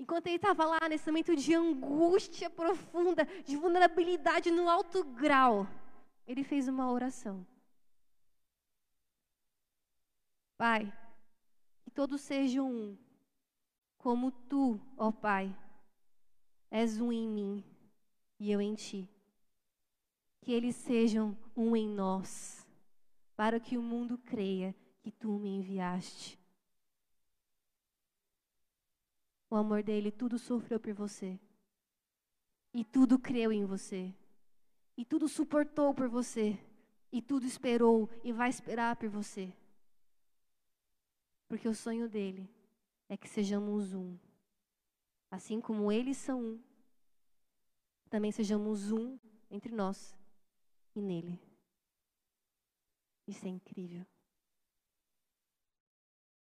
Enquanto 0.00 0.28
ele 0.28 0.36
estava 0.36 0.64
lá 0.64 0.88
nesse 0.88 1.06
momento 1.10 1.36
de 1.36 1.54
angústia 1.54 2.48
profunda, 2.48 3.26
de 3.44 3.54
vulnerabilidade 3.54 4.50
no 4.50 4.66
alto 4.66 5.04
grau, 5.04 5.68
ele 6.26 6.42
fez 6.42 6.66
uma 6.68 6.90
oração. 6.90 7.46
Pai, 10.56 10.90
que 11.82 11.90
todos 11.90 12.22
sejam 12.22 12.66
um, 12.66 12.98
como 13.98 14.32
tu, 14.32 14.80
ó 14.96 15.12
Pai, 15.12 15.54
és 16.70 16.98
um 16.98 17.12
em 17.12 17.28
mim 17.28 17.62
e 18.38 18.50
eu 18.50 18.58
em 18.58 18.74
ti. 18.74 19.06
Que 20.40 20.52
eles 20.52 20.76
sejam 20.76 21.36
um 21.54 21.76
em 21.76 21.86
nós, 21.86 22.66
para 23.36 23.60
que 23.60 23.76
o 23.76 23.82
mundo 23.82 24.16
creia 24.16 24.74
que 25.02 25.10
tu 25.10 25.38
me 25.38 25.50
enviaste. 25.50 26.39
O 29.50 29.56
amor 29.56 29.82
dele 29.82 30.12
tudo 30.12 30.38
sofreu 30.38 30.78
por 30.78 30.92
você. 30.94 31.38
E 32.72 32.84
tudo 32.84 33.18
creu 33.18 33.52
em 33.52 33.64
você. 33.64 34.14
E 34.96 35.04
tudo 35.04 35.28
suportou 35.28 35.92
por 35.92 36.08
você. 36.08 36.56
E 37.10 37.20
tudo 37.20 37.44
esperou 37.44 38.08
e 38.22 38.32
vai 38.32 38.48
esperar 38.48 38.94
por 38.94 39.08
você. 39.08 39.52
Porque 41.48 41.66
o 41.66 41.74
sonho 41.74 42.08
dele 42.08 42.48
é 43.08 43.16
que 43.16 43.28
sejamos 43.28 43.92
um. 43.92 44.16
Assim 45.28 45.60
como 45.60 45.90
eles 45.90 46.16
são 46.16 46.40
um, 46.40 46.62
também 48.08 48.30
sejamos 48.30 48.90
um 48.92 49.18
entre 49.50 49.74
nós 49.74 50.16
e 50.94 51.00
nele. 51.00 51.40
Isso 53.26 53.46
é 53.46 53.48
incrível. 53.48 54.06